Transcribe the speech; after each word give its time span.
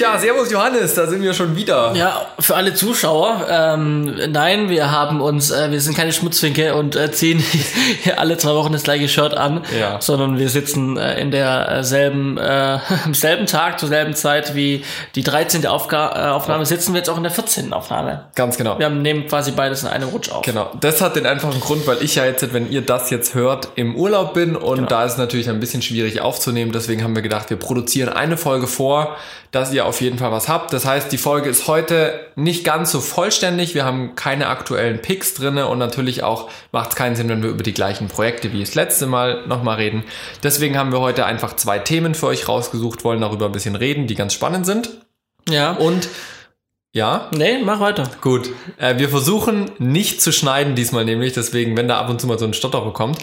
Tja, 0.00 0.18
Servus 0.18 0.50
Johannes, 0.50 0.94
da 0.94 1.06
sind 1.06 1.20
wir 1.22 1.34
schon 1.34 1.56
wieder. 1.56 1.92
Ja, 1.94 2.22
für 2.38 2.56
alle 2.56 2.72
Zuschauer, 2.72 3.46
ähm, 3.50 4.14
nein, 4.30 4.70
wir 4.70 4.90
haben 4.90 5.20
uns, 5.20 5.50
äh, 5.50 5.70
wir 5.70 5.78
sind 5.78 5.94
keine 5.94 6.10
Schmutzwinke 6.14 6.74
und 6.74 6.96
äh, 6.96 7.12
ziehen 7.12 7.44
alle 8.16 8.38
zwei 8.38 8.54
Wochen 8.54 8.72
das 8.72 8.82
gleiche 8.82 9.08
Shirt 9.10 9.34
an, 9.34 9.62
Ja. 9.78 10.00
sondern 10.00 10.38
wir 10.38 10.48
sitzen 10.48 10.96
äh, 10.96 11.20
in 11.20 11.30
derselben, 11.30 12.38
äh, 12.38 12.78
am 13.04 13.12
selben 13.12 13.44
Tag, 13.44 13.78
zur 13.78 13.90
selben 13.90 14.14
Zeit 14.14 14.54
wie 14.54 14.82
die 15.16 15.22
13. 15.22 15.66
Aufga 15.66 16.28
äh, 16.28 16.30
Aufnahme, 16.30 16.64
sitzen 16.64 16.94
wir 16.94 17.00
jetzt 17.00 17.10
auch 17.10 17.18
in 17.18 17.22
der 17.22 17.32
14. 17.32 17.74
Aufnahme. 17.74 18.24
Ganz 18.36 18.56
genau. 18.56 18.78
Wir 18.78 18.86
haben, 18.86 19.02
nehmen 19.02 19.26
quasi 19.26 19.50
beides 19.50 19.82
in 19.82 19.88
einem 19.90 20.08
Rutsch 20.08 20.30
auf. 20.30 20.40
Genau, 20.46 20.70
das 20.80 21.02
hat 21.02 21.14
den 21.16 21.26
einfachen 21.26 21.60
Grund, 21.60 21.86
weil 21.86 21.98
ich 22.02 22.14
ja 22.14 22.24
jetzt, 22.24 22.54
wenn 22.54 22.70
ihr 22.72 22.80
das 22.80 23.10
jetzt 23.10 23.34
hört, 23.34 23.68
im 23.74 23.94
Urlaub 23.96 24.32
bin 24.32 24.56
und 24.56 24.76
Genau. 24.76 24.88
da 24.88 25.04
ist 25.04 25.12
es 25.12 25.18
natürlich 25.18 25.50
ein 25.50 25.60
bisschen 25.60 25.82
schwierig 25.82 26.22
aufzunehmen. 26.22 26.72
Deswegen 26.72 27.04
haben 27.04 27.14
wir 27.14 27.20
gedacht, 27.22 27.50
wir 27.50 27.58
produzieren 27.58 28.08
eine 28.08 28.38
Folge 28.38 28.66
vor, 28.66 29.16
dass 29.52 29.72
ihr 29.72 29.84
auf 29.90 30.00
jeden 30.00 30.16
Fall 30.16 30.32
was 30.32 30.48
habt. 30.48 30.72
Das 30.72 30.86
heißt, 30.86 31.12
die 31.12 31.18
Folge 31.18 31.50
ist 31.50 31.66
heute 31.68 32.18
nicht 32.36 32.64
ganz 32.64 32.90
so 32.90 33.00
vollständig. 33.00 33.74
Wir 33.74 33.84
haben 33.84 34.14
keine 34.14 34.46
aktuellen 34.46 35.02
Picks 35.02 35.34
drinne 35.34 35.66
und 35.66 35.78
natürlich 35.78 36.22
auch 36.22 36.48
macht 36.72 36.90
es 36.90 36.96
keinen 36.96 37.16
Sinn, 37.16 37.28
wenn 37.28 37.42
wir 37.42 37.50
über 37.50 37.62
die 37.62 37.74
gleichen 37.74 38.08
Projekte 38.08 38.52
wie 38.52 38.60
das 38.60 38.74
letzte 38.74 39.06
Mal 39.06 39.46
nochmal 39.46 39.76
reden. 39.76 40.04
Deswegen 40.42 40.78
haben 40.78 40.92
wir 40.92 41.00
heute 41.00 41.26
einfach 41.26 41.56
zwei 41.56 41.78
Themen 41.78 42.14
für 42.14 42.28
euch 42.28 42.48
rausgesucht, 42.48 43.04
wollen 43.04 43.20
darüber 43.20 43.46
ein 43.46 43.52
bisschen 43.52 43.76
reden, 43.76 44.06
die 44.06 44.14
ganz 44.14 44.32
spannend 44.32 44.64
sind. 44.64 44.88
Ja. 45.48 45.72
Und 45.72 46.08
ja, 46.92 47.28
Nee, 47.32 47.58
mach 47.64 47.78
weiter. 47.78 48.10
Gut, 48.20 48.50
äh, 48.76 48.98
wir 48.98 49.08
versuchen 49.08 49.70
nicht 49.78 50.20
zu 50.20 50.32
schneiden 50.32 50.74
diesmal 50.74 51.04
nämlich, 51.04 51.32
deswegen, 51.32 51.76
wenn 51.76 51.86
da 51.86 52.00
ab 52.00 52.10
und 52.10 52.20
zu 52.20 52.26
mal 52.26 52.36
so 52.38 52.44
ein 52.46 52.52
Stotterer 52.52 52.92
kommt. 52.92 53.18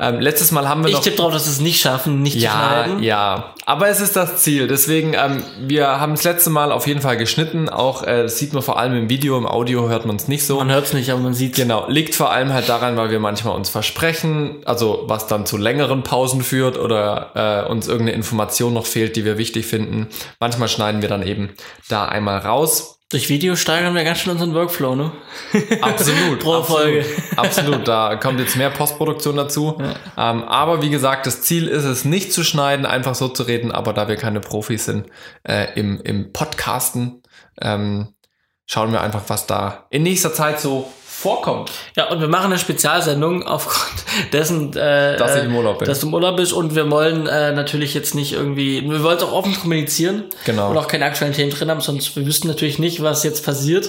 Ähm, 0.00 0.18
letztes 0.18 0.50
Mal 0.50 0.68
haben 0.68 0.82
wir 0.82 0.88
Ich 0.88 0.96
noch... 0.96 1.02
tippe 1.02 1.18
drauf, 1.18 1.32
dass 1.32 1.46
wir 1.46 1.52
es 1.52 1.60
nicht 1.60 1.80
schaffen, 1.80 2.20
nicht 2.22 2.38
zu 2.38 2.44
ja, 2.44 2.50
schneiden. 2.50 3.02
ja, 3.02 3.54
aber 3.64 3.88
es 3.88 4.00
ist 4.00 4.16
das 4.16 4.38
Ziel. 4.38 4.66
Deswegen, 4.66 5.14
ähm, 5.14 5.44
wir 5.60 5.86
haben 6.00 6.14
das 6.14 6.24
letzte 6.24 6.50
Mal 6.50 6.72
auf 6.72 6.88
jeden 6.88 7.00
Fall 7.00 7.16
geschnitten. 7.16 7.68
Auch 7.68 8.02
äh, 8.02 8.24
das 8.24 8.38
sieht 8.38 8.54
man 8.54 8.62
vor 8.62 8.76
allem 8.78 8.94
im 8.96 9.08
Video, 9.08 9.38
im 9.38 9.46
Audio 9.46 9.88
hört 9.88 10.04
man 10.04 10.16
es 10.16 10.26
nicht 10.26 10.44
so. 10.44 10.56
Man 10.58 10.72
hört 10.72 10.86
es 10.86 10.92
nicht, 10.92 11.10
aber 11.10 11.20
man 11.20 11.34
sieht 11.34 11.54
Genau, 11.54 11.84
liegt 11.88 12.16
vor 12.16 12.32
allem 12.32 12.52
halt 12.52 12.68
daran, 12.68 12.96
weil 12.96 13.10
wir 13.10 13.20
manchmal 13.20 13.54
uns 13.54 13.70
versprechen, 13.70 14.62
also 14.64 15.04
was 15.06 15.28
dann 15.28 15.46
zu 15.46 15.56
längeren 15.56 16.02
Pausen 16.02 16.42
führt 16.42 16.76
oder 16.76 17.64
äh, 17.66 17.70
uns 17.70 17.86
irgendeine 17.86 18.16
Information 18.16 18.74
noch 18.74 18.86
fehlt, 18.86 19.14
die 19.14 19.24
wir 19.24 19.38
wichtig 19.38 19.64
finden. 19.66 20.08
Manchmal 20.40 20.66
schneiden 20.66 21.02
wir 21.02 21.08
dann 21.08 21.22
eben 21.24 21.50
da 21.88 22.06
einmal 22.06 22.38
raus. 22.38 22.98
Durch 23.12 23.28
Video 23.28 23.56
steigern 23.56 23.94
wir 23.94 24.04
ganz 24.04 24.20
schön 24.20 24.32
unseren 24.32 24.54
Workflow, 24.54 24.94
ne? 24.94 25.12
Absolut. 25.82 26.40
Pro 26.40 26.54
absolut, 26.54 26.66
Folge. 26.66 27.04
Absolut, 27.36 27.86
da 27.86 28.16
kommt 28.16 28.40
jetzt 28.40 28.56
mehr 28.56 28.70
Postproduktion 28.70 29.36
dazu. 29.36 29.76
Ähm, 30.16 30.42
aber 30.44 30.80
wie 30.80 30.88
gesagt, 30.88 31.26
das 31.26 31.42
Ziel 31.42 31.68
ist 31.68 31.84
es 31.84 32.06
nicht 32.06 32.32
zu 32.32 32.42
schneiden, 32.42 32.86
einfach 32.86 33.14
so 33.14 33.28
zu 33.28 33.42
reden, 33.42 33.70
aber 33.70 33.92
da 33.92 34.08
wir 34.08 34.16
keine 34.16 34.40
Profis 34.40 34.86
sind 34.86 35.08
äh, 35.46 35.78
im, 35.78 36.00
im 36.00 36.32
Podcasten, 36.32 37.22
ähm, 37.60 38.14
schauen 38.64 38.92
wir 38.92 39.02
einfach, 39.02 39.24
was 39.26 39.46
da 39.46 39.88
in 39.90 40.04
nächster 40.04 40.32
Zeit 40.32 40.58
so 40.58 40.90
vorkommt. 41.22 41.70
Ja, 41.96 42.10
und 42.10 42.20
wir 42.20 42.28
machen 42.28 42.46
eine 42.46 42.58
Spezialsendung 42.58 43.44
aufgrund 43.44 44.04
dessen, 44.32 44.76
äh, 44.76 45.16
Dass 45.16 45.36
ich 45.36 45.44
im 45.44 45.54
Urlaub 45.56 45.78
bin. 45.78 45.88
dass 45.88 46.00
du 46.00 46.08
im 46.08 46.14
Urlaub 46.14 46.36
bist 46.36 46.52
und 46.52 46.74
wir 46.74 46.90
wollen 46.90 47.26
äh, 47.26 47.52
natürlich 47.52 47.94
jetzt 47.94 48.14
nicht 48.14 48.32
irgendwie, 48.32 48.82
wir 48.88 49.02
wollen 49.02 49.16
es 49.16 49.22
auch 49.22 49.32
offen 49.32 49.54
kommunizieren 49.54 50.24
Genau. 50.44 50.70
und 50.70 50.76
auch 50.76 50.88
keine 50.88 51.04
aktuellen 51.06 51.32
Themen 51.32 51.50
drin 51.50 51.70
haben, 51.70 51.80
sonst 51.80 52.14
wir 52.16 52.26
wüssten 52.26 52.48
natürlich 52.48 52.78
nicht, 52.78 53.02
was 53.02 53.22
jetzt 53.24 53.44
passiert. 53.44 53.88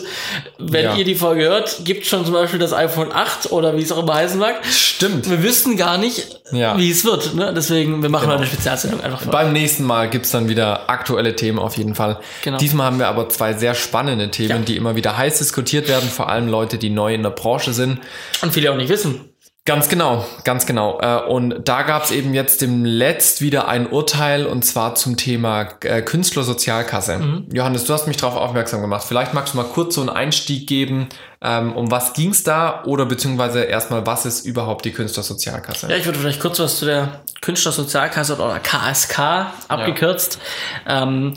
Wenn 0.59 0.85
Ja. 0.85 0.95
ihr 0.95 1.05
die 1.05 1.15
Folge 1.15 1.43
hört, 1.45 1.79
gibt 1.83 2.05
schon 2.05 2.23
zum 2.25 2.33
Beispiel 2.33 2.59
das 2.59 2.73
iPhone 2.73 3.11
8 3.11 3.51
oder 3.51 3.75
wie 3.77 3.81
es 3.81 3.91
auch 3.91 3.99
immer 4.03 4.13
heißen 4.15 4.39
mag. 4.39 4.63
Stimmt. 4.69 5.29
Wir 5.29 5.41
wüssten 5.43 5.75
gar 5.77 5.97
nicht, 5.97 6.39
Ja. 6.51 6.77
wie 6.77 6.91
es 6.91 7.03
wird. 7.05 7.33
Ne? 7.35 7.51
Deswegen, 7.55 8.01
wir 8.01 8.09
machen 8.09 8.25
Genau. 8.25 8.37
eine 8.37 8.45
Spezialsendung 8.45 9.01
einfach 9.01 9.25
Beim 9.25 9.51
nächsten 9.53 9.83
Mal 9.83 10.09
gibt's 10.09 10.31
dann 10.31 10.49
wieder 10.49 10.89
aktuelle 10.89 11.35
Themen 11.35 11.57
auf 11.59 11.77
jeden 11.77 11.95
Fall. 11.95 12.19
Genau. 12.43 12.57
Diesmal 12.57 12.85
haben 12.87 12.99
wir 12.99 13.07
aber 13.07 13.27
zwei 13.29 13.53
sehr 13.53 13.73
spannende 13.73 14.29
Themen, 14.29 14.49
Ja. 14.49 14.57
die 14.59 14.77
immer 14.77 14.95
wieder 14.95 15.17
heiß 15.17 15.39
diskutiert 15.39 15.87
werden, 15.87 16.07
vor 16.09 16.29
allem 16.29 16.47
Leute, 16.47 16.77
die 16.77 16.89
neu 16.89 17.13
in 17.13 17.22
der 17.23 17.31
Branche 17.31 17.73
sind. 17.73 17.99
Und 18.41 18.53
viele 18.53 18.71
auch 18.71 18.77
nicht 18.77 18.89
wissen. 18.89 19.33
Ganz 19.65 19.87
genau, 19.87 20.25
ganz 20.43 20.65
genau. 20.65 20.99
Äh, 20.99 21.23
Und 21.25 21.69
da 21.69 21.83
gab's 21.83 22.11
eben 22.11 22.33
jetzt 22.33 22.61
demletzt 22.61 23.41
wieder 23.41 23.69
ein 23.69 23.87
Urteil 23.87 24.45
und 24.45 24.65
zwar 24.65 24.95
zum 24.95 25.15
Thema 25.15 25.69
äh, 25.83 26.01
Künstlersozialkasse. 26.01 27.19
Mhm. 27.19 27.47
Johannes, 27.53 27.85
du 27.85 27.93
hast 27.93 28.05
mich 28.05 28.17
darauf 28.17 28.35
aufmerksam 28.35 28.81
gemacht. 28.81 29.05
Vielleicht 29.07 29.33
magst 29.33 29.53
du 29.53 29.57
mal 29.57 29.63
kurz 29.63 29.95
so 29.95 30.01
einen 30.01 30.09
Einstieg 30.09 30.67
geben, 30.67 31.07
ähm, 31.41 31.77
um 31.77 31.89
was 31.91 32.11
ging's 32.11 32.43
da 32.43 32.83
oder 32.83 33.05
beziehungsweise 33.05 33.63
erstmal, 33.63 34.05
was 34.05 34.25
ist 34.25 34.45
überhaupt 34.45 34.83
die 34.83 34.91
Künstlersozialkasse? 34.91 35.89
Ja, 35.89 35.95
ich 35.95 36.05
würde 36.05 36.19
vielleicht 36.19 36.41
kurz 36.41 36.59
was 36.59 36.77
zu 36.77 36.85
der 36.85 37.21
Künstlersozialkasse 37.39 38.35
oder 38.35 38.59
KSK 38.59 39.47
abgekürzt. 39.69 40.39
Ähm, 40.85 41.35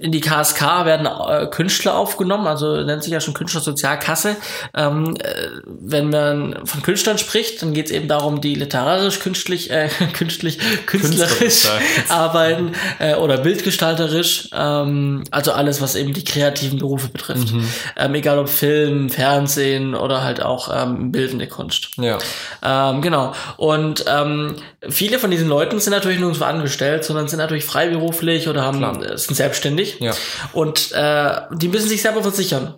in 0.00 0.12
die 0.12 0.20
KSK 0.20 0.84
werden 0.86 1.06
äh, 1.06 1.46
Künstler 1.46 1.94
aufgenommen, 1.96 2.46
also 2.46 2.82
nennt 2.82 3.02
sich 3.02 3.12
ja 3.12 3.20
schon 3.20 3.34
Künstlersozialkasse. 3.34 4.36
Ähm, 4.74 5.14
äh, 5.16 5.48
wenn 5.66 6.08
man 6.08 6.64
von 6.64 6.82
Künstlern 6.82 7.18
spricht, 7.18 7.60
dann 7.60 7.74
geht 7.74 7.86
es 7.86 7.92
eben 7.92 8.08
darum, 8.08 8.40
die 8.40 8.54
literarisch, 8.54 9.20
künstlich, 9.20 9.70
äh, 9.70 9.88
künstlich, 10.14 10.58
künstlerisch 10.86 11.68
arbeiten 12.08 12.72
äh, 12.98 13.14
oder 13.14 13.38
bildgestalterisch, 13.38 14.48
ähm, 14.54 15.24
also 15.30 15.52
alles, 15.52 15.82
was 15.82 15.96
eben 15.96 16.14
die 16.14 16.24
kreativen 16.24 16.78
Berufe 16.78 17.08
betrifft. 17.08 17.52
Ähm, 17.96 18.14
egal 18.14 18.38
ob 18.38 18.48
Film, 18.48 19.10
Fernsehen 19.10 19.94
oder 19.94 20.24
halt 20.24 20.42
auch 20.42 20.70
ähm, 20.74 21.12
bildende 21.12 21.46
Kunst. 21.46 21.90
Ja. 21.98 22.18
Ähm, 22.62 23.02
genau. 23.02 23.34
Und 23.58 24.04
ähm, 24.08 24.56
viele 24.88 25.18
von 25.18 25.30
diesen 25.30 25.48
Leuten 25.48 25.78
sind 25.78 25.92
natürlich 25.92 26.18
nirgendwo 26.18 26.44
angestellt, 26.44 27.04
sondern 27.04 27.28
sind 27.28 27.38
natürlich 27.38 27.64
freiberuflich 27.64 28.48
oder 28.48 28.62
haben 28.62 28.78
Klar. 28.78 29.02
äh, 29.02 29.18
sind 29.18 29.41
selbstständig. 29.42 29.98
Ja. 30.00 30.12
Und 30.52 30.92
äh, 30.92 31.32
die 31.52 31.68
müssen 31.68 31.88
sich 31.88 32.02
selber 32.02 32.22
versichern. 32.22 32.74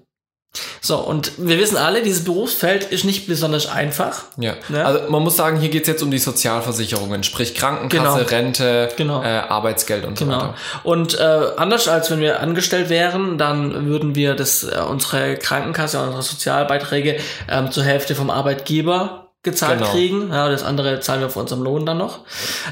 So, 0.80 0.98
und 0.98 1.32
wir 1.36 1.58
wissen 1.58 1.76
alle, 1.76 2.02
dieses 2.02 2.22
Berufsfeld 2.24 2.84
ist 2.84 3.04
nicht 3.04 3.26
besonders 3.26 3.66
einfach. 3.66 4.22
Ja. 4.38 4.54
Ja. 4.72 4.84
Also 4.84 5.10
man 5.10 5.22
muss 5.24 5.36
sagen, 5.36 5.58
hier 5.58 5.68
geht's 5.68 5.88
jetzt 5.88 6.00
um 6.02 6.12
die 6.12 6.18
Sozialversicherungen, 6.20 7.24
sprich 7.24 7.56
Krankenkasse, 7.56 8.18
Genau. 8.18 8.28
Rente, 8.30 8.88
Genau. 8.96 9.22
äh, 9.24 9.26
Arbeitsgeld 9.26 10.04
und 10.04 10.16
so 10.16 10.24
Genau. 10.26 10.36
weiter. 10.38 10.54
Und 10.84 11.18
äh, 11.18 11.22
anders 11.56 11.88
als 11.88 12.08
wenn 12.12 12.20
wir 12.20 12.38
angestellt 12.40 12.88
wären, 12.88 13.36
dann 13.36 13.86
würden 13.86 14.14
wir 14.14 14.34
das 14.36 14.62
äh, 14.62 14.78
unsere 14.88 15.36
Krankenkasse, 15.36 16.00
unsere 16.00 16.22
Sozialbeiträge 16.22 17.18
ähm, 17.50 17.72
zur 17.72 17.82
Hälfte 17.82 18.14
vom 18.14 18.30
Arbeitgeber 18.30 19.23
gezahlt 19.44 19.78
Genau. 19.78 19.90
kriegen. 19.92 20.30
Ja, 20.32 20.48
das 20.48 20.62
andere 20.64 21.00
zahlen 21.00 21.20
wir 21.20 21.26
auf 21.28 21.36
unserem 21.36 21.62
Lohn 21.62 21.86
dann 21.86 21.98
noch. 21.98 22.20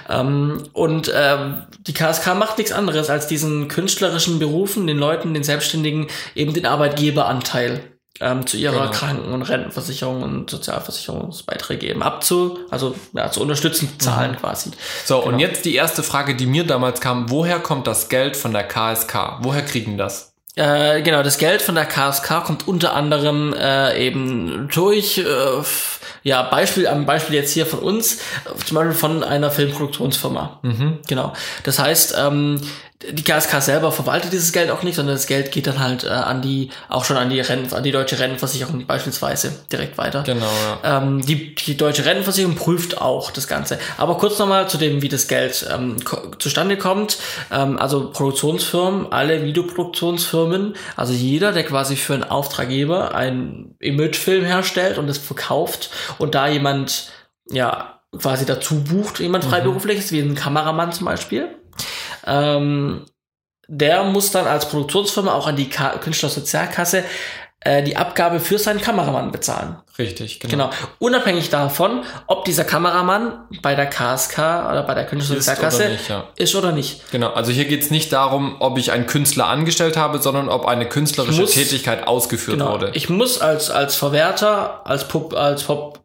Ähm, 0.08 0.64
und 0.72 1.12
ähm, 1.14 1.62
die 1.86 1.92
KSK 1.94 2.34
macht 2.34 2.58
nichts 2.58 2.72
anderes, 2.72 3.10
als 3.10 3.26
diesen 3.26 3.68
künstlerischen 3.68 4.38
Berufen, 4.38 4.86
den 4.86 4.98
Leuten, 4.98 5.34
den 5.34 5.44
Selbstständigen, 5.44 6.08
eben 6.34 6.52
den 6.54 6.66
Arbeitgeberanteil 6.66 7.80
ähm, 8.20 8.46
zu 8.46 8.56
ihrer 8.56 8.78
Genau. 8.80 8.90
Kranken- 8.90 9.32
und 9.32 9.42
Rentenversicherung 9.42 10.22
und 10.22 10.50
Sozialversicherungsbeiträge 10.50 11.88
eben 11.88 12.02
abzu, 12.02 12.58
also 12.70 12.94
ja, 13.14 13.30
zu 13.30 13.40
unterstützen, 13.40 13.88
Mhm. 13.94 14.00
zahlen 14.00 14.36
quasi. 14.36 14.70
So, 15.04 15.18
und 15.18 15.38
Genau. 15.38 15.38
jetzt 15.38 15.64
die 15.64 15.74
erste 15.74 16.02
Frage, 16.02 16.34
die 16.34 16.46
mir 16.46 16.64
damals 16.64 17.00
kam, 17.00 17.30
woher 17.30 17.58
kommt 17.58 17.86
das 17.86 18.08
Geld 18.08 18.36
von 18.36 18.52
der 18.52 18.64
KSK? 18.64 19.38
Woher 19.42 19.62
kriegen 19.64 19.98
das? 19.98 20.32
Äh, 20.54 21.00
genau, 21.00 21.22
das 21.22 21.38
Geld 21.38 21.62
von 21.62 21.74
der 21.74 21.86
KSK 21.86 22.44
kommt 22.44 22.68
unter 22.68 22.92
anderem 22.94 23.54
äh, 23.54 23.98
eben 24.06 24.68
durch, 24.72 25.16
äh, 25.18 25.24
ja, 26.22 26.42
Beispiel, 26.42 26.86
am 26.86 27.06
Beispiel 27.06 27.36
jetzt 27.36 27.52
hier 27.52 27.66
von 27.66 27.80
uns, 27.80 28.18
zum 28.64 28.76
Beispiel 28.76 28.94
von 28.94 29.24
einer 29.24 29.50
Filmproduktionsfirma. 29.50 30.60
Genau. 31.06 31.32
Das 31.64 31.78
heißt, 31.78 32.14
ähm, 32.18 32.60
die 33.10 33.24
KSK 33.24 33.60
selber 33.60 33.92
verwaltet 33.92 34.32
dieses 34.32 34.52
Geld 34.52 34.70
auch 34.70 34.82
nicht, 34.82 34.94
sondern 34.94 35.14
das 35.14 35.26
Geld 35.26 35.50
geht 35.50 35.66
dann 35.66 35.80
halt 35.80 36.04
äh, 36.04 36.08
an 36.08 36.42
die, 36.42 36.70
auch 36.88 37.04
schon 37.04 37.16
an 37.16 37.30
die 37.30 37.40
Renten, 37.40 37.74
an 37.74 37.82
die 37.82 37.90
deutsche 37.90 38.18
Rentenversicherung 38.18 38.86
beispielsweise 38.86 39.52
direkt 39.70 39.98
weiter. 39.98 40.22
Genau, 40.22 40.50
ja. 40.82 40.98
Ähm, 40.98 41.24
die, 41.24 41.54
die 41.54 41.76
deutsche 41.76 42.04
Rentenversicherung 42.04 42.54
prüft 42.54 43.00
auch 43.00 43.30
das 43.30 43.48
Ganze. 43.48 43.78
Aber 43.96 44.16
kurz 44.18 44.38
nochmal 44.38 44.68
zu 44.68 44.78
dem, 44.78 45.02
wie 45.02 45.08
das 45.08 45.28
Geld 45.28 45.66
ähm, 45.72 45.96
zustande 46.38 46.76
kommt. 46.76 47.18
Ähm, 47.50 47.78
also 47.78 48.10
Produktionsfirmen, 48.10 49.12
alle 49.12 49.44
Videoproduktionsfirmen, 49.44 50.74
also 50.96 51.12
jeder, 51.12 51.52
der 51.52 51.64
quasi 51.64 51.96
für 51.96 52.14
einen 52.14 52.24
Auftraggeber 52.24 53.14
einen 53.14 53.74
Imagefilm 53.80 54.44
herstellt 54.44 54.98
und 54.98 55.08
es 55.08 55.18
verkauft 55.18 55.90
und 56.18 56.34
da 56.34 56.48
jemand, 56.48 57.10
ja, 57.50 58.00
quasi 58.18 58.44
dazu 58.46 58.82
bucht, 58.84 59.20
jemand 59.20 59.44
freiberufliches, 59.44 60.12
wie 60.12 60.20
ein 60.20 60.34
Kameramann 60.34 60.92
zum 60.92 61.06
Beispiel, 61.06 61.48
ähm, 62.26 63.06
der 63.68 64.04
muss 64.04 64.30
dann 64.30 64.46
als 64.46 64.68
Produktionsfirma 64.68 65.32
auch 65.32 65.46
an 65.46 65.56
die 65.56 65.68
Ka 65.70 65.90
Künstlersozialkasse 65.98 67.04
äh, 67.60 67.82
die 67.82 67.96
Abgabe 67.96 68.40
für 68.40 68.58
seinen 68.58 68.80
Kameramann 68.80 69.30
bezahlen. 69.30 69.76
Richtig, 69.98 70.40
genau. 70.40 70.50
Genau. 70.68 70.70
Unabhängig 70.98 71.48
davon, 71.48 72.02
ob 72.26 72.44
dieser 72.44 72.64
Kameramann 72.64 73.44
bei 73.62 73.74
der 73.76 73.86
KSK 73.86 74.38
oder 74.38 74.82
bei 74.82 74.94
der 74.94 75.06
Künstlersozialkasse 75.06 75.90
nicht, 75.90 76.08
ja. 76.08 76.24
ist 76.36 76.54
oder 76.56 76.72
nicht. 76.72 77.10
Genau, 77.12 77.30
also 77.32 77.52
hier 77.52 77.66
geht's 77.66 77.90
nicht 77.90 78.12
darum, 78.12 78.56
ob 78.58 78.78
ich 78.78 78.90
einen 78.90 79.06
Künstler 79.06 79.46
angestellt 79.46 79.96
habe, 79.96 80.18
sondern 80.20 80.48
ob 80.48 80.66
eine 80.66 80.88
künstlerische 80.88 81.42
muss- 81.42 81.52
Tätigkeit 81.52 82.06
ausgeführt 82.06 82.58
Genau. 82.58 82.72
wurde. 82.72 82.90
Ich 82.94 83.08
muss 83.08 83.40
als, 83.40 83.70
als 83.70 83.94
Verwerter, 83.94 84.84
als 84.84 85.06
Pub, 85.06 85.32
als 85.34 85.62
Pop, 85.62 86.00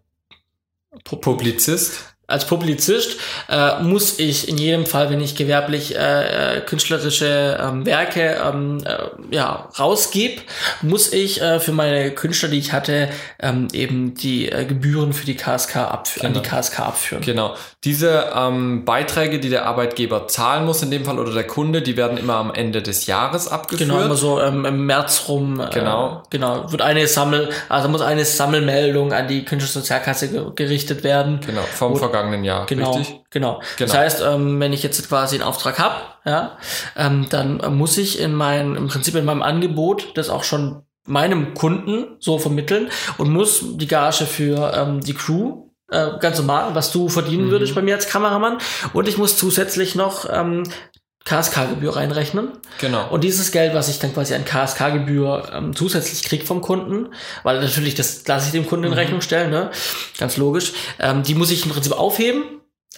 Publizist? 1.03 2.16
Als 2.27 2.45
Publizist 2.45 3.18
äh, 3.50 3.81
muss 3.81 4.19
ich 4.19 4.50
in 4.50 4.57
jedem 4.57 4.85
Fall, 4.85 5.09
wenn 5.09 5.21
ich 5.21 5.35
gewerblich 5.35 5.95
äh, 5.95 6.57
äh, 6.57 6.62
künstlerische 6.62 7.57
ähm, 7.59 7.85
Werke 7.85 8.41
ähm, 8.45 8.83
äh, 8.85 9.35
ja, 9.35 9.69
rausgebe, 9.79 10.41
muss 10.81 11.13
ich 11.13 11.41
äh, 11.41 11.62
für 11.62 11.71
meine 11.71 12.12
Künstler, 12.12 12.50
die 12.50 12.59
ich 12.59 12.74
hatte, 12.74 13.07
ähm, 13.39 13.69
eben 13.71 14.13
die 14.13 14.51
äh, 14.51 14.65
Gebühren 14.65 15.13
für 15.13 15.25
die 15.25 15.35
KSK 15.35 15.77
abf 15.77 16.15
genau. 16.15 16.27
an 16.27 16.33
die 16.33 16.41
KSK 16.41 16.79
abführen. 16.81 17.24
Genau. 17.24 17.56
Diese 17.85 18.25
ähm, 18.35 18.83
Beiträge, 18.83 19.39
die 19.39 19.50
der 19.50 19.65
Arbeitgeber 19.65 20.27
zahlen 20.27 20.65
muss, 20.65 20.83
in 20.83 20.91
dem 20.91 21.06
Fall 21.06 21.19
oder 21.19 21.31
der 21.31 21.47
Kunde, 21.47 21.81
die 21.81 21.95
werden 21.95 22.18
immer 22.18 22.35
am 22.35 22.53
Ende 22.53 22.81
des 22.81 23.06
Jahres 23.06 23.47
abgeführt. 23.47 23.89
Genau, 23.89 24.01
immer 24.01 24.18
so 24.18 24.41
ähm, 24.41 24.65
im 24.65 24.85
März 24.85 25.25
rum. 25.29 25.62
Äh, 25.62 25.69
genau. 25.74 26.24
Genau. 26.29 26.69
Wird 26.69 26.81
eine 26.81 27.07
Sammel, 27.07 27.50
also 27.69 27.88
muss 27.88 28.01
eine 28.01 28.25
Sammelmeldung 28.25 29.13
an 29.13 29.29
die 29.29 29.45
Künstlersozialkasse 29.45 30.51
gerichtet 30.56 31.06
werden. 31.06 31.39
Genau, 31.45 31.62
vom 31.62 31.94
Wo, 31.94 31.97
vergangenen 32.17 32.43
Jahr, 32.43 32.65
genau, 32.65 32.93
richtig? 32.93 33.21
Genau. 33.29 33.59
genau. 33.59 33.61
Das 33.79 33.93
heißt, 33.93 34.23
ähm, 34.25 34.59
wenn 34.59 34.73
ich 34.73 34.83
jetzt 34.83 35.07
quasi 35.07 35.35
einen 35.35 35.43
Auftrag 35.43 35.79
habe, 35.79 35.95
ja, 36.25 36.57
ähm, 36.95 37.27
dann 37.29 37.77
muss 37.77 37.97
ich 37.97 38.19
in 38.19 38.33
mein, 38.33 38.75
im 38.75 38.87
Prinzip 38.87 39.15
in 39.15 39.25
meinem 39.25 39.43
Angebot 39.43 40.17
das 40.17 40.29
auch 40.29 40.43
schon 40.43 40.83
meinem 41.05 41.53
Kunden 41.53 42.17
so 42.19 42.37
vermitteln 42.37 42.89
und 43.17 43.31
muss 43.31 43.63
die 43.77 43.87
Gage 43.87 44.25
für 44.25 44.73
ähm, 44.75 45.01
die 45.01 45.13
Crew 45.13 45.67
äh, 45.89 46.17
ganz 46.19 46.37
normal, 46.37 46.75
was 46.75 46.91
du 46.91 47.07
verdienen 47.07 47.45
mhm. 47.45 47.51
würdest 47.51 47.73
bei 47.73 47.81
mir 47.81 47.95
als 47.95 48.09
Kameramann. 48.09 48.57
Und 48.93 49.07
ich 49.07 49.17
muss 49.17 49.37
zusätzlich 49.37 49.95
noch 49.95 50.27
ähm, 50.29 50.63
KSK-Gebühr 51.27 51.95
reinrechnen. 51.95 52.53
Genau. 52.79 53.09
Und 53.09 53.24
dieses 53.24 53.51
Geld, 53.51 53.74
was 53.74 53.89
ich 53.89 54.00
dann 54.00 54.13
quasi 54.13 54.33
an 54.33 54.45
KSK-Gebühr 54.45 55.51
ähm, 55.53 55.75
zusätzlich 55.75 56.24
krieg 56.24 56.47
vom 56.47 56.62
Kunden, 56.62 57.13
weil 57.44 57.59
natürlich 57.59 57.95
das 57.95 58.25
lasse 58.27 58.47
ich 58.47 58.51
dem 58.53 58.65
Kunden 58.65 58.85
in 58.85 58.91
mhm. 58.91 58.97
Rechnung 58.97 59.21
stellen, 59.21 59.50
ne? 59.50 59.71
ganz 60.18 60.38
logisch, 60.38 60.71
ähm, 61.00 61.24
die 61.24 61.35
muss 61.35 61.51
ich 61.51 61.65
im 61.65 61.71
Prinzip 61.71 61.91
aufheben 61.91 62.44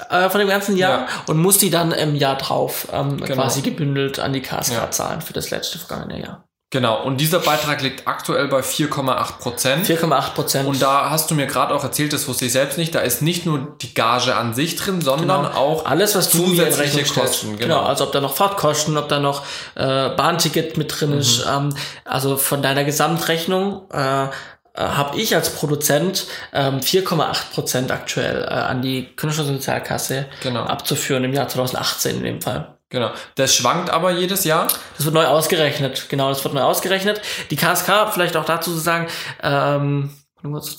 äh, 0.10 0.30
von 0.30 0.40
dem 0.40 0.48
ganzen 0.48 0.78
Jahr 0.78 1.02
ja. 1.02 1.08
und 1.28 1.38
muss 1.38 1.58
die 1.58 1.72
dann 1.72 1.92
im 1.92 2.16
Jahr 2.16 2.38
drauf 2.38 2.88
ähm, 2.94 3.18
genau. 3.18 3.34
quasi 3.34 3.62
gebündelt 3.62 4.20
an 4.20 4.34
die 4.34 4.42
KSK 4.42 4.74
ja. 4.74 4.92
zahlen 4.92 5.22
für 5.22 5.34
das 5.34 5.50
letzte 5.50 5.80
vergangene 5.80 6.22
Jahr. 6.22 6.49
Genau, 6.72 7.02
und 7.02 7.18
dieser 7.18 7.40
Beitrag 7.40 7.82
liegt 7.82 8.08
aktuell 8.08 8.48
bei 8.48 8.60
4,8 8.60 9.40
Prozent. 9.40 9.88
4,8 9.88 10.34
Prozent. 10.36 10.68
Und 10.68 10.80
da 10.80 11.10
hast 11.10 11.32
du 11.32 11.36
mir 11.36 11.48
gerade 11.48 11.74
auch 11.74 11.84
erzählt, 11.84 12.14
das 12.14 12.28
wusste 12.28 12.46
ich 12.46 12.52
selbst 12.52 12.78
nicht, 12.78 12.94
da 12.94 13.00
ist 13.00 13.24
nicht 13.24 13.48
nur 13.48 13.76
die 13.82 13.96
Gage 13.96 14.36
an 14.36 14.54
sich 14.54 14.76
drin, 14.76 15.02
sondern 15.02 15.46
genau. 15.46 15.58
auch 15.58 15.86
alles, 15.88 16.14
was 16.14 16.30
du 16.30 16.46
zusätzliche 16.46 17.06
Kosten. 17.06 17.58
Genau. 17.58 17.80
genau. 17.80 17.82
also 17.88 18.04
ob 18.04 18.12
da 18.12 18.22
noch 18.22 18.36
Fahrtkosten, 18.36 18.98
ob 18.98 19.10
da 19.10 19.20
noch 19.20 19.48
äh, 19.74 20.10
Bahnticket 20.10 20.78
mit 20.78 21.00
drin 21.00 21.14
mhm. 21.14 21.18
ist. 21.18 21.44
Ähm, 21.50 21.74
also 22.06 22.38
von 22.38 22.62
deiner 22.62 22.84
Gesamtrechnung 22.84 23.90
äh, 23.92 24.26
äh 24.26 24.28
habe 24.76 25.20
ich 25.20 25.34
als 25.36 25.50
Produzent 25.50 26.28
ähm, 26.54 26.82
4,8 26.82 27.52
Prozent 27.52 27.92
aktuell 27.92 28.44
äh, 28.44 28.46
an 28.46 28.84
die 28.84 29.08
Künstlersozialkasse 29.16 30.28
genau. 30.44 30.66
abzuführen 30.66 31.24
im 31.24 31.34
Jahr 31.34 31.48
2018 31.48 32.18
in 32.18 32.24
dem 32.24 32.42
Fall. 32.44 32.76
Genau. 32.90 33.12
Das 33.36 33.56
schwankt 33.56 33.92
aber 33.92 34.12
jedes 34.12 34.44
Jahr. 34.44 34.68
Das 34.98 35.06
wird 35.06 35.14
neu 35.14 35.28
ausgerechnet. 35.28 36.08
Genau, 36.10 36.30
das 36.30 36.44
wird 36.44 36.56
neu 36.56 36.64
ausgerechnet. 36.64 37.22
Die 37.52 37.56
KSK, 37.56 38.12
vielleicht 38.12 38.36
auch 38.36 38.46
dazu 38.46 38.72
zu 38.72 38.80
sagen, 38.80 39.08
ähm, 39.44 40.10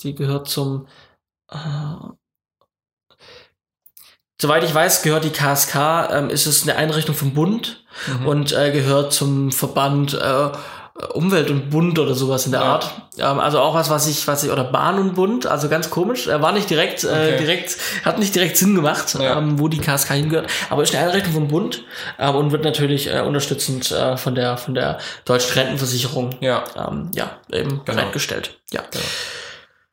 die 0.03 0.15
gehört 0.15 0.49
zum, 0.49 0.87
äh, 1.49 1.57
soweit 4.41 4.63
ich 4.63 4.73
weiß, 4.73 5.03
gehört 5.03 5.23
die 5.23 5.29
KSK, 5.29 6.09
ähm, 6.11 6.29
ist 6.29 6.47
es 6.47 6.63
eine 6.63 6.75
Einrichtung 6.75 7.15
vom 7.15 7.33
Bund 7.33 7.85
mhm. 8.07 8.27
und 8.27 8.51
äh, 8.51 8.71
gehört 8.71 9.13
zum 9.13 9.51
Verband 9.51 10.13
äh, 10.13 10.49
Umwelt 11.13 11.49
und 11.49 11.69
Bund 11.69 11.97
oder 11.99 12.13
sowas 12.13 12.45
in 12.45 12.51
der 12.51 12.61
ja. 12.61 12.67
Art. 12.73 12.91
Ähm, 13.17 13.39
also 13.39 13.59
auch 13.59 13.73
was, 13.73 13.89
was 13.89 14.07
ich, 14.07 14.27
was 14.27 14.43
ich, 14.43 14.51
oder 14.51 14.63
Bahn 14.63 14.99
und 14.99 15.15
Bund, 15.15 15.45
also 15.45 15.69
ganz 15.69 15.89
komisch. 15.89 16.27
Er 16.27 16.41
war 16.41 16.51
nicht 16.51 16.69
direkt, 16.69 17.03
äh, 17.03 17.07
okay. 17.07 17.29
äh, 17.29 17.37
direkt, 17.37 17.77
hat 18.03 18.19
nicht 18.19 18.35
direkt 18.35 18.57
Sinn 18.57 18.75
gemacht, 18.75 19.15
ja. 19.19 19.37
ähm, 19.37 19.57
wo 19.57 19.67
die 19.67 19.79
KSK 19.79 20.13
hingehört. 20.13 20.49
Aber 20.69 20.83
ist 20.83 20.93
eine 20.93 21.07
Einrichtung 21.07 21.33
vom 21.33 21.47
Bund 21.47 21.83
ähm, 22.19 22.35
und 22.35 22.51
wird 22.51 22.63
natürlich 22.63 23.11
äh, 23.11 23.21
unterstützend 23.21 23.91
äh, 23.91 24.17
von 24.17 24.35
der, 24.35 24.57
von 24.57 24.73
der 24.73 24.99
deutschen 25.25 25.53
Rentenversicherung, 25.53 26.35
ja, 26.41 26.63
ähm, 26.75 27.11
ja 27.15 27.37
eben 27.51 27.69
genau. 27.69 27.83
bereitgestellt. 27.85 28.59
Ja. 28.71 28.81
Genau. 28.91 29.05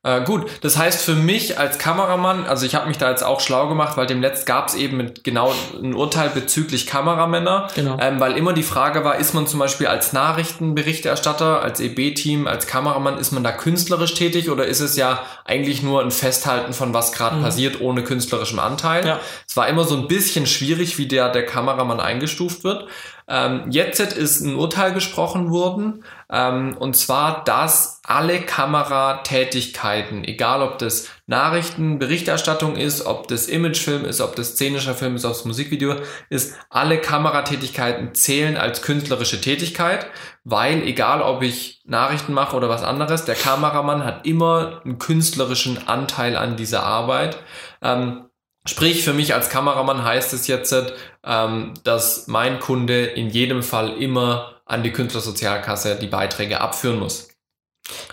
Äh, 0.01 0.21
gut, 0.21 0.45
das 0.61 0.77
heißt 0.77 1.03
für 1.03 1.15
mich 1.15 1.59
als 1.59 1.77
Kameramann, 1.77 2.45
also 2.45 2.65
ich 2.65 2.73
habe 2.73 2.87
mich 2.87 2.97
da 2.97 3.09
jetzt 3.09 3.21
auch 3.21 3.41
schlau 3.41 3.67
gemacht, 3.67 3.97
weil 3.97 4.07
demnächst 4.07 4.45
gab 4.45 4.69
es 4.69 4.75
eben 4.75 5.11
genau 5.23 5.53
ein 5.83 5.93
Urteil 5.93 6.29
bezüglich 6.29 6.87
Kameramänner, 6.87 7.67
genau. 7.75 7.97
ähm, 7.99 8.17
weil 8.21 8.37
immer 8.37 8.53
die 8.53 8.63
Frage 8.63 9.03
war, 9.03 9.17
ist 9.17 9.33
man 9.33 9.45
zum 9.45 9.59
Beispiel 9.59 9.87
als 9.87 10.13
Nachrichtenberichterstatter, 10.13 11.61
als 11.61 11.81
EB-Team, 11.81 12.47
als 12.47 12.65
Kameramann, 12.65 13.17
ist 13.17 13.31
man 13.33 13.43
da 13.43 13.51
künstlerisch 13.51 14.13
tätig 14.13 14.49
oder 14.49 14.65
ist 14.65 14.79
es 14.79 14.95
ja 14.95 15.21
eigentlich 15.43 15.83
nur 15.83 16.01
ein 16.01 16.11
Festhalten 16.11 16.71
von 16.71 16.93
was 16.93 17.11
gerade 17.11 17.35
mhm. 17.35 17.43
passiert 17.43 17.81
ohne 17.81 18.01
künstlerischem 18.01 18.59
Anteil? 18.59 19.05
Ja. 19.05 19.19
Es 19.45 19.57
war 19.57 19.67
immer 19.67 19.83
so 19.83 19.97
ein 19.97 20.07
bisschen 20.07 20.47
schwierig, 20.47 20.97
wie 20.97 21.07
der, 21.07 21.27
der 21.27 21.45
Kameramann 21.45 21.99
eingestuft 21.99 22.63
wird. 22.63 22.87
Ähm, 23.31 23.65
jetzt 23.69 23.99
ist 23.99 24.41
ein 24.41 24.55
Urteil 24.55 24.91
gesprochen 24.91 25.51
worden, 25.51 26.03
ähm, 26.31 26.75
und 26.79 26.95
zwar, 26.97 27.43
dass 27.43 28.01
alle 28.03 28.41
Kameratätigkeiten, 28.41 30.23
egal 30.23 30.63
ob 30.63 30.79
das 30.79 31.09
Nachrichten, 31.27 31.99
Berichterstattung 31.99 32.75
ist, 32.75 33.05
ob 33.05 33.27
das 33.27 33.47
Imagefilm 33.47 34.03
ist, 34.03 34.19
ob 34.19 34.35
das 34.35 34.53
szenischer 34.53 34.95
Film 34.95 35.15
ist, 35.15 35.25
ob 35.25 35.33
das 35.33 35.45
Musikvideo 35.45 35.95
ist, 36.29 36.55
alle 36.71 36.97
Kameratätigkeiten 36.97 38.15
zählen 38.15 38.57
als 38.57 38.81
künstlerische 38.81 39.39
Tätigkeit, 39.39 40.07
weil 40.43 40.81
egal 40.81 41.21
ob 41.21 41.43
ich 41.43 41.81
Nachrichten 41.85 42.33
mache 42.33 42.57
oder 42.57 42.67
was 42.67 42.81
anderes, 42.81 43.25
der 43.25 43.35
Kameramann 43.35 44.03
hat 44.03 44.25
immer 44.25 44.81
einen 44.83 44.97
künstlerischen 44.97 45.87
Anteil 45.87 46.35
an 46.35 46.55
dieser 46.55 46.81
Arbeit. 46.81 47.37
Ähm, 47.83 48.28
Sprich, 48.69 49.03
für 49.03 49.13
mich 49.13 49.33
als 49.33 49.49
Kameramann 49.49 50.03
heißt 50.03 50.31
es 50.33 50.45
jetzt, 50.45 50.75
ähm, 51.23 51.73
dass 51.83 52.27
mein 52.27 52.59
Kunde 52.59 53.03
in 53.03 53.31
jedem 53.31 53.63
Fall 53.63 53.93
immer 53.93 54.61
an 54.63 54.83
die 54.83 54.91
Künstlersozialkasse 54.91 55.95
die 55.95 56.05
Beiträge 56.05 56.61
abführen 56.61 56.99
muss. 56.99 57.29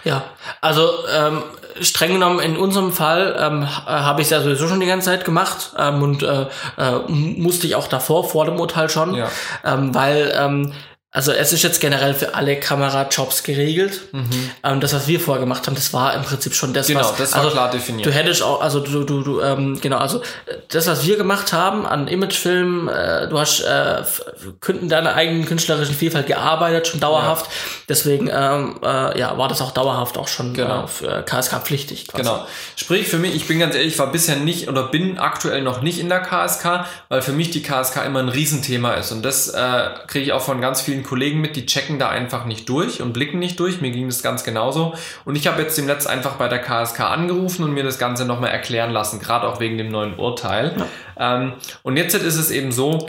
Ja, 0.02 0.24
also 0.62 0.88
ähm, 1.14 1.42
streng 1.82 2.14
genommen 2.14 2.40
in 2.40 2.56
unserem 2.56 2.90
Fall 2.90 3.36
ähm, 3.38 3.64
äh, 3.64 3.66
habe 3.66 4.22
ich 4.22 4.28
es 4.28 4.30
ja 4.30 4.40
sowieso 4.40 4.66
schon 4.66 4.80
die 4.80 4.86
ganze 4.86 5.10
Zeit 5.10 5.26
gemacht 5.26 5.74
ähm, 5.76 6.02
und 6.02 6.22
äh, 6.22 6.46
äh, 6.78 6.98
musste 7.06 7.66
ich 7.66 7.74
auch 7.74 7.86
davor, 7.86 8.26
vor 8.26 8.46
dem 8.46 8.58
Urteil 8.58 8.88
schon, 8.88 9.14
ja. 9.14 9.28
ähm, 9.62 9.94
weil 9.94 10.32
ähm, 10.34 10.72
also 11.16 11.32
es 11.32 11.50
ist 11.50 11.62
jetzt 11.62 11.80
generell 11.80 12.12
für 12.12 12.34
alle 12.34 12.60
Kamerajobs 12.60 13.42
geregelt. 13.42 14.02
Mhm. 14.12 14.50
Ähm, 14.62 14.80
das, 14.80 14.92
was 14.92 15.08
wir 15.08 15.18
vorher 15.18 15.40
gemacht 15.40 15.66
haben, 15.66 15.74
das 15.74 15.94
war 15.94 16.12
im 16.12 16.20
Prinzip 16.20 16.52
schon 16.54 16.74
das, 16.74 16.88
genau, 16.88 17.00
was, 17.00 17.16
das 17.16 17.32
war 17.32 17.40
also, 17.40 17.52
klar 17.52 17.70
definiert. 17.70 18.04
Du 18.04 18.12
hättest 18.12 18.42
auch, 18.42 18.60
also 18.60 18.80
du, 18.80 19.02
du, 19.02 19.22
du, 19.22 19.40
ähm, 19.40 19.80
genau, 19.80 19.96
also 19.96 20.20
das, 20.68 20.86
was 20.86 21.06
wir 21.06 21.16
gemacht 21.16 21.54
haben 21.54 21.86
an 21.86 22.06
Imagefilmen, 22.06 22.88
äh, 22.88 23.28
du 23.28 23.38
hast 23.38 23.60
äh, 23.60 24.02
in 24.68 24.90
deiner 24.90 25.14
eigenen 25.14 25.46
künstlerischen 25.46 25.94
Vielfalt 25.94 26.26
gearbeitet, 26.26 26.88
schon 26.88 27.00
dauerhaft. 27.00 27.46
Ja. 27.46 27.52
Deswegen 27.88 28.28
ähm, 28.30 28.78
äh, 28.82 29.18
ja, 29.18 29.38
war 29.38 29.48
das 29.48 29.62
auch 29.62 29.70
dauerhaft 29.70 30.18
auch 30.18 30.28
schon 30.28 30.52
genau. 30.52 30.84
äh, 30.84 30.86
für 30.86 31.22
KSK 31.22 31.62
pflichtig. 31.62 32.08
Quasi. 32.08 32.24
Genau. 32.24 32.46
Sprich 32.76 33.08
für 33.08 33.16
mich, 33.16 33.34
ich 33.34 33.48
bin 33.48 33.58
ganz 33.58 33.74
ehrlich, 33.74 33.94
ich 33.94 33.98
war 33.98 34.12
bisher 34.12 34.36
nicht 34.36 34.68
oder 34.68 34.82
bin 34.88 35.18
aktuell 35.18 35.62
noch 35.62 35.80
nicht 35.80 35.98
in 35.98 36.10
der 36.10 36.20
KSK, 36.20 36.84
weil 37.08 37.22
für 37.22 37.32
mich 37.32 37.52
die 37.52 37.62
KSK 37.62 38.04
immer 38.04 38.18
ein 38.18 38.28
Riesenthema 38.28 38.92
ist. 38.92 39.12
Und 39.12 39.22
das 39.22 39.48
äh, 39.48 39.88
kriege 40.08 40.26
ich 40.26 40.32
auch 40.34 40.42
von 40.42 40.60
ganz 40.60 40.82
vielen 40.82 41.05
Kollegen 41.06 41.40
mit, 41.40 41.56
die 41.56 41.64
checken 41.64 41.98
da 41.98 42.10
einfach 42.10 42.44
nicht 42.44 42.68
durch 42.68 43.00
und 43.00 43.14
blicken 43.14 43.38
nicht 43.38 43.58
durch. 43.58 43.80
Mir 43.80 43.90
ging 43.90 44.06
das 44.06 44.22
ganz 44.22 44.44
genauso. 44.44 44.94
Und 45.24 45.36
ich 45.36 45.46
habe 45.46 45.62
jetzt 45.62 45.78
dem 45.78 45.86
Netz 45.86 46.06
einfach 46.06 46.34
bei 46.34 46.48
der 46.48 46.58
KSK 46.58 47.00
angerufen 47.00 47.64
und 47.64 47.72
mir 47.72 47.84
das 47.84 47.98
Ganze 47.98 48.26
nochmal 48.26 48.50
erklären 48.50 48.90
lassen, 48.90 49.20
gerade 49.20 49.48
auch 49.48 49.60
wegen 49.60 49.78
dem 49.78 49.88
neuen 49.88 50.18
Urteil. 50.18 50.76
Ja. 51.18 51.36
Ähm, 51.36 51.54
und 51.82 51.96
jetzt 51.96 52.14
ist 52.14 52.36
es 52.36 52.50
eben 52.50 52.72
so, 52.72 53.08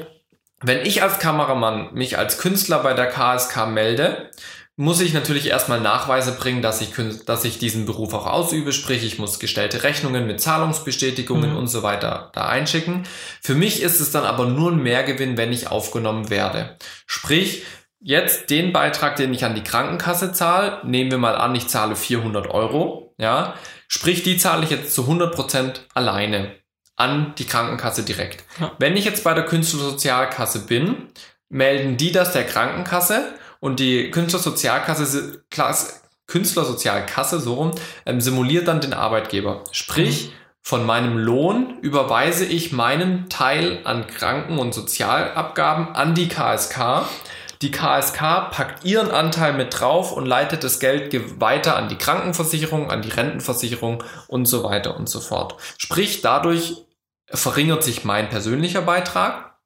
wenn 0.62 0.86
ich 0.86 1.04
als 1.04 1.20
Kameramann 1.20 1.94
mich 1.94 2.18
als 2.18 2.38
Künstler 2.40 2.80
bei 2.80 2.94
der 2.94 3.08
KSK 3.08 3.68
melde, 3.68 4.32
muss 4.80 5.02
ich 5.02 5.12
natürlich 5.12 5.48
erstmal 5.48 5.82
Nachweise 5.82 6.34
bringen, 6.34 6.62
dass 6.62 6.82
ich, 6.82 6.90
dass 7.26 7.44
ich 7.46 7.58
diesen 7.58 7.86
Beruf 7.88 8.14
auch 8.14 8.28
ausübe, 8.28 8.72
sprich 8.72 9.04
ich 9.04 9.18
muss 9.18 9.40
gestellte 9.40 9.82
Rechnungen 9.82 10.28
mit 10.28 10.40
Zahlungsbestätigungen 10.40 11.52
mhm. 11.52 11.58
und 11.58 11.68
so 11.68 11.82
weiter 11.82 12.30
da 12.34 12.46
einschicken. 12.46 13.04
Für 13.42 13.56
mich 13.56 13.82
ist 13.82 14.00
es 14.00 14.12
dann 14.12 14.24
aber 14.24 14.46
nur 14.46 14.72
ein 14.72 14.84
Mehrgewinn, 14.84 15.36
wenn 15.36 15.52
ich 15.52 15.72
aufgenommen 15.72 16.30
werde. 16.30 16.78
Sprich, 17.08 17.64
jetzt 18.00 18.50
den 18.50 18.74
Beitrag, 18.74 19.16
den 19.16 19.34
ich 19.34 19.46
an 19.46 19.56
die 19.56 19.64
Krankenkasse 19.64 20.32
zahle, 20.32 20.80
nehmen 20.84 21.12
wir 21.12 21.18
mal 21.18 21.36
an, 21.36 21.56
ich 21.56 21.68
zahle 21.68 21.96
400 21.96 22.50
Euro, 22.50 23.14
ja, 23.18 23.56
sprich, 23.88 24.24
die 24.24 24.38
zahle 24.38 24.64
ich 24.64 24.70
jetzt 24.70 24.94
zu 24.94 25.04
100 25.04 25.36
Prozent 25.36 25.88
alleine 25.94 26.56
an 26.96 27.34
die 27.38 27.46
Krankenkasse 27.46 28.04
direkt. 28.04 28.44
Ja. 28.60 28.72
Wenn 28.80 28.98
ich 28.98 29.06
jetzt 29.06 29.24
bei 29.24 29.34
der 29.34 29.46
Künstlersozialkasse 29.46 30.66
bin, 30.66 31.10
melden 31.50 31.98
die 31.98 32.12
das 32.12 32.34
der 32.34 32.46
Krankenkasse 32.46 33.34
und 33.60 33.80
die 33.80 34.12
Künstlersozialkasse, 34.12 35.44
Künstlersozialkasse 36.28 37.40
so 37.40 37.54
rum, 37.54 37.72
ähm, 38.06 38.20
simuliert 38.20 38.68
dann 38.68 38.82
den 38.82 38.94
Arbeitgeber. 38.94 39.64
Sprich, 39.72 40.28
mhm. 40.28 40.32
von 40.62 40.86
meinem 40.86 41.18
Lohn 41.18 41.80
überweise 41.82 42.46
ich 42.46 42.72
meinen 42.72 43.30
Teil 43.30 43.80
an 43.84 44.08
Kranken- 44.08 44.60
und 44.60 44.74
Sozialabgaben 44.74 45.96
an 45.96 46.16
die 46.16 46.28
KSK. 46.28 47.06
Die 47.62 47.72
KSK 47.72 48.52
packt 48.52 48.86
ihren 48.86 49.12
Anteil 49.12 49.54
mit 49.54 49.80
drauf 49.80 50.12
und 50.12 50.26
leitet 50.26 50.64
das 50.64 50.80
Geld 50.80 51.40
weiter 51.40 51.76
an 51.76 51.90
die 51.90 51.98
Krankenversicherung, 51.98 52.92
an 52.92 53.02
die 53.02 53.10
Rentenversicherung 53.10 54.04
und 54.28 54.46
so 54.46 54.64
weiter 54.64 54.96
und 54.98 55.10
so 55.10 55.20
fort. 55.20 55.56
Sprich, 55.78 56.22
dadurch 56.22 56.86
verringert 57.28 57.84
sich 57.84 58.04
mein 58.04 58.30
persönlicher 58.30 58.82
Beitrag. 58.82 59.58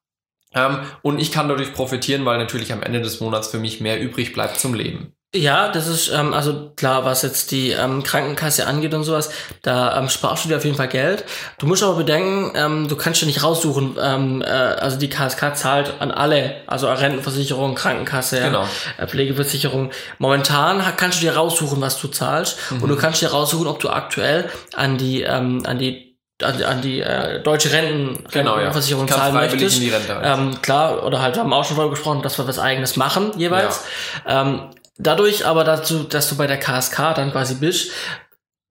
Ähm, 0.53 0.79
und 1.01 1.19
ich 1.19 1.31
kann 1.31 1.47
dadurch 1.47 1.73
profitieren, 1.73 2.25
weil 2.25 2.37
natürlich 2.37 2.73
am 2.73 2.83
Ende 2.83 3.01
des 3.01 3.19
Monats 3.19 3.47
für 3.47 3.59
mich 3.59 3.81
mehr 3.81 4.01
übrig 4.01 4.33
bleibt 4.33 4.59
zum 4.59 4.73
Leben. 4.73 5.13
Ja, 5.33 5.69
das 5.69 5.87
ist, 5.87 6.09
ähm, 6.09 6.33
also 6.33 6.71
klar, 6.75 7.05
was 7.05 7.21
jetzt 7.21 7.51
die 7.51 7.69
ähm, 7.71 8.03
Krankenkasse 8.03 8.67
angeht 8.67 8.93
und 8.93 9.05
sowas, 9.05 9.29
da 9.61 9.97
ähm, 9.97 10.09
sparst 10.09 10.43
du 10.43 10.49
dir 10.49 10.57
auf 10.57 10.65
jeden 10.65 10.75
Fall 10.75 10.89
Geld. 10.89 11.23
Du 11.57 11.67
musst 11.67 11.83
aber 11.83 11.95
bedenken, 11.95 12.51
ähm, 12.53 12.89
du 12.89 12.97
kannst 12.97 13.21
ja 13.21 13.27
nicht 13.27 13.41
raussuchen, 13.41 13.95
ähm, 14.01 14.41
äh, 14.41 14.45
also 14.45 14.97
die 14.97 15.09
KSK 15.09 15.55
zahlt 15.55 15.93
an 16.01 16.11
alle, 16.11 16.55
also 16.67 16.91
Rentenversicherung, 16.91 17.75
Krankenkasse, 17.75 18.41
Genau. 18.41 18.67
äh, 18.97 19.07
Pflegeversicherung. 19.07 19.91
Momentan 20.19 20.83
kannst 20.97 21.19
du 21.21 21.25
dir 21.25 21.37
raussuchen, 21.37 21.79
was 21.79 21.97
du 22.01 22.09
zahlst 22.09 22.57
und 22.81 22.89
du 22.89 22.97
kannst 22.97 23.21
dir 23.21 23.29
raussuchen, 23.31 23.67
ob 23.67 23.79
du 23.79 23.87
aktuell 23.89 24.49
an 24.75 24.97
die, 24.97 25.21
ähm, 25.21 25.63
an 25.65 25.79
die 25.79 26.11
an, 26.43 26.61
an 26.63 26.81
die 26.81 26.99
äh, 27.01 27.41
deutsche 27.43 27.71
Renten, 27.71 28.23
Genau, 28.31 28.51
ja. 28.53 28.55
Rentenversicherung 28.63 29.05
Kannst 29.05 29.19
zahlen 29.23 29.35
möchtest. 29.35 29.75
in 29.77 29.81
die 29.83 29.89
Rente 29.91 30.15
halt. 30.15 30.39
Ähm, 30.39 30.61
klar, 30.63 31.03
oder 31.05 31.21
halt, 31.21 31.35
wir 31.35 31.43
haben 31.43 31.53
auch 31.53 31.63
schon 31.63 31.77
darüber 31.77 31.91
gesprochen, 31.91 32.21
dass 32.23 32.37
wir 32.39 32.47
was 32.47 32.57
eigenes 32.57 32.97
machen, 32.97 33.31
jeweils. 33.37 33.81
Ähm, 34.27 34.63
dadurch 34.97 35.45
aber 35.45 35.63
dazu, 35.63 36.03
dass 36.03 36.29
du 36.29 36.35
bei 36.35 36.47
der 36.47 36.57
KSK 36.59 37.13
dann 37.15 37.31
quasi 37.31 37.55
bist, 37.55 37.91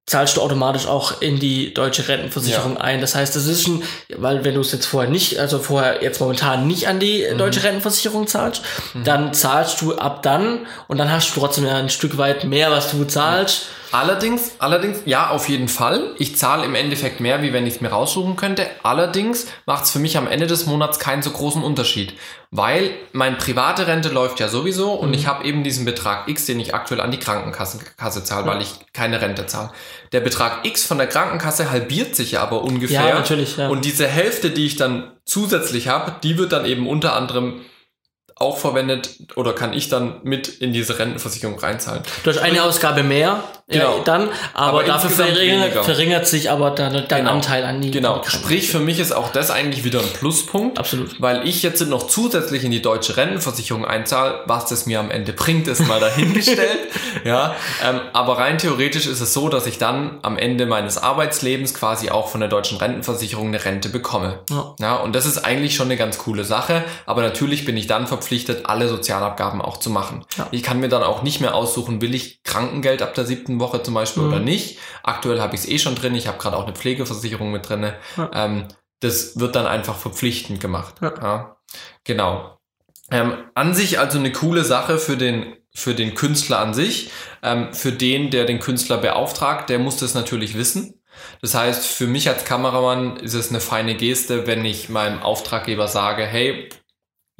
zahlst 0.06 0.36
du 0.36 0.40
automatisch 0.40 0.86
auch 0.88 1.20
in 1.20 1.38
die 1.38 1.72
deutsche 1.72 2.08
Rentenversicherung 2.08 2.76
ein. 2.78 3.00
Das 3.00 3.14
heißt, 3.14 3.36
das 3.36 3.46
ist 3.46 3.62
schon, 3.62 3.84
weil 4.16 4.44
wenn 4.44 4.54
du 4.56 4.60
es 4.60 4.72
jetzt 4.72 4.86
vorher 4.86 5.08
nicht, 5.08 5.38
also 5.38 5.60
vorher 5.60 6.02
jetzt 6.02 6.20
momentan 6.20 6.66
nicht 6.66 6.88
an 6.88 6.98
die 6.98 7.24
Mhm. 7.30 7.38
deutsche 7.38 7.62
Rentenversicherung 7.62 8.26
zahlst, 8.26 8.62
dann 9.04 9.32
zahlst 9.32 9.80
du 9.80 9.94
ab 9.96 10.22
dann 10.24 10.66
und 10.88 10.98
dann 10.98 11.12
hast 11.12 11.30
du 11.36 11.40
trotzdem 11.40 11.64
ja 11.66 11.76
ein 11.76 11.90
Stück 11.90 12.18
weit 12.18 12.42
mehr, 12.44 12.72
was 12.72 12.90
du 12.90 13.04
zahlst. 13.04 13.66
Allerdings, 13.92 14.52
allerdings, 14.58 14.98
ja, 15.04 15.30
auf 15.30 15.48
jeden 15.48 15.68
Fall. 15.68 16.14
Ich 16.16 16.36
zahle 16.36 16.64
im 16.64 16.74
Endeffekt 16.74 17.20
mehr, 17.20 17.42
wie 17.42 17.52
wenn 17.52 17.66
ich 17.66 17.76
es 17.76 17.80
mir 17.80 17.88
raussuchen 17.88 18.36
könnte. 18.36 18.66
Allerdings 18.82 19.46
macht 19.66 19.84
es 19.84 19.90
für 19.90 19.98
mich 19.98 20.16
am 20.16 20.28
Ende 20.28 20.46
des 20.46 20.66
Monats 20.66 20.98
keinen 20.98 21.22
so 21.22 21.30
großen 21.30 21.62
Unterschied, 21.62 22.14
weil 22.50 22.90
mein 23.12 23.38
private 23.38 23.86
Rente 23.86 24.08
läuft 24.08 24.38
ja 24.38 24.48
sowieso 24.48 24.92
und 24.92 25.12
ich 25.14 25.26
habe 25.26 25.44
eben 25.44 25.64
diesen 25.64 25.84
Betrag 25.84 26.28
X, 26.28 26.46
den 26.46 26.60
ich 26.60 26.74
aktuell 26.74 27.00
an 27.00 27.10
die 27.10 27.18
Krankenkasse 27.18 27.78
Kasse 27.96 28.22
zahle, 28.22 28.46
weil 28.46 28.62
ich 28.62 28.74
keine 28.92 29.20
Rente 29.20 29.46
zahle. 29.46 29.70
Der 30.12 30.20
Betrag 30.20 30.64
X 30.64 30.84
von 30.84 30.98
der 30.98 31.08
Krankenkasse 31.08 31.70
halbiert 31.70 32.14
sich 32.14 32.32
ja 32.32 32.42
aber 32.42 32.62
ungefähr. 32.62 33.08
Ja, 33.08 33.14
natürlich, 33.14 33.56
ja. 33.56 33.68
Und 33.68 33.84
diese 33.84 34.06
Hälfte, 34.06 34.50
die 34.50 34.66
ich 34.66 34.76
dann 34.76 35.12
zusätzlich 35.24 35.88
habe, 35.88 36.14
die 36.22 36.38
wird 36.38 36.52
dann 36.52 36.64
eben 36.64 36.86
unter 36.86 37.14
anderem 37.16 37.60
auch 38.40 38.56
verwendet 38.56 39.10
oder 39.36 39.52
kann 39.52 39.72
ich 39.74 39.88
dann 39.90 40.20
mit 40.22 40.48
in 40.48 40.72
diese 40.72 40.98
Rentenversicherung 40.98 41.58
reinzahlen. 41.58 42.02
Du 42.24 42.30
hast 42.30 42.38
eine 42.38 42.64
Ausgabe 42.64 43.02
mehr, 43.02 43.44
Genau. 43.70 43.98
ja, 43.98 44.04
dann, 44.04 44.28
aber, 44.52 44.78
Aber 44.80 44.82
dafür 44.82 45.10
verringert, 45.10 45.84
verringert 45.84 46.26
sich 46.26 46.50
aber 46.50 46.70
dann 46.72 46.92
dein 47.08 47.20
Genau. 47.20 47.30
Anteil 47.30 47.64
an 47.64 47.80
die. 47.80 47.92
Genau, 47.92 48.20
sprich 48.26 48.68
für 48.68 48.80
mich 48.80 48.98
ist 48.98 49.12
auch 49.12 49.30
das 49.30 49.52
eigentlich 49.52 49.84
wieder 49.84 50.00
ein 50.00 50.12
Pluspunkt. 50.12 50.78
Absolut. 50.78 51.20
Weil 51.20 51.46
ich 51.46 51.62
jetzt 51.62 51.80
noch 51.86 52.08
zusätzlich 52.08 52.64
in 52.64 52.72
die 52.72 52.82
deutsche 52.82 53.16
Rentenversicherung 53.16 53.84
einzahle, 53.84 54.40
was 54.46 54.66
das 54.66 54.86
mir 54.86 54.98
am 54.98 55.12
Ende 55.12 55.32
bringt, 55.32 55.68
ist 55.68 55.86
mal 55.86 56.00
dahingestellt. 56.00 56.88
ja, 57.24 57.54
ähm, 57.88 58.00
aber 58.12 58.38
rein 58.38 58.58
theoretisch 58.58 59.06
ist 59.06 59.20
es 59.20 59.32
so, 59.32 59.48
dass 59.48 59.66
ich 59.66 59.78
dann 59.78 60.18
am 60.22 60.36
Ende 60.36 60.66
meines 60.66 60.98
Arbeitslebens 60.98 61.72
quasi 61.72 62.10
auch 62.10 62.28
von 62.28 62.40
der 62.40 62.48
deutschen 62.48 62.78
Rentenversicherung 62.78 63.48
eine 63.48 63.64
Rente 63.64 63.88
bekomme. 63.88 64.40
Ja. 64.50 64.74
Ja, 64.80 64.96
und 64.96 65.14
das 65.14 65.26
ist 65.26 65.38
eigentlich 65.38 65.76
schon 65.76 65.86
eine 65.86 65.96
ganz 65.96 66.18
coole 66.18 66.42
Sache, 66.42 66.82
aber 67.06 67.22
natürlich 67.22 67.64
bin 67.64 67.76
ich 67.76 67.86
dann 67.86 68.08
verpflichtet, 68.08 68.29
alle 68.64 68.88
Sozialabgaben 68.88 69.60
auch 69.60 69.78
zu 69.78 69.90
machen. 69.90 70.24
Ja. 70.36 70.46
Ich 70.50 70.62
kann 70.62 70.80
mir 70.80 70.88
dann 70.88 71.02
auch 71.02 71.22
nicht 71.22 71.40
mehr 71.40 71.54
aussuchen, 71.54 72.00
will 72.00 72.14
ich 72.14 72.42
Krankengeld 72.42 73.02
ab 73.02 73.14
der 73.14 73.24
siebten 73.24 73.60
Woche 73.60 73.82
zum 73.82 73.94
Beispiel 73.94 74.22
Mhm. 74.22 74.28
oder 74.28 74.40
nicht. 74.40 74.78
Aktuell 75.02 75.40
habe 75.40 75.54
ich 75.54 75.62
es 75.62 75.68
eh 75.68 75.78
schon 75.78 75.94
drin, 75.94 76.14
ich 76.14 76.26
habe 76.26 76.38
gerade 76.38 76.56
auch 76.56 76.64
eine 76.64 76.74
Pflegeversicherung 76.74 77.50
mit 77.50 77.68
drin. 77.68 77.92
Ja. 78.16 78.30
Ähm, 78.32 78.68
das 79.00 79.38
wird 79.38 79.56
dann 79.56 79.66
einfach 79.66 79.96
verpflichtend 79.96 80.60
gemacht. 80.60 80.94
Ja. 81.00 81.56
Genau. 82.04 82.58
Ähm, 83.10 83.34
an 83.54 83.74
sich 83.74 83.98
also 83.98 84.18
eine 84.18 84.32
coole 84.32 84.64
Sache 84.64 84.98
für 84.98 85.16
den 85.16 85.56
für 85.72 85.94
den 85.94 86.14
Künstler 86.16 86.58
an 86.58 86.74
sich. 86.74 87.10
Ähm, 87.44 87.72
für 87.72 87.92
den, 87.92 88.30
der 88.30 88.44
den 88.44 88.58
Künstler 88.58 88.98
beauftragt, 88.98 89.70
der 89.70 89.78
muss 89.78 89.96
das 89.98 90.14
natürlich 90.14 90.56
wissen. 90.58 91.00
Das 91.42 91.54
heißt, 91.54 91.86
für 91.86 92.06
mich 92.08 92.28
als 92.28 92.44
Kameramann 92.44 93.16
ist 93.18 93.34
es 93.34 93.50
eine 93.50 93.60
feine 93.60 93.94
Geste, 93.94 94.46
wenn 94.48 94.64
ich 94.64 94.88
meinem 94.88 95.22
Auftraggeber 95.22 95.86
sage, 95.86 96.24
hey, 96.24 96.68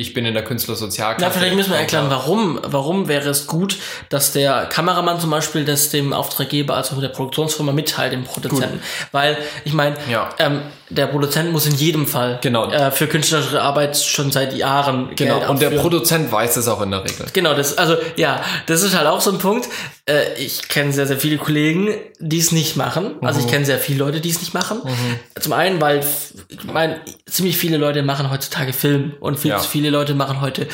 ich 0.00 0.14
bin 0.14 0.25
in 0.25 0.35
der 0.35 0.45
Künstlersozialkasse. 0.45 1.25
Ja, 1.25 1.30
vielleicht 1.30 1.54
müssen 1.54 1.71
wir 1.71 1.78
erklären, 1.78 2.07
warum. 2.09 2.59
Warum 2.64 3.09
wäre 3.09 3.28
es 3.28 3.47
gut, 3.47 3.76
dass 4.09 4.33
der 4.33 4.66
Kameramann 4.66 5.21
zum 5.21 5.30
Beispiel 5.30 5.64
das 5.64 5.90
dem 5.90 6.12
Auftraggeber, 6.12 6.75
also 6.76 7.00
der 7.00 7.09
Produktionsfirma 7.09 7.73
mitteilt, 7.73 8.12
dem 8.12 8.25
Produzenten. 8.25 8.80
Weil, 9.12 9.37
ich 9.64 9.73
meine, 9.73 9.97
Ja. 10.11 10.30
ähm, 10.38 10.62
der 10.88 11.07
Produzent 11.07 11.52
muss 11.52 11.66
in 11.66 11.75
jedem 11.76 12.07
Fall 12.07 12.38
Genau. 12.42 12.69
äh, 12.71 12.90
für 12.90 13.07
künstlerische 13.07 13.62
Arbeit 13.62 13.97
schon 13.97 14.33
seit 14.33 14.54
Jahren 14.57 15.11
Genau, 15.14 15.38
Geld 15.38 15.50
und 15.50 15.62
der. 15.62 15.71
Produzent 15.71 16.33
weiß 16.33 16.57
es 16.57 16.66
auch 16.66 16.80
in 16.83 16.90
der 16.90 17.04
Regel. 17.04 17.26
Genau, 17.33 17.54
das, 17.54 17.78
also 17.78 17.97
ja, 18.16 18.42
das 18.66 18.83
ist 18.83 18.97
halt 18.97 19.07
auch 19.07 19.21
so 19.21 19.30
ein 19.30 19.38
Punkt. 19.38 19.69
Äh, 20.07 20.35
ich 20.37 20.66
kenne 20.69 20.92
sehr, 20.92 21.07
sehr 21.07 21.19
viele 21.19 21.38
Kollegen, 21.38 21.95
die 22.19 22.38
es 22.38 22.50
nicht 22.50 22.76
machen. 22.76 23.14
Also 23.23 23.38
Mhm. 23.40 23.47
ich 23.47 23.52
kenne 23.52 23.64
sehr 23.66 23.78
viele 23.78 24.00
Leute, 24.00 24.21
die 24.21 24.30
es 24.30 24.40
nicht 24.40 24.52
machen. 24.52 24.80
Zum 25.38 25.52
einen, 25.52 25.80
weil 25.80 26.00
ich 26.49 26.64
meine, 26.64 27.00
ziemlich 27.26 27.57
viele 27.57 27.76
Leute 27.76 28.02
machen 28.02 28.30
heutzutage 28.30 28.73
Film 28.73 29.12
und 29.21 29.38
viel 29.38 29.52
Ja. 29.52 29.59
zu 29.59 29.69
viele 29.69 29.89
Leute 29.90 30.14
machen 30.14 30.40
heute 30.40 30.66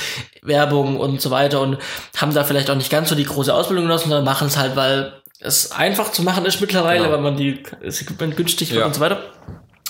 Werbung 0.43 0.97
und 0.99 1.21
so 1.21 1.31
weiter 1.31 1.61
und 1.61 1.79
haben 2.17 2.35
da 2.35 2.45
vielleicht 2.45 2.71
auch 2.71 2.77
nicht 2.77 2.91
ganz 2.91 3.09
so 3.09 3.15
die 3.15 3.25
große 3.25 3.53
Ausbildung 3.53 3.87
genossen, 3.87 4.09
sondern 4.09 4.25
machen 4.25 4.47
es 4.49 4.57
halt, 4.57 4.77
weil 4.77 5.13
es 5.41 5.73
einfach 5.73 6.13
zu 6.13 6.23
machen 6.23 6.47
ist 6.47 6.61
mittlerweile, 6.61 7.01
Genau. 7.05 7.13
weil 7.13 7.21
man 7.23 7.37
die 7.37 7.63
das 7.83 8.01
Equipment 8.01 8.37
günstig 8.37 8.71
wird 8.71 8.81
Ja. 8.81 8.87
und 8.87 8.95
so 8.95 9.01
weiter 9.01 9.19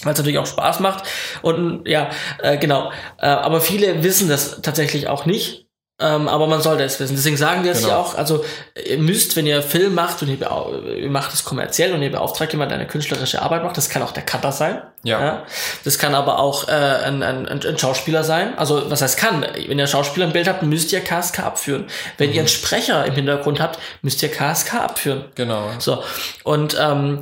weil 0.02 0.12
es 0.12 0.18
natürlich 0.18 0.38
auch 0.38 0.46
Spaß 0.46 0.80
macht. 0.80 1.04
Und 1.42 1.88
ja, 1.88 2.10
äh, 2.42 2.58
genau. 2.58 2.92
Äh, 3.18 3.26
aber 3.28 3.62
viele 3.62 4.04
wissen 4.04 4.28
das 4.28 4.60
tatsächlich 4.60 5.08
auch 5.08 5.24
nicht. 5.24 5.65
Ähm, 5.98 6.28
aber 6.28 6.46
man 6.46 6.60
sollte 6.60 6.82
es 6.84 7.00
wissen. 7.00 7.16
Deswegen 7.16 7.38
sagen 7.38 7.64
wir 7.64 7.72
es 7.72 7.78
Genau. 7.78 7.88
ja 7.90 7.96
auch, 7.96 8.14
also 8.16 8.44
ihr 8.86 8.98
müsst, 8.98 9.34
wenn 9.34 9.46
ihr 9.46 9.62
Film 9.62 9.94
macht 9.94 10.20
und 10.20 10.28
ihr, 10.28 10.38
ihr 10.94 11.08
macht 11.08 11.32
es 11.32 11.42
kommerziell 11.42 11.94
und 11.94 12.02
ihr 12.02 12.12
beauftragt 12.12 12.52
jemand, 12.52 12.70
der 12.70 12.78
eine 12.78 12.86
künstlerische 12.86 13.40
Arbeit 13.40 13.62
macht, 13.64 13.78
das 13.78 13.88
kann 13.88 14.02
auch 14.02 14.12
der 14.12 14.22
Cutter 14.22 14.52
sein. 14.52 14.82
Ja. 15.04 15.44
Das 15.84 15.98
kann 15.98 16.14
aber 16.14 16.38
auch 16.38 16.68
äh, 16.68 16.72
ein, 16.72 17.22
ein, 17.22 17.48
ein 17.48 17.64
ein 17.64 17.78
Schauspieler 17.78 18.24
sein. 18.24 18.58
Also 18.58 18.90
was 18.90 19.00
heißt 19.00 19.16
kann? 19.16 19.46
Wenn 19.68 19.78
ihr 19.78 19.86
Schauspieler 19.86 20.26
im 20.26 20.32
Bild 20.34 20.48
habt, 20.48 20.62
müsst 20.62 20.92
ihr 20.92 21.00
KSK 21.00 21.38
abführen. 21.40 21.86
Wenn 22.18 22.28
Mhm. 22.28 22.34
ihr 22.34 22.40
einen 22.40 22.48
Sprecher 22.48 23.06
im 23.06 23.14
Hintergrund 23.14 23.58
habt, 23.60 23.78
müsst 24.02 24.22
ihr 24.22 24.30
KSK 24.30 24.74
abführen. 24.74 25.24
Genau. 25.34 25.70
So, 25.78 26.02
und 26.44 26.76
ähm, 26.78 27.20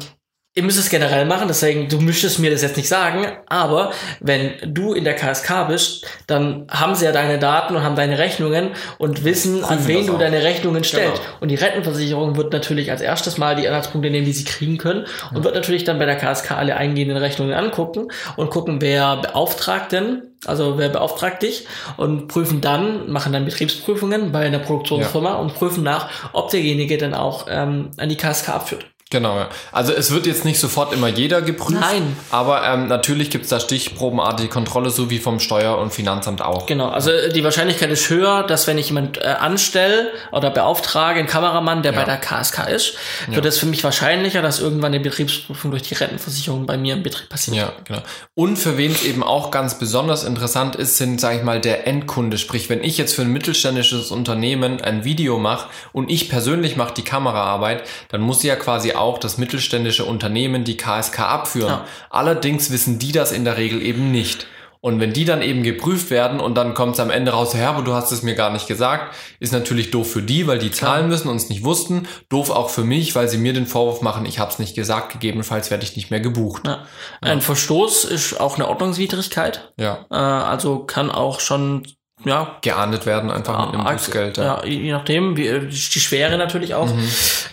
ihr 0.56 0.62
müsst 0.62 0.78
es 0.78 0.88
generell 0.88 1.24
machen, 1.24 1.48
deswegen, 1.48 1.88
du 1.88 2.00
müsstest 2.00 2.38
mir 2.38 2.50
das 2.50 2.62
jetzt 2.62 2.76
nicht 2.76 2.88
sagen, 2.88 3.26
aber 3.48 3.90
wenn 4.20 4.52
du 4.62 4.94
in 4.94 5.02
der 5.02 5.14
KSK 5.14 5.66
bist, 5.66 6.06
dann 6.28 6.68
haben 6.70 6.94
sie 6.94 7.06
ja 7.06 7.12
deine 7.12 7.40
Daten 7.40 7.74
und 7.74 7.82
haben 7.82 7.96
deine 7.96 8.18
Rechnungen 8.18 8.70
und 8.98 9.24
wissen, 9.24 9.64
an 9.64 9.86
wen 9.88 10.06
du 10.06 10.14
auch. 10.14 10.18
deine 10.18 10.44
Rechnungen 10.44 10.84
stellst. 10.84 11.22
Genau. 11.22 11.36
Und 11.40 11.48
die 11.48 11.56
Rentenversicherung 11.56 12.36
wird 12.36 12.52
natürlich 12.52 12.92
als 12.92 13.00
erstes 13.00 13.36
mal 13.36 13.56
die 13.56 13.66
Anhaltspunkte 13.66 14.10
nehmen, 14.10 14.26
die 14.26 14.32
sie 14.32 14.44
kriegen 14.44 14.78
können 14.78 15.06
und 15.34 15.42
wird 15.42 15.56
natürlich 15.56 15.82
dann 15.82 15.98
bei 15.98 16.06
der 16.06 16.16
KSK 16.16 16.52
alle 16.52 16.76
eingehenden 16.76 17.16
Rechnungen 17.16 17.54
angucken 17.54 18.08
und 18.36 18.50
gucken, 18.50 18.80
wer 18.80 19.16
beauftragt 19.16 19.90
denn, 19.90 20.22
also 20.46 20.78
wer 20.78 20.88
beauftragt 20.88 21.42
dich 21.42 21.66
und 21.96 22.28
prüfen 22.28 22.60
dann, 22.60 23.10
machen 23.10 23.32
dann 23.32 23.44
Betriebsprüfungen 23.44 24.30
bei 24.30 24.46
einer 24.46 24.60
Produktionsfirma 24.60 25.34
und 25.34 25.54
prüfen 25.54 25.82
nach, 25.82 26.08
ob 26.32 26.50
derjenige 26.50 26.96
dann 26.96 27.14
auch 27.14 27.46
ähm, 27.50 27.90
an 27.96 28.08
die 28.08 28.16
KSK 28.16 28.50
abführt. 28.50 28.93
Genau, 29.14 29.36
ja. 29.38 29.48
Also 29.70 29.92
es 29.92 30.10
wird 30.10 30.26
jetzt 30.26 30.44
nicht 30.44 30.58
sofort 30.58 30.92
immer 30.92 31.06
jeder 31.06 31.40
geprüft. 31.40 31.78
Nein. 31.80 32.16
Aber 32.32 32.66
ähm, 32.66 32.88
natürlich 32.88 33.30
gibt's 33.30 33.48
da 33.48 33.60
stichprobenartige 33.60 34.48
Kontrolle, 34.48 34.90
so 34.90 35.08
wie 35.08 35.20
vom 35.20 35.38
Steuer- 35.38 35.78
und 35.78 35.92
Finanzamt 35.92 36.42
auch. 36.42 36.66
Genau, 36.66 36.88
also 36.88 37.12
äh, 37.12 37.32
die 37.32 37.44
Wahrscheinlichkeit 37.44 37.92
ist 37.92 38.10
höher, 38.10 38.42
dass 38.42 38.66
wenn 38.66 38.76
ich 38.76 38.88
jemand 38.88 39.18
äh, 39.18 39.26
anstelle 39.26 40.10
oder 40.32 40.50
beauftrage, 40.50 41.20
einen 41.20 41.28
Kameramann, 41.28 41.84
der 41.84 41.92
Ja. 41.92 42.00
bei 42.00 42.04
der 42.04 42.16
KSK 42.16 42.68
ist, 42.70 42.94
wird 43.28 43.44
es 43.46 43.56
für 43.56 43.66
mich 43.66 43.84
wahrscheinlicher, 43.84 44.42
dass 44.42 44.58
irgendwann 44.58 44.92
eine 44.92 44.98
Betriebsprüfung 44.98 45.70
durch 45.70 45.84
die 45.84 45.94
Rentenversicherung 45.94 46.66
bei 46.66 46.76
mir 46.76 46.94
im 46.94 47.04
Betrieb 47.04 47.28
passiert. 47.28 47.56
Ja, 47.56 47.72
genau. 47.84 48.00
Und 48.34 48.56
für 48.56 48.76
wen 48.76 48.90
es 48.90 49.04
eben 49.04 49.22
auch 49.22 49.52
ganz 49.52 49.78
besonders 49.78 50.24
interessant 50.24 50.74
ist, 50.74 50.96
sind, 50.96 51.20
sage 51.20 51.36
ich 51.36 51.44
mal, 51.44 51.60
der 51.60 51.86
Endkunde. 51.86 52.36
Sprich, 52.36 52.68
wenn 52.68 52.82
ich 52.82 52.98
jetzt 52.98 53.14
für 53.14 53.22
ein 53.22 53.28
mittelständisches 53.32 54.10
Unternehmen 54.10 54.80
ein 54.80 55.04
Video 55.04 55.38
mache 55.38 55.68
und 55.92 56.10
ich 56.10 56.28
persönlich 56.28 56.74
mache 56.74 56.94
die 56.94 57.02
Kameraarbeit, 57.04 57.84
dann 58.08 58.20
muss 58.22 58.42
ja 58.42 58.56
quasi 58.56 58.92
auch 58.94 59.03
das 59.18 59.38
mittelständische 59.38 60.04
Unternehmen 60.04 60.64
die 60.64 60.76
KSK 60.76 61.20
abführen. 61.20 61.68
Ja. 61.68 61.84
Allerdings 62.10 62.70
wissen 62.70 62.98
die 62.98 63.12
das 63.12 63.32
in 63.32 63.44
der 63.44 63.56
Regel 63.56 63.82
eben 63.82 64.10
nicht. 64.10 64.46
Und 64.80 65.00
wenn 65.00 65.14
die 65.14 65.24
dann 65.24 65.40
eben 65.40 65.62
geprüft 65.62 66.10
werden 66.10 66.40
und 66.40 66.56
dann 66.56 66.74
kommt 66.74 66.92
es 66.92 67.00
am 67.00 67.08
Ende 67.08 67.30
raus, 67.32 67.54
ja, 67.54 67.70
aber 67.70 67.80
du 67.80 67.94
hast 67.94 68.12
es 68.12 68.22
mir 68.22 68.34
gar 68.34 68.50
nicht 68.52 68.66
gesagt, 68.66 69.14
ist 69.40 69.50
natürlich 69.54 69.90
doof 69.90 70.10
für 70.12 70.20
die, 70.20 70.46
weil 70.46 70.58
die 70.58 70.70
zahlen 70.70 71.08
müssen 71.08 71.28
und 71.28 71.36
es 71.36 71.48
nicht 71.48 71.64
wussten. 71.64 72.06
Doof 72.28 72.50
auch 72.50 72.68
für 72.68 72.84
mich, 72.84 73.14
weil 73.14 73.26
sie 73.30 73.38
mir 73.38 73.54
den 73.54 73.66
Vorwurf 73.66 74.02
machen, 74.02 74.26
ich 74.26 74.38
habe 74.38 74.50
es 74.52 74.58
nicht 74.58 74.74
gesagt, 74.74 75.10
gegebenenfalls 75.14 75.70
werde 75.70 75.84
ich 75.84 75.96
nicht 75.96 76.10
mehr 76.10 76.20
gebucht. 76.20 76.64
Ja. 76.66 76.84
Ein 77.22 77.40
Verstoß 77.40 78.04
ist 78.04 78.38
auch 78.38 78.56
eine 78.56 78.68
Ordnungswidrigkeit, 78.68 79.72
Ja. 79.78 80.04
äh, 80.10 80.16
also 80.16 80.80
kann 80.80 81.10
auch 81.10 81.40
schon 81.40 81.86
ja, 82.24 82.56
geahndet 82.62 83.06
werden, 83.06 83.30
einfach 83.30 83.66
mit 83.70 83.74
einem 83.80 83.96
Bußgeld. 83.96 84.36
Ja, 84.38 84.64
je 84.64 84.92
nachdem, 84.92 85.36
wie, 85.36 85.50
die 85.68 86.00
Schwere 86.00 86.36
natürlich 86.38 86.74
auch, 86.74 86.88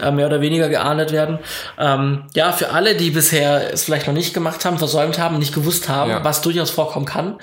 äh, 0.01 0.11
mehr 0.11 0.27
oder 0.27 0.41
weniger 0.41 0.69
geahndet 0.69 1.11
werden. 1.11 1.39
Ähm, 1.79 2.23
ja, 2.35 2.51
für 2.51 2.71
alle, 2.71 2.95
die 2.95 3.11
bisher 3.11 3.73
es 3.73 3.83
vielleicht 3.83 4.07
noch 4.07 4.13
nicht 4.13 4.33
gemacht 4.33 4.63
haben, 4.65 4.77
versäumt 4.77 5.19
haben, 5.19 5.37
nicht 5.39 5.53
gewusst 5.53 5.89
haben, 5.89 6.09
Ja. 6.11 6.23
was 6.23 6.41
durchaus 6.41 6.69
vorkommen 6.69 7.05
kann, 7.05 7.35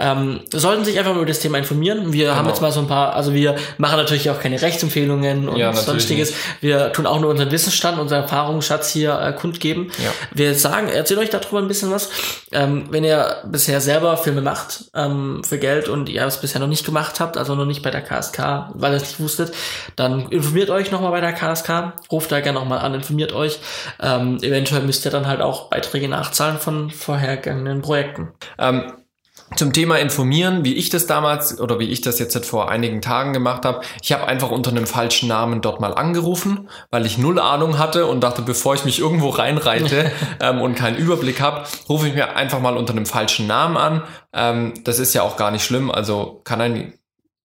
ähm, 0.00 0.40
sollten 0.52 0.84
sich 0.84 0.98
einfach 0.98 1.12
mal 1.12 1.18
über 1.18 1.26
das 1.28 1.40
Thema 1.40 1.58
informieren. 1.58 2.12
Wir 2.12 2.30
haben 2.34 2.40
Genau. 2.44 2.50
jetzt 2.50 2.60
mal 2.60 2.72
so 2.72 2.80
ein 2.80 2.86
paar, 2.88 3.14
also 3.14 3.32
wir 3.34 3.56
machen 3.78 3.96
natürlich 3.96 4.28
auch 4.30 4.40
keine 4.40 4.60
Rechtsempfehlungen 4.60 5.48
und 5.48 5.56
Ja, 5.56 5.72
sonstiges. 5.72 6.32
Wir 6.60 6.92
tun 6.92 7.06
auch 7.06 7.20
nur 7.20 7.30
unseren 7.30 7.50
Wissensstand, 7.50 7.98
unseren 7.98 8.22
Erfahrungsschatz 8.22 8.90
hier 8.90 9.18
äh, 9.20 9.32
kundgeben. 9.32 9.90
Ja. 10.02 10.10
Wir 10.32 10.54
sagen, 10.54 10.88
erzählt 10.88 11.20
euch 11.20 11.30
darüber 11.30 11.58
ein 11.58 11.68
bisschen 11.68 11.90
was. 11.90 12.10
Ähm, 12.52 12.86
wenn 12.90 13.04
ihr 13.04 13.36
bisher 13.46 13.80
selber 13.80 14.16
Filme 14.16 14.40
macht 14.40 14.84
ähm, 14.94 15.42
für 15.46 15.58
Geld 15.58 15.88
und 15.88 16.08
ihr 16.08 16.24
es 16.24 16.38
bisher 16.40 16.60
noch 16.60 16.66
nicht 16.66 16.73
gemacht 16.82 17.20
habt, 17.20 17.36
also 17.36 17.54
noch 17.54 17.66
nicht 17.66 17.82
bei 17.82 17.90
der 17.90 18.02
KSK, 18.02 18.70
weil 18.74 18.92
ihr 18.92 18.96
es 18.96 19.02
nicht 19.04 19.20
wusstet, 19.20 19.54
dann 19.94 20.28
informiert 20.30 20.70
euch 20.70 20.90
nochmal 20.90 21.12
bei 21.12 21.20
der 21.20 21.32
KSK, 21.32 21.92
ruft 22.10 22.32
da 22.32 22.40
gerne 22.40 22.58
nochmal 22.58 22.80
an, 22.80 22.94
informiert 22.94 23.32
euch. 23.32 23.60
Ähm, 24.00 24.38
eventuell 24.42 24.82
müsst 24.82 25.04
ihr 25.04 25.10
dann 25.10 25.26
halt 25.26 25.40
auch 25.40 25.68
Beiträge 25.68 26.08
nachzahlen 26.08 26.58
von 26.58 26.90
vorhergegangenen 26.90 27.82
Projekten. 27.82 28.32
Ähm, 28.58 28.92
zum 29.56 29.72
Thema 29.72 29.98
informieren, 29.98 30.64
wie 30.64 30.74
ich 30.74 30.90
das 30.90 31.06
damals 31.06 31.60
oder 31.60 31.78
wie 31.78 31.88
ich 31.88 32.00
das 32.00 32.18
jetzt 32.18 32.44
vor 32.46 32.70
einigen 32.70 33.00
Tagen 33.00 33.32
gemacht 33.32 33.64
habe. 33.64 33.80
Ich 34.02 34.12
habe 34.12 34.26
einfach 34.26 34.50
unter 34.50 34.70
einem 34.70 34.86
falschen 34.86 35.28
Namen 35.28 35.60
dort 35.60 35.80
mal 35.80 35.94
angerufen, 35.94 36.68
weil 36.90 37.06
ich 37.06 37.18
null 37.18 37.38
Ahnung 37.38 37.78
hatte 37.78 38.06
und 38.06 38.20
dachte, 38.20 38.42
bevor 38.42 38.74
ich 38.74 38.84
mich 38.84 38.98
irgendwo 38.98 39.30
reinreite 39.30 40.10
ähm, 40.40 40.60
und 40.60 40.74
keinen 40.74 40.96
Überblick 40.96 41.40
habe, 41.40 41.64
rufe 41.88 42.08
ich 42.08 42.14
mir 42.14 42.36
einfach 42.36 42.60
mal 42.60 42.76
unter 42.76 42.92
einem 42.92 43.06
falschen 43.06 43.46
Namen 43.46 43.76
an. 43.76 44.02
Ähm, 44.32 44.74
das 44.84 44.98
ist 44.98 45.14
ja 45.14 45.22
auch 45.22 45.36
gar 45.36 45.50
nicht 45.50 45.64
schlimm, 45.64 45.90
also 45.90 46.40
kann 46.44 46.60
ein 46.60 46.94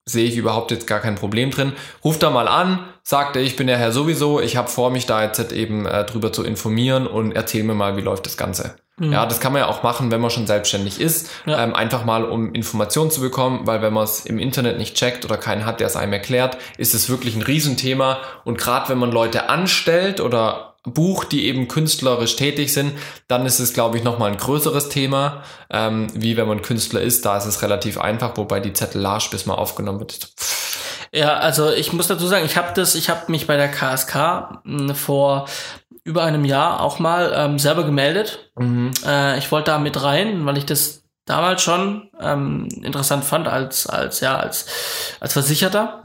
sehe 0.05 0.27
ich 0.27 0.37
überhaupt 0.37 0.71
jetzt 0.71 0.87
gar 0.87 0.99
kein 0.99 1.15
Problem 1.15 1.51
drin. 1.51 1.73
Ruft 2.03 2.23
da 2.23 2.29
mal 2.29 2.47
an, 2.47 2.83
sagt 3.03 3.35
er, 3.35 3.41
ich 3.41 3.55
bin 3.55 3.67
der 3.67 3.77
Herr 3.77 3.91
sowieso, 3.91 4.39
ich 4.39 4.57
habe 4.57 4.67
vor, 4.67 4.89
mich 4.89 5.05
da 5.05 5.23
jetzt 5.23 5.51
eben 5.51 5.85
äh, 5.85 6.03
drüber 6.05 6.33
zu 6.33 6.43
informieren 6.43 7.07
und 7.07 7.31
erzähl 7.31 7.63
mir 7.63 7.75
mal, 7.75 7.95
wie 7.95 8.01
läuft 8.01 8.25
das 8.25 8.37
Ganze. 8.37 8.75
Ja, 8.99 9.25
das 9.25 9.39
kann 9.39 9.53
man 9.53 9.61
ja 9.61 9.67
auch 9.67 9.83
machen, 9.83 10.11
wenn 10.11 10.21
man 10.21 10.29
schon 10.29 10.47
selbstständig 10.47 10.99
ist. 10.99 11.29
Ja. 11.45 11.63
Ähm, 11.63 11.73
einfach 11.73 12.05
mal, 12.05 12.25
um 12.25 12.53
Informationen 12.53 13.11
zu 13.11 13.21
bekommen, 13.21 13.65
weil 13.65 13.81
wenn 13.81 13.93
man 13.93 14.03
es 14.03 14.25
im 14.25 14.39
Internet 14.39 14.77
nicht 14.77 14.95
checkt 14.95 15.25
oder 15.25 15.37
keinen 15.37 15.65
hat, 15.65 15.79
der 15.79 15.87
es 15.87 15.95
einem 15.95 16.13
erklärt, 16.13 16.57
ist 16.77 16.93
es 16.93 17.09
wirklich 17.09 17.35
ein 17.35 17.41
Riesenthema. 17.41 18.19
Und 18.43 18.57
gerade 18.57 18.89
wenn 18.89 18.97
man 18.97 19.11
Leute 19.11 19.49
anstellt 19.49 20.19
oder 20.19 20.69
bucht, 20.83 21.31
die 21.31 21.45
eben 21.45 21.67
künstlerisch 21.67 22.35
tätig 22.35 22.73
sind, 22.73 22.93
dann 23.27 23.45
ist 23.45 23.59
es, 23.59 23.73
glaube 23.73 23.97
ich, 23.97 24.03
nochmal 24.03 24.31
ein 24.31 24.37
größeres 24.37 24.89
Thema, 24.89 25.43
ähm, 25.69 26.07
wie 26.13 26.37
wenn 26.37 26.47
man 26.47 26.61
Künstler 26.61 27.01
ist. 27.01 27.25
Da 27.25 27.37
ist 27.37 27.45
es 27.45 27.61
relativ 27.61 27.99
einfach, 27.99 28.37
wobei 28.37 28.59
die 28.59 28.73
Zettelage, 28.73 29.29
bis 29.31 29.45
mal 29.45 29.55
aufgenommen 29.55 29.99
wird, 29.99 30.31
Ja, 31.11 31.37
also 31.37 31.71
ich 31.71 31.91
muss 31.91 32.07
dazu 32.07 32.27
sagen, 32.27 32.45
ich 32.45 32.55
habe 32.55 32.69
das, 32.75 32.95
ich 32.95 33.09
habe 33.09 33.31
mich 33.31 33.47
bei 33.47 33.57
der 33.57 33.69
KSK 33.69 34.61
mh, 34.63 34.93
vor 34.93 35.47
über 36.03 36.23
einem 36.23 36.45
Jahr 36.45 36.81
auch 36.81 36.99
mal 36.99 37.31
ähm, 37.35 37.59
selber 37.59 37.83
gemeldet. 37.83 38.51
Äh, 39.05 39.37
ich 39.37 39.51
wollte 39.51 39.71
da 39.71 39.79
mit 39.79 40.01
rein, 40.03 40.45
weil 40.45 40.57
ich 40.57 40.65
das 40.65 41.03
damals 41.25 41.61
schon 41.61 42.09
ähm, 42.19 42.67
interessant 42.81 43.23
fand 43.23 43.47
als 43.47 43.85
als 43.85 44.19
ja 44.19 44.37
als 44.37 44.65
als 45.19 45.33
Versicherter 45.33 46.01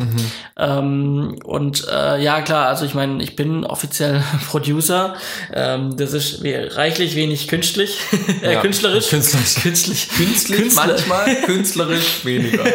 ähm, 0.59 1.39
und 1.43 1.87
äh, 1.91 2.23
ja 2.23 2.43
klar 2.43 2.67
also 2.69 2.85
ich 2.85 2.93
meine 2.93 3.23
ich 3.23 3.35
bin 3.35 3.65
offiziell 3.65 4.23
Producer 4.51 5.15
ähm, 5.51 5.97
das 5.97 6.13
ist 6.13 6.43
reichlich 6.45 7.17
wenig 7.17 7.49
künstlich 7.49 8.01
äh, 8.43 8.53
Ja, 8.53 8.61
künstlerisch 8.61 9.09
künstlerisch. 9.09 9.55
künstlich 9.63 10.09
Künstlich 10.11 10.59
Künstler- 10.61 10.87
manchmal, 10.89 11.35
künstlerisch 11.47 12.25
weniger. 12.27 12.67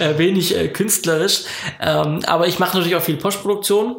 äh, 0.00 0.18
wenig 0.18 0.56
äh, 0.56 0.66
künstlerisch. 0.68 1.42
Ähm, 1.80 2.20
aber 2.26 2.48
ich 2.48 2.58
mache 2.58 2.76
natürlich 2.76 2.96
auch 2.96 3.02
viel 3.02 3.18
Postproduktion. 3.18 3.98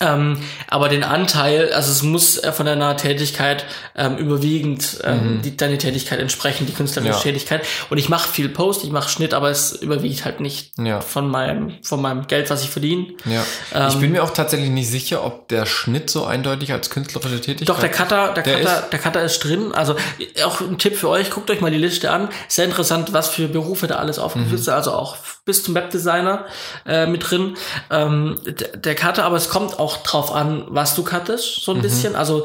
Ähm, 0.00 0.38
aber 0.68 0.88
den 0.88 1.02
Anteil, 1.04 1.72
also 1.72 1.90
es 1.90 2.02
muss 2.02 2.38
äh, 2.38 2.52
von 2.52 2.66
deiner 2.66 2.96
Tätigkeit 2.96 3.64
ähm, 3.96 4.16
überwiegend 4.16 4.98
ähm, 5.04 5.40
die, 5.44 5.56
deine 5.56 5.76
Tätigkeit 5.78 6.20
entsprechen, 6.20 6.66
die 6.66 6.72
künstlerische 6.72 7.08
Mhm. 7.10 7.16
Ja. 7.16 7.22
Tätigkeit. 7.22 7.62
Und 7.90 7.98
ich 7.98 8.08
mache 8.08 8.28
viel 8.28 8.48
Post, 8.48 8.84
ich 8.84 8.90
mache 8.90 9.08
Schnitt, 9.08 9.34
aber 9.34 9.50
es 9.50 9.72
überwiegt 9.72 10.24
halt 10.24 10.40
nicht 10.40 10.72
Ja. 10.78 11.00
von 11.00 11.28
meinem 11.28 11.74
von 11.82 12.00
meinem 12.00 12.26
Geld, 12.26 12.48
was 12.50 12.62
ich 12.62 12.70
verdiene. 12.70 13.08
Ja. 13.24 13.88
ich 13.88 13.96
bin 13.96 14.12
mir 14.12 14.22
auch 14.22 14.30
tatsächlich 14.30 14.70
nicht 14.70 14.88
sicher, 14.90 15.24
ob 15.24 15.48
der 15.48 15.66
Schnitt 15.66 16.10
so 16.10 16.24
eindeutig 16.24 16.72
als 16.72 16.90
künstlerische 16.90 17.40
Tätigkeit 17.40 17.68
Doch, 17.68 17.80
der 17.80 17.90
Cutter, 17.90 18.32
der, 18.34 18.42
Der 18.44 18.58
Cutter, 18.60 18.82
der 18.92 18.98
Cutter 18.98 19.22
ist 19.22 19.40
drin. 19.40 19.72
Also 19.72 19.96
auch 20.44 20.60
ein 20.60 20.78
Tipp 20.78 20.96
für 20.96 21.08
euch, 21.08 21.30
guckt 21.30 21.50
euch 21.50 21.60
mal 21.60 21.70
die 21.70 21.78
Liste 21.78 22.10
an. 22.10 22.28
Sehr 22.48 22.64
interessant, 22.66 23.12
was 23.12 23.28
für 23.28 23.48
Berufe 23.48 23.86
da 23.86 23.96
alles 23.96 24.18
aufgeführt 24.18 24.62
sind. 24.62 24.72
Also 24.74 24.92
auch 24.92 25.16
bis 25.44 25.64
zum 25.64 25.74
Webdesigner 25.74 26.44
äh, 26.86 27.06
mit 27.06 27.28
drin. 27.30 27.56
Ähm, 27.90 28.38
der, 28.44 28.76
der 28.76 28.94
Cutter, 28.94 29.24
aber 29.24 29.36
es 29.36 29.48
kommt 29.48 29.78
auch 29.78 29.87
drauf 29.96 30.30
an, 30.32 30.64
was 30.68 30.94
du 30.94 31.02
cuttest, 31.02 31.62
so 31.64 31.72
ein 31.72 31.80
bisschen. 31.82 32.14
Also 32.14 32.44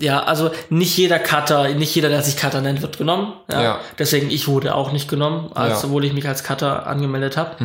ja, 0.00 0.22
also 0.22 0.52
nicht 0.70 0.96
jeder 0.96 1.18
Cutter, 1.18 1.70
nicht 1.74 1.92
jeder, 1.92 2.08
der 2.08 2.22
sich 2.22 2.36
Cutter 2.36 2.60
nennt, 2.60 2.82
wird 2.82 2.98
genommen. 2.98 3.32
Ja. 3.50 3.62
Ja. 3.62 3.80
Deswegen, 3.98 4.30
ich 4.30 4.46
wurde 4.46 4.72
auch 4.76 4.92
nicht 4.92 5.08
genommen, 5.08 5.50
als, 5.56 5.82
Ja. 5.82 5.88
obwohl 5.88 6.04
ich 6.04 6.12
mich 6.12 6.28
als 6.28 6.44
Cutter 6.44 6.86
angemeldet 6.86 7.36
habe. 7.36 7.56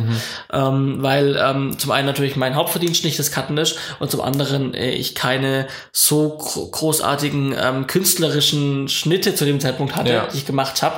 Ähm, 0.52 0.96
weil 1.00 1.36
ähm, 1.40 1.78
zum 1.78 1.92
einen 1.92 2.06
natürlich 2.08 2.34
mein 2.34 2.56
Hauptverdienst 2.56 3.04
nicht 3.04 3.20
das 3.20 3.30
Cutten 3.30 3.56
ist 3.56 3.78
und 4.00 4.10
zum 4.10 4.20
anderen 4.20 4.74
äh, 4.74 4.90
ich 4.90 5.14
keine 5.14 5.68
so 5.92 6.30
gro 6.36 6.66
großartigen 6.72 7.54
ähm, 7.56 7.86
künstlerischen 7.86 8.88
Schnitte 8.88 9.36
zu 9.36 9.44
dem 9.44 9.60
Zeitpunkt 9.60 9.94
hatte, 9.94 10.12
Ja. 10.12 10.26
die 10.32 10.38
ich 10.38 10.44
gemacht 10.44 10.82
habe. 10.82 10.96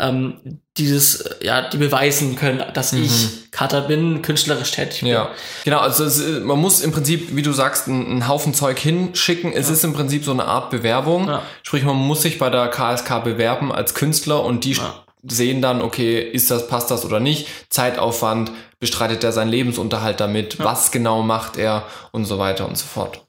Ähm, 0.00 0.60
dieses, 0.78 1.20
äh, 1.20 1.44
ja, 1.46 1.68
die 1.68 1.76
beweisen 1.76 2.36
können, 2.36 2.62
dass 2.74 2.92
ich 2.92 3.50
Cutter 3.50 3.82
bin, 3.82 4.22
künstlerisch 4.22 4.70
tätig 4.70 5.00
bin. 5.00 5.08
Ja, 5.10 5.30
genau. 5.64 5.78
Also 5.80 6.04
es, 6.04 6.18
ist- 6.18 6.42
man 6.44 6.58
muss 6.58 6.80
im 6.80 6.92
Prinzip, 6.92 7.34
wie 7.36 7.42
du 7.42 7.52
sagst, 7.52 7.88
einen 7.88 8.06
einen 8.06 8.28
Haufen 8.28 8.54
Zeug 8.54 8.78
hinschicken. 8.78 9.52
Es 9.52 9.68
ist 9.68 9.84
im 9.84 9.92
Prinzip 9.92 10.24
so 10.24 10.30
eine 10.32 10.44
Art 10.44 10.70
Bewerbung. 10.70 11.28
Ja. 11.28 11.42
Sprich, 11.62 11.82
man 11.84 11.96
muss 11.96 12.22
sich 12.22 12.38
bei 12.38 12.50
der 12.50 12.68
KSK 12.68 13.20
bewerben 13.24 13.72
als 13.72 13.94
Künstler 13.94 14.44
und 14.44 14.64
die 14.64 14.72
Ja. 14.72 14.94
sehen 15.28 15.60
dann, 15.60 15.82
okay, 15.82 16.20
ist 16.20 16.50
das, 16.50 16.68
passt 16.68 16.90
das 16.90 17.04
oder 17.04 17.20
nicht? 17.20 17.48
Zeitaufwand, 17.70 18.52
bestreitet 18.80 19.24
er 19.24 19.32
seinen 19.32 19.50
Lebensunterhalt 19.50 20.20
damit? 20.20 20.58
Was 20.60 20.90
genau 20.92 21.22
macht 21.22 21.56
er? 21.56 21.84
Und 22.12 22.24
so 22.26 22.38
weiter 22.38 22.66
und 22.68 22.78
so 22.78 22.86
fort. 22.86 23.22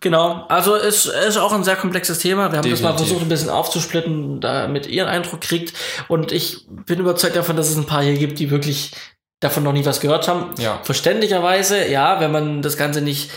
Genau, 0.00 0.44
also 0.48 0.74
es 0.76 1.06
ist 1.06 1.36
auch 1.36 1.52
ein 1.52 1.64
sehr 1.64 1.76
komplexes 1.76 2.18
Thema. 2.18 2.50
Wir 2.52 2.58
haben 2.58 2.70
das 2.70 2.80
mal 2.80 2.90
Definitiv. 2.90 3.06
versucht, 3.08 3.22
ein 3.22 3.28
bisschen 3.28 3.50
aufzusplitten, 3.50 4.40
damit 4.40 4.86
ihr 4.86 5.06
einen 5.06 5.16
Eindruck 5.22 5.40
kriegt. 5.40 5.74
Und 6.08 6.32
ich 6.32 6.66
bin 6.86 6.98
überzeugt 7.00 7.36
davon, 7.36 7.56
dass 7.56 7.70
es 7.70 7.76
ein 7.76 7.86
paar 7.86 8.02
hier 8.02 8.14
gibt, 8.14 8.38
die 8.38 8.50
wirklich 8.50 8.92
davon 9.40 9.62
noch 9.62 9.72
nie 9.72 9.84
was 9.84 10.00
gehört 10.00 10.26
haben. 10.28 10.50
Ja. 10.58 10.80
Verständlicherweise, 10.84 11.86
ja, 11.88 12.20
wenn 12.20 12.32
man 12.32 12.62
das 12.62 12.76
Ganze 12.76 13.00
nicht 13.02 13.30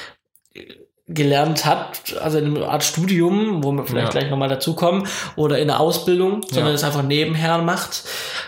gelernt 1.10 1.65
hat, 1.65 2.15
also 2.21 2.38
in 2.38 2.58
einer 2.58 2.67
Art 2.67 2.84
Studium, 2.84 3.63
wo 3.63 3.71
wir 3.71 3.86
vielleicht 3.86 4.13
Ja. 4.13 4.19
gleich 4.19 4.30
nochmal 4.30 4.49
dazukommen, 4.49 5.08
oder 5.38 5.58
in 5.58 5.69
einer 5.69 5.80
Ausbildung, 5.80 6.41
sondern 6.49 6.69
Ja. 6.69 6.73
es 6.75 6.84
einfach 6.84 7.03
nebenher 7.03 7.60
macht 7.60 8.03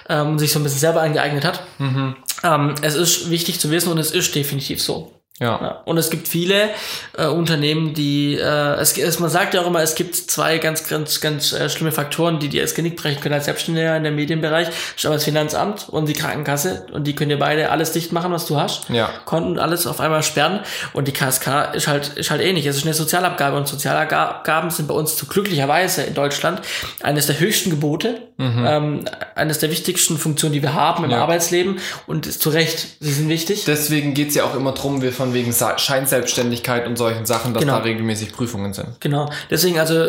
ähm, 0.10 0.32
und 0.32 0.39
sich 0.39 0.51
so 0.51 0.60
ein 0.60 0.63
bisschen 0.63 0.79
selber 0.79 1.01
angeeignet 1.01 1.45
hat. 1.45 1.63
Mhm. 1.77 2.15
Ähm, 2.43 2.75
es 2.82 2.95
ist 2.95 3.29
wichtig 3.29 3.62
zu 3.62 3.71
wissen 3.71 3.91
und 3.91 3.97
es 3.97 4.12
ist 4.12 4.36
definitiv 4.36 4.82
so. 4.82 5.13
Ja. 5.39 5.82
Und 5.86 5.97
es 5.97 6.10
gibt 6.10 6.28
viele 6.28 6.69
äh, 7.17 7.28
Unternehmen, 7.28 7.93
die, 7.93 8.36
äh, 8.36 8.73
es, 8.75 8.97
es, 8.97 9.19
man 9.19 9.30
sagt 9.30 9.54
ja 9.54 9.62
auch 9.62 9.67
immer, 9.67 9.82
es 9.82 9.95
gibt 9.95 10.15
zwei 10.15 10.58
ganz, 10.58 10.88
ganz, 10.88 11.21
ganz 11.21 11.54
äh, 11.54 11.69
schlimme 11.69 11.91
Faktoren, 11.91 12.39
die 12.39 12.49
dir 12.49 12.62
das 12.62 12.75
Genick 12.75 12.97
brechen 12.97 13.21
können 13.21 13.36
als 13.36 13.45
Selbstständiger 13.45 13.95
in 13.95 14.04
der 14.04 14.12
Medienbereich. 14.12 14.67
Das 14.67 14.75
ist 14.97 15.06
aber 15.06 15.15
das 15.15 15.23
Finanzamt 15.23 15.88
und 15.89 16.08
die 16.10 16.13
Krankenkasse 16.13 16.88
und 16.91 17.06
die 17.08 17.15
können 17.15 17.30
dir 17.30 17.39
beide 17.39 17.71
alles 17.71 17.93
dicht 17.93 18.12
machen, 18.12 18.32
was 18.34 18.45
du 18.47 18.60
hast. 18.60 18.89
Ja. 18.89 19.10
Konten 19.25 19.60
alles 19.60 19.88
auf 19.88 20.02
einmal 20.02 20.23
sperren 20.23 20.60
und 20.93 21.08
die 21.08 21.13
KSK 21.13 21.73
ist 21.73 21.88
halt, 21.88 22.10
ist 22.17 22.32
halt 22.32 22.41
ähnlich. 22.41 22.65
Es 22.65 22.75
ist 22.75 22.84
eine 22.86 22.93
Sozialabgabe 22.93 23.56
und 23.56 23.67
Sozialabgaben 23.67 24.71
sind 24.71 24.88
bei 24.88 24.93
uns 24.93 25.15
zu 25.15 25.25
glücklicherweise 25.25 26.04
in 26.04 26.13
Deutschland 26.13 26.62
eines 27.02 27.28
der 27.28 27.39
höchsten 27.39 27.69
Gebote, 27.69 28.21
ähm, 28.38 29.06
eines 29.36 29.60
der 29.60 29.69
wichtigsten 29.71 30.17
Funktionen, 30.17 30.54
die 30.54 30.62
wir 30.62 30.73
haben 30.73 31.04
im 31.04 31.12
Ja. 31.12 31.21
Arbeitsleben 31.21 31.80
und 32.08 32.25
ist 32.28 32.41
zu 32.41 32.49
Recht, 32.49 32.88
sie 32.99 33.12
sind 33.12 33.30
wichtig. 33.30 33.65
Deswegen 33.65 34.13
geht's 34.13 34.36
ja 34.36 34.43
auch 34.43 34.56
immer 34.56 34.71
drum, 34.73 35.02
wir 35.02 35.12
von 35.12 35.28
wegen 35.33 35.51
Sa- 35.51 35.77
Scheinselbstständigkeit 35.77 36.87
und 36.87 36.97
solchen 36.97 37.25
Sachen, 37.25 37.53
dass 37.53 37.61
Genau. 37.61 37.77
da 37.77 37.83
regelmäßig 37.83 38.31
Prüfungen 38.33 38.73
sind. 38.73 38.99
Genau. 38.99 39.29
Deswegen, 39.49 39.79
also, 39.79 40.07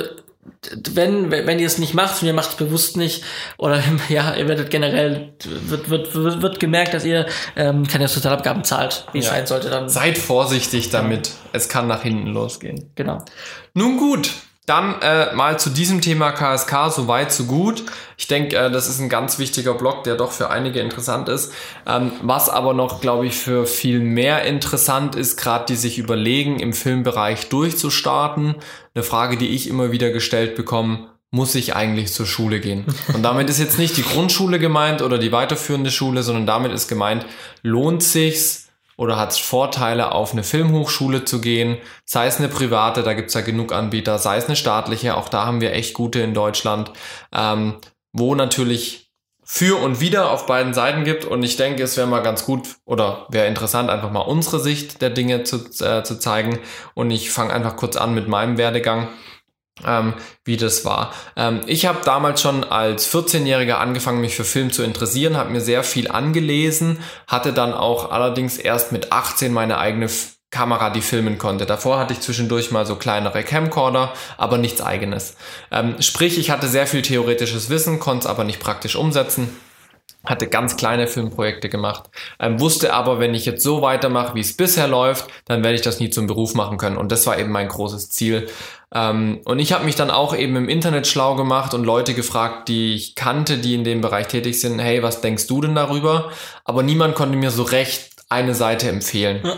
wenn, 0.92 1.30
wenn 1.30 1.58
ihr 1.58 1.66
es 1.66 1.78
nicht 1.78 1.94
macht 1.94 2.22
und 2.22 2.26
ihr 2.28 2.34
macht 2.34 2.50
es 2.50 2.56
bewusst 2.56 2.96
nicht, 2.96 3.22
oder 3.58 3.82
ja, 4.08 4.34
ihr 4.34 4.48
werdet 4.48 4.70
generell, 4.70 5.32
wird, 5.44 5.90
wird, 5.90 6.14
wird, 6.14 6.42
wird 6.42 6.60
gemerkt, 6.60 6.94
dass 6.94 7.04
ihr 7.04 7.26
ähm, 7.56 7.86
keine 7.86 8.08
Sozialabgaben 8.08 8.64
zahlt, 8.64 9.06
wie 9.12 9.18
es 9.18 9.26
Ja. 9.26 9.32
sein 9.32 9.46
sollte, 9.46 9.70
dann. 9.70 9.88
Seid 9.88 10.18
vorsichtig 10.18 10.90
damit. 10.90 11.30
Es 11.52 11.68
kann 11.68 11.86
nach 11.86 12.02
hinten 12.02 12.28
losgehen. 12.28 12.90
Genau. 12.94 13.22
Nun 13.74 13.98
gut, 13.98 14.30
dann 14.70 15.02
äh, 15.02 15.34
mal 15.34 15.58
zu 15.58 15.68
diesem 15.68 16.00
Thema 16.00 16.30
KSK, 16.30 16.90
so 16.90 17.08
weit, 17.08 17.32
so 17.32 17.44
gut. 17.44 17.82
Ich 18.16 18.28
denke, 18.28 18.56
äh, 18.56 18.70
das 18.70 18.88
ist 18.88 19.00
ein 19.00 19.08
ganz 19.08 19.40
wichtiger 19.40 19.74
Block, 19.74 20.04
der 20.04 20.14
doch 20.14 20.30
für 20.30 20.48
einige 20.48 20.78
interessant 20.80 21.28
ist. 21.28 21.52
Ähm, 21.86 22.12
was 22.22 22.48
aber 22.48 22.72
noch, 22.72 23.00
glaube 23.00 23.26
ich, 23.26 23.34
für 23.34 23.66
viel 23.66 23.98
mehr 23.98 24.44
interessant 24.44 25.16
ist, 25.16 25.36
gerade 25.36 25.64
die 25.66 25.74
sich 25.74 25.98
überlegen, 25.98 26.60
im 26.60 26.72
Filmbereich 26.72 27.48
durchzustarten. 27.48 28.54
Eine 28.94 29.04
Frage, 29.04 29.36
die 29.36 29.48
ich 29.48 29.68
immer 29.68 29.90
wieder 29.90 30.10
gestellt 30.10 30.54
bekomme, 30.54 31.08
muss 31.32 31.56
ich 31.56 31.74
eigentlich 31.74 32.12
zur 32.12 32.26
Schule 32.26 32.60
gehen? 32.60 32.84
Und 33.12 33.24
damit 33.24 33.50
ist 33.50 33.58
jetzt 33.58 33.78
nicht 33.78 33.96
die 33.96 34.04
Grundschule 34.04 34.60
gemeint 34.60 35.02
oder 35.02 35.18
die 35.18 35.32
weiterführende 35.32 35.90
Schule, 35.90 36.22
sondern 36.22 36.46
damit 36.46 36.72
ist 36.72 36.86
gemeint, 36.86 37.26
lohnt 37.62 38.04
sich's 38.04 38.69
oder 39.00 39.16
hat 39.16 39.30
es 39.30 39.38
Vorteile, 39.38 40.12
auf 40.12 40.32
eine 40.32 40.44
Filmhochschule 40.44 41.24
zu 41.24 41.40
gehen, 41.40 41.78
sei 42.04 42.26
es 42.26 42.36
eine 42.36 42.48
private, 42.48 43.02
da 43.02 43.14
gibt's 43.14 43.32
ja 43.32 43.40
genug 43.40 43.72
Anbieter, 43.72 44.18
sei 44.18 44.36
es 44.36 44.44
eine 44.44 44.56
staatliche, 44.56 45.16
auch 45.16 45.30
da 45.30 45.46
haben 45.46 45.62
wir 45.62 45.72
echt 45.72 45.94
gute 45.94 46.20
in 46.20 46.34
Deutschland, 46.34 46.92
ähm, 47.32 47.76
wo 48.12 48.34
natürlich 48.34 49.10
für 49.42 49.82
und 49.82 50.00
wieder 50.00 50.30
auf 50.30 50.44
beiden 50.44 50.74
Seiten 50.74 51.04
gibt. 51.04 51.24
Und 51.24 51.42
ich 51.42 51.56
denke, 51.56 51.82
es 51.82 51.96
wäre 51.96 52.06
mal 52.06 52.22
ganz 52.22 52.44
gut 52.44 52.76
oder 52.84 53.26
wäre 53.30 53.46
interessant, 53.46 53.88
einfach 53.88 54.10
mal 54.10 54.20
unsere 54.20 54.60
Sicht 54.60 55.00
der 55.00 55.08
Dinge 55.08 55.44
zu, 55.44 55.56
äh, 55.82 56.04
zu 56.04 56.18
zeigen. 56.18 56.58
Und 56.92 57.10
ich 57.10 57.30
fange 57.30 57.54
einfach 57.54 57.76
kurz 57.76 57.96
an 57.96 58.12
mit 58.14 58.28
meinem 58.28 58.58
Werdegang. 58.58 59.08
Ähm, 59.86 60.14
wie 60.44 60.56
das 60.56 60.84
war. 60.84 61.12
Ähm, 61.36 61.60
ich 61.66 61.86
habe 61.86 62.00
damals 62.04 62.42
schon 62.42 62.64
als 62.64 63.12
14-Jähriger 63.12 63.74
angefangen, 63.74 64.20
mich 64.20 64.34
für 64.34 64.44
Film 64.44 64.72
zu 64.72 64.82
interessieren, 64.82 65.36
habe 65.36 65.50
mir 65.50 65.60
sehr 65.60 65.84
viel 65.84 66.10
angelesen, 66.10 66.98
hatte 67.26 67.52
dann 67.52 67.72
auch 67.72 68.10
allerdings 68.10 68.58
erst 68.58 68.92
mit 68.92 69.12
18 69.12 69.52
meine 69.52 69.78
eigene 69.78 70.08
Kamera, 70.50 70.90
die 70.90 71.00
filmen 71.00 71.38
konnte. 71.38 71.64
Davor 71.64 71.98
hatte 71.98 72.12
ich 72.12 72.20
zwischendurch 72.20 72.72
mal 72.72 72.84
so 72.84 72.96
kleinere 72.96 73.44
Camcorder, 73.44 74.12
aber 74.36 74.58
nichts 74.58 74.82
eigenes. 74.82 75.36
Ähm, 75.70 75.94
sprich, 76.00 76.38
ich 76.38 76.50
hatte 76.50 76.68
sehr 76.68 76.88
viel 76.88 77.02
theoretisches 77.02 77.70
Wissen, 77.70 78.00
konnte 78.00 78.24
es 78.24 78.30
aber 78.30 78.44
nicht 78.44 78.58
praktisch 78.58 78.96
umsetzen. 78.96 79.56
Hatte 80.24 80.48
ganz 80.48 80.76
kleine 80.76 81.06
Filmprojekte 81.06 81.68
gemacht, 81.68 82.10
ähm, 82.38 82.60
wusste 82.60 82.92
aber, 82.92 83.18
wenn 83.18 83.34
ich 83.34 83.46
jetzt 83.46 83.62
so 83.62 83.82
weitermache, 83.82 84.34
wie 84.34 84.40
es 84.40 84.56
bisher 84.56 84.86
läuft, 84.86 85.28
dann 85.46 85.62
werde 85.62 85.76
ich 85.76 85.82
das 85.82 86.00
nie 86.00 86.10
zum 86.10 86.26
Beruf 86.26 86.54
machen 86.54 86.78
können. 86.78 86.96
Und 86.96 87.10
das 87.10 87.26
war 87.26 87.38
eben 87.38 87.50
mein 87.50 87.68
großes 87.68 88.10
Ziel. 88.10 88.48
Ähm, 88.92 89.40
und 89.44 89.58
ich 89.58 89.72
habe 89.72 89.84
mich 89.84 89.94
dann 89.94 90.10
auch 90.10 90.36
eben 90.36 90.56
im 90.56 90.68
Internet 90.68 91.06
schlau 91.06 91.36
gemacht 91.36 91.74
und 91.74 91.84
Leute 91.84 92.14
gefragt, 92.14 92.68
die 92.68 92.94
ich 92.94 93.14
kannte, 93.14 93.58
die 93.58 93.74
in 93.74 93.84
dem 93.84 94.00
Bereich 94.00 94.26
tätig 94.26 94.60
sind, 94.60 94.78
hey, 94.78 95.02
was 95.02 95.20
denkst 95.20 95.46
du 95.46 95.60
denn 95.60 95.74
darüber? 95.74 96.30
Aber 96.64 96.82
niemand 96.82 97.14
konnte 97.14 97.38
mir 97.38 97.50
so 97.50 97.62
recht 97.62 98.10
eine 98.28 98.54
Seite 98.54 98.88
empfehlen. 98.88 99.42
Ja. 99.44 99.56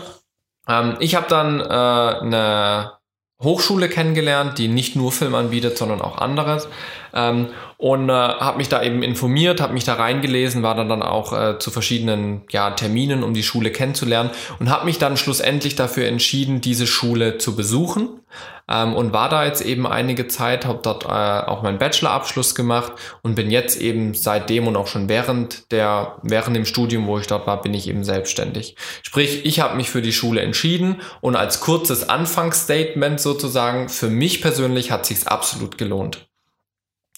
Ähm, 0.67 0.97
ich 0.99 1.15
habe 1.15 1.27
dann 1.29 1.59
äh, 1.59 1.63
eine 1.63 2.93
Hochschule 3.41 3.89
kennengelernt, 3.89 4.57
die 4.57 4.67
nicht 4.67 4.95
nur 4.95 5.11
Film 5.11 5.35
anbietet, 5.35 5.77
sondern 5.77 6.01
auch 6.01 6.17
anderes. 6.17 6.67
Ähm, 7.13 7.47
und 7.77 8.09
äh, 8.09 8.13
habe 8.13 8.57
mich 8.57 8.69
da 8.69 8.81
eben 8.81 9.03
informiert, 9.03 9.61
habe 9.61 9.73
mich 9.73 9.83
da 9.83 9.95
reingelesen, 9.95 10.63
war 10.63 10.75
dann 10.75 10.89
dann 10.89 11.03
auch 11.03 11.33
äh, 11.33 11.59
zu 11.59 11.69
verschiedenen 11.69 12.43
ja, 12.49 12.71
Terminen, 12.71 13.23
um 13.23 13.33
die 13.33 13.43
Schule 13.43 13.71
kennenzulernen 13.71 14.31
und 14.59 14.69
habe 14.69 14.85
mich 14.85 14.97
dann 14.97 15.17
schlussendlich 15.17 15.75
dafür 15.75 16.07
entschieden, 16.07 16.61
diese 16.61 16.87
Schule 16.87 17.37
zu 17.37 17.55
besuchen 17.55 18.21
ähm, 18.69 18.93
und 18.95 19.13
war 19.13 19.29
da 19.29 19.45
jetzt 19.45 19.61
eben 19.61 19.85
einige 19.85 20.27
Zeit, 20.27 20.65
habe 20.65 20.79
dort 20.81 21.05
äh, 21.05 21.07
auch 21.07 21.61
meinen 21.61 21.77
Bachelorabschluss 21.77 22.55
gemacht 22.55 22.93
und 23.21 23.35
bin 23.35 23.51
jetzt 23.51 23.79
eben 23.79 24.13
seitdem 24.13 24.67
und 24.67 24.75
auch 24.75 24.87
schon 24.87 25.09
während 25.09 25.71
der 25.71 26.17
während 26.23 26.55
dem 26.55 26.65
Studium, 26.65 27.07
wo 27.07 27.19
ich 27.19 27.27
dort 27.27 27.45
war, 27.47 27.61
bin 27.61 27.73
ich 27.73 27.87
eben 27.87 28.03
selbstständig. 28.03 28.75
Sprich, 29.03 29.45
ich 29.45 29.59
habe 29.59 29.75
mich 29.75 29.89
für 29.89 30.01
die 30.01 30.13
Schule 30.13 30.41
entschieden 30.41 31.01
und 31.21 31.35
als 31.35 31.59
kurzes 31.59 32.09
Anfangsstatement 32.09 33.19
sozusagen 33.19 33.89
für 33.89 34.09
mich 34.09 34.41
persönlich 34.41 34.91
hat 34.91 35.05
sich's 35.05 35.27
absolut 35.27 35.77
gelohnt. 35.77 36.27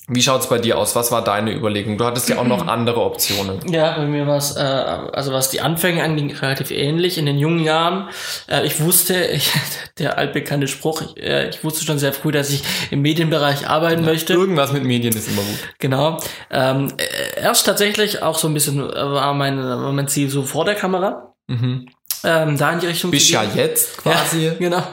Wie 0.07 0.21
schaut's 0.21 0.49
bei 0.49 0.59
dir 0.59 0.77
aus? 0.77 0.95
Was 0.95 1.11
war 1.11 1.23
deine 1.23 1.51
Überlegung? 1.51 1.97
Du 1.97 2.05
hattest 2.05 2.29
ja 2.29 2.37
auch 2.37 2.45
noch 2.45 2.67
andere 2.67 3.01
Optionen. 3.01 3.59
Ja, 3.71 3.97
bei 3.97 4.05
mir 4.05 4.27
war 4.27 4.37
es, 4.37 4.55
äh, 4.55 4.59
also 4.59 5.33
was 5.33 5.49
die 5.49 5.61
Anfänge 5.61 6.03
anging, 6.03 6.31
relativ 6.35 6.69
ähnlich. 6.69 7.17
In 7.17 7.25
den 7.25 7.39
jungen 7.39 7.63
Jahren, 7.63 8.09
äh, 8.47 8.65
ich 8.67 8.79
wusste, 8.81 9.25
ich, 9.25 9.51
der 9.97 10.17
altbekannte 10.19 10.67
Spruch, 10.67 11.01
ich, 11.01 11.23
äh, 11.23 11.49
ich 11.49 11.63
wusste 11.63 11.83
schon 11.83 11.97
sehr 11.97 12.13
früh, 12.13 12.31
dass 12.31 12.51
ich 12.51 12.63
im 12.91 13.01
Medienbereich 13.01 13.67
arbeiten 13.67 14.03
ja, 14.03 14.11
möchte. 14.11 14.33
Irgendwas 14.33 14.71
mit 14.73 14.83
Medien 14.83 15.15
ist 15.15 15.27
immer 15.27 15.41
gut. 15.41 15.59
Genau. 15.79 16.19
Ähm, 16.51 16.89
äh, 16.97 17.41
erst 17.41 17.65
tatsächlich 17.65 18.21
auch 18.21 18.37
so 18.37 18.47
ein 18.47 18.53
bisschen 18.53 18.79
äh, 18.79 18.95
war 18.95 19.33
mein, 19.33 19.57
mein 19.57 20.07
Ziel 20.07 20.29
so 20.29 20.43
vor 20.43 20.65
der 20.65 20.75
Kamera. 20.75 21.33
Mhm. 21.47 21.87
Ähm, 22.23 22.57
da 22.57 22.71
in 22.71 22.79
die 22.79 22.87
Richtung. 22.87 23.11
Bist 23.11 23.29
ja 23.29 23.43
jetzt 23.43 23.97
quasi. 23.97 24.45
Ja, 24.45 24.53
genau. 24.59 24.83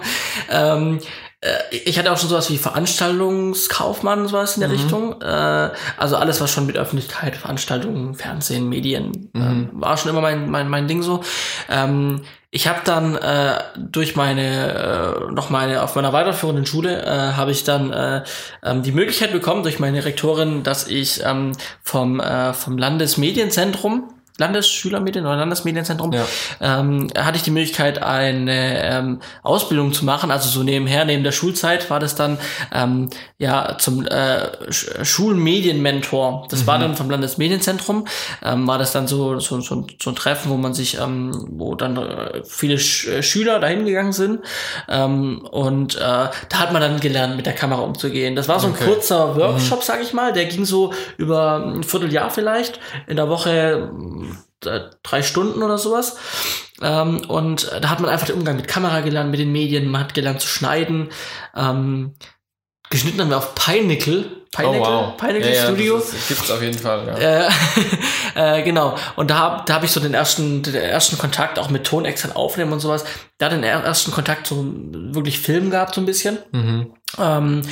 Ähm, 0.51 0.99
äh, 0.99 1.22
ich 1.71 1.99
hatte 1.99 2.13
auch 2.13 2.19
schon 2.19 2.29
sowas 2.29 2.51
wie 2.51 2.59
Veranstaltungskaufmann, 2.59 4.29
sowas 4.29 4.57
in 4.57 4.61
der 4.61 4.69
mhm. 4.69 4.75
Richtung. 4.77 5.23
Äh, 5.23 5.71
also 5.97 6.17
alles, 6.17 6.41
was 6.41 6.51
schon 6.51 6.67
mit 6.67 6.77
Öffentlichkeit, 6.77 7.37
Veranstaltungen, 7.37 8.15
Fernsehen, 8.15 8.69
Medien, 8.69 9.31
mhm. 9.33 9.43
Ähm, 9.43 9.71
war 9.73 9.97
schon 9.97 10.11
immer 10.11 10.21
mein, 10.21 10.51
mein, 10.51 10.69
mein 10.69 10.87
Ding 10.87 11.03
so. 11.03 11.23
Ähm, 11.69 12.23
ich 12.55 12.69
habe 12.69 12.81
dann 12.85 13.17
äh, 13.17 13.59
durch 13.77 14.15
meine 14.15 15.25
äh, 15.31 15.33
noch 15.33 15.49
meine 15.49 15.83
auf 15.83 15.97
meiner 15.97 16.13
weiterführenden 16.13 16.67
Schule 16.67 17.03
äh, 17.03 17.33
habe 17.33 17.51
ich 17.51 17.65
dann 17.65 17.91
äh, 17.91 18.23
ähm, 18.63 18.83
die 18.83 18.93
Möglichkeit 18.93 19.33
bekommen 19.33 19.63
durch 19.63 19.79
meine 19.79 20.05
Rektorin, 20.05 20.63
dass 20.63 20.87
ich 20.87 21.23
vom 21.83 22.21
äh, 22.21 22.53
vom 22.53 22.77
Landesmedienzentrum 22.77 24.13
Landesschülermedien 24.43 25.25
oder 25.25 25.37
Landesmedienzentrum, 25.37 26.13
ja. 26.13 26.27
ähm, 26.61 27.09
hatte 27.17 27.37
ich 27.37 27.45
die 27.45 27.51
Möglichkeit, 27.51 28.03
eine 28.03 28.83
ähm, 28.83 29.21
Ausbildung 29.43 29.93
zu 29.93 30.05
machen. 30.05 30.31
Also 30.31 30.49
so 30.49 30.65
nebenher, 30.65 31.05
neben 31.05 31.23
der 31.23 31.33
Schulzeit 31.33 31.91
war 31.91 32.01
das 32.01 32.15
dann 32.15 32.39
ähm, 32.75 33.09
ja 33.39 33.77
zum 33.79 34.05
äh, 34.07 34.51
Schulmedienmentor. 34.71 36.47
Das 36.51 36.63
mhm. 36.63 36.67
war 36.67 36.79
dann 36.79 36.97
vom 36.97 37.09
Landesmedienzentrum. 37.09 38.07
Ähm, 38.45 38.67
war 38.67 38.79
das 38.79 38.93
dann 38.93 39.07
so, 39.07 39.39
so, 39.39 39.61
so, 39.61 39.87
so 40.01 40.11
ein 40.11 40.17
Treffen, 40.17 40.51
wo 40.51 40.57
man 40.57 40.75
sich, 40.75 40.99
ähm, 40.99 41.47
wo 41.51 41.75
dann 41.75 41.97
äh, 41.97 42.43
viele 42.45 42.79
Sch 42.79 43.09
äh, 43.09 43.23
Schüler 43.23 43.61
dahin 43.61 43.85
gegangen 43.85 44.13
sind. 44.13 44.41
Ähm, 44.89 45.47
und 45.51 45.97
äh, 45.97 46.01
da 46.01 46.59
hat 46.59 46.73
man 46.73 46.83
dann 46.83 47.01
gelernt, 47.01 47.37
mit 47.37 47.47
der 47.47 47.55
Kamera 47.55 47.83
umzugehen. 47.83 48.35
Das 48.35 48.49
war 48.49 48.59
so 48.59 48.67
ein 48.67 48.75
okay. 48.75 48.85
kurzer 48.87 49.37
Workshop, 49.37 49.79
mhm. 49.79 49.85
sag 49.85 50.03
ich 50.03 50.13
mal. 50.13 50.33
Der 50.33 50.47
ging 50.47 50.65
so 50.65 50.93
über 51.17 51.65
ein 51.65 51.85
Vierteljahr 51.85 52.31
vielleicht. 52.31 52.81
In 53.07 53.17
der 53.17 53.29
Woche 53.29 53.91
drei 55.03 55.23
Stunden 55.23 55.63
oder 55.63 55.79
sowas. 55.79 56.17
Ähm, 56.81 57.23
und 57.29 57.71
da 57.81 57.91
hat 57.91 58.01
man 58.01 58.11
einfach 58.11 58.27
den 58.27 58.37
Umgang 58.37 58.57
mit 58.57 58.69
Kamera 58.69 59.01
gelernt, 59.01 59.31
mit 59.31 59.41
den 59.41 59.53
Medien, 59.53 59.89
man 59.89 60.03
hat 60.03 60.15
gelernt 60.15 60.41
zu 60.41 60.49
schneiden. 60.49 61.11
Ähm, 61.57 62.15
geschnitten 62.91 63.21
haben 63.21 63.31
wir 63.31 63.39
auf 63.39 63.55
Pinenickel. 63.55 64.43
Pinenickel, 64.55 64.87
oh, 64.87 65.07
wow. 65.07 65.17
Pinenickel 65.17 65.55
ja, 65.55 65.65
Studio. 65.65 65.97
Das 65.97 66.13
ist, 66.13 66.29
gibt's 66.29 66.51
auf 66.51 66.61
jeden 66.61 66.79
Fall, 66.79 67.07
ja. 67.07 67.49
Äh, 67.49 67.49
äh, 68.59 68.63
genau. 68.63 68.97
Und 69.17 69.31
da, 69.31 69.39
hab, 69.39 69.67
da 69.67 69.75
habe 69.75 69.87
ich 69.87 69.93
so 69.93 70.01
den 70.01 70.13
ersten, 70.13 70.63
den 70.63 70.75
ersten 70.75 71.17
Kontakt 71.17 71.59
auch 71.59 71.71
mit 71.71 71.85
Ton 71.85 72.05
extra 72.05 72.33
aufnehmen 72.35 72.73
und 72.73 72.81
sowas. 72.81 73.05
Da 73.39 73.49
den 73.49 73.63
ersten 73.63 74.13
Kontakt 74.13 74.47
so 74.47 74.63
wirklich 74.67 75.39
Film 75.39 75.71
gehabt, 75.71 75.95
so 75.95 76.03
ein 76.03 76.07
bisschen. 76.07 76.39
Mhm. 76.53 76.95
Ähm, 77.19 77.63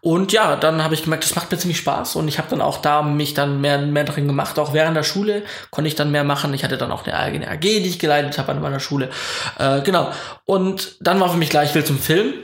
und 0.00 0.32
ja, 0.32 0.56
dann 0.56 0.82
habe 0.82 0.94
ich 0.94 1.02
gemerkt, 1.02 1.24
das 1.24 1.34
macht 1.34 1.50
mir 1.50 1.58
ziemlich 1.58 1.78
Spaß 1.78 2.16
und 2.16 2.28
ich 2.28 2.38
habe 2.38 2.48
dann 2.50 2.60
auch 2.60 2.78
da 2.78 3.02
mich 3.02 3.34
dann 3.34 3.60
mehr, 3.60 3.78
mehr 3.78 4.04
drin 4.04 4.26
gemacht. 4.26 4.58
Auch 4.58 4.72
während 4.72 4.96
der 4.96 5.02
Schule 5.02 5.42
konnte 5.70 5.88
ich 5.88 5.94
dann 5.94 6.10
mehr 6.10 6.24
machen. 6.24 6.54
Ich 6.54 6.64
hatte 6.64 6.78
dann 6.78 6.92
auch 6.92 7.06
eine 7.06 7.16
eigene 7.16 7.48
AG, 7.48 7.60
die 7.60 7.88
ich 7.88 7.98
geleitet 7.98 8.38
habe 8.38 8.52
an 8.52 8.60
meiner 8.60 8.80
Schule. 8.80 9.10
Äh, 9.58 9.82
genau. 9.82 10.10
Und 10.44 10.96
dann 11.00 11.20
war 11.20 11.30
für 11.30 11.38
mich 11.38 11.50
gleich, 11.50 11.70
ich 11.70 11.74
will 11.74 11.84
zum 11.84 11.98
Film. 11.98 12.34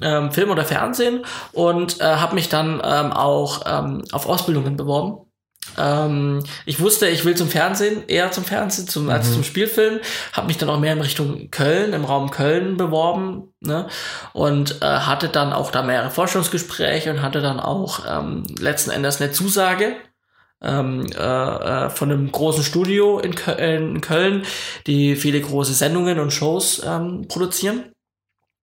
Ähm, 0.00 0.30
Film 0.30 0.50
oder 0.50 0.64
Fernsehen 0.64 1.24
und 1.52 2.00
äh, 2.00 2.04
habe 2.04 2.36
mich 2.36 2.48
dann 2.48 2.80
ähm, 2.84 3.12
auch 3.12 3.62
ähm, 3.66 4.04
auf 4.12 4.28
Ausbildungen 4.28 4.76
beworben 4.76 5.27
ähm, 5.76 6.42
ich 6.66 6.80
wusste, 6.80 7.08
ich 7.08 7.24
will 7.24 7.36
zum 7.36 7.48
Fernsehen, 7.48 8.04
eher 8.06 8.30
zum 8.30 8.44
Fernsehen 8.44 8.88
zum, 8.88 9.04
mhm. 9.04 9.10
als 9.10 9.32
zum 9.32 9.44
Spielfilm. 9.44 10.00
Habe 10.32 10.46
mich 10.46 10.58
dann 10.58 10.70
auch 10.70 10.78
mehr 10.78 10.92
in 10.92 11.00
Richtung 11.00 11.50
Köln, 11.50 11.92
im 11.92 12.04
Raum 12.04 12.30
Köln 12.30 12.76
beworben. 12.76 13.52
Ne? 13.60 13.88
Und 14.32 14.82
äh, 14.82 14.84
hatte 14.84 15.28
dann 15.28 15.52
auch 15.52 15.70
da 15.70 15.82
mehrere 15.82 16.10
Forschungsgespräche 16.10 17.10
und 17.10 17.22
hatte 17.22 17.40
dann 17.40 17.60
auch 17.60 18.04
ähm, 18.08 18.44
letzten 18.58 18.90
Endes 18.90 19.20
eine 19.20 19.32
Zusage 19.32 19.96
ähm, 20.62 21.06
äh, 21.16 21.18
äh, 21.18 21.90
von 21.90 22.10
einem 22.10 22.30
großen 22.30 22.64
Studio 22.64 23.18
in, 23.18 23.34
Köln, 23.34 23.96
in 23.96 24.00
Köln, 24.00 24.44
die 24.86 25.16
viele 25.16 25.40
große 25.40 25.74
Sendungen 25.74 26.18
und 26.18 26.32
Shows 26.32 26.82
ähm, 26.84 27.26
produzieren. 27.28 27.92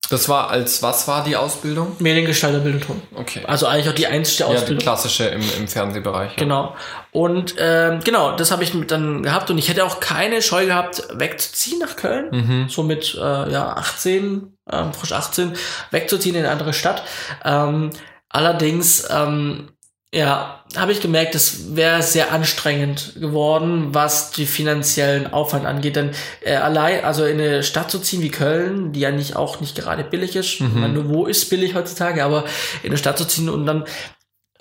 Das 0.09 0.29
war 0.29 0.49
als, 0.49 0.83
was 0.83 1.07
war 1.07 1.23
die 1.23 1.35
Ausbildung? 1.35 1.95
Mediengestalter 1.99 2.59
Bildung. 2.59 3.01
Okay. 3.15 3.43
Also 3.45 3.65
eigentlich 3.65 3.89
auch 3.89 3.95
die 3.95 4.07
einzige 4.07 4.45
Ausbildung. 4.45 4.67
Ja, 4.67 4.77
die 4.77 4.83
klassische 4.83 5.25
im, 5.25 5.41
im 5.57 5.67
Fernsehbereich. 5.67 6.31
Ja. 6.31 6.37
Genau. 6.37 6.75
Und 7.11 7.55
ähm, 7.57 8.01
genau, 8.03 8.35
das 8.35 8.51
habe 8.51 8.63
ich 8.63 8.73
dann 8.87 9.23
gehabt 9.23 9.49
und 9.49 9.57
ich 9.57 9.69
hätte 9.69 9.83
auch 9.83 9.99
keine 9.99 10.41
Scheu 10.41 10.65
gehabt, 10.65 11.03
wegzuziehen 11.13 11.79
nach 11.79 11.95
Köln. 11.95 12.29
Mhm. 12.31 12.69
So 12.69 12.83
mit 12.83 13.15
äh, 13.15 13.51
ja, 13.51 13.73
18, 13.77 14.55
äh, 14.69 14.83
frisch 14.91 15.11
18, 15.11 15.53
wegzuziehen 15.91 16.35
in 16.35 16.43
eine 16.43 16.51
andere 16.51 16.73
Stadt. 16.73 17.03
Ähm, 17.43 17.89
allerdings 18.29 19.07
ähm, 19.09 19.69
ja, 20.15 20.63
habe 20.78 20.93
ich 20.93 21.01
gemerkt, 21.01 21.36
das 21.36 21.75
wäre 21.75 22.01
sehr 22.01 22.32
anstrengend 22.32 23.15
geworden, 23.19 23.93
was 23.93 24.32
die 24.32 24.45
finanziellen 24.45 25.34
Aufwand 25.34 25.65
angeht. 25.65 25.97
Denn 25.97 26.12
äh, 26.41 26.56
allein, 26.56 27.04
also 27.04 27.25
in 27.25 27.38
eine 27.38 27.63
Stadt 27.63 27.91
zu 27.91 27.99
ziehen 27.99 28.21
wie 28.21 28.32
Köln, 28.32 28.93
die 28.93 29.01
ja 29.01 29.12
nicht 29.12 29.36
auch 29.36 29.60
nicht 29.60 29.75
gerade 29.75 30.06
billig 30.06 30.38
ist, 30.38 30.62
mhm. 30.62 30.80
meine, 30.80 31.10
wo 31.10 31.25
ist 31.25 31.49
billig 31.49 31.75
heutzutage, 31.75 32.23
aber 32.23 32.45
in 32.82 32.91
eine 32.91 32.97
Stadt 32.97 33.17
zu 33.17 33.25
ziehen 33.25 33.49
und 33.49 33.65
dann 33.65 33.84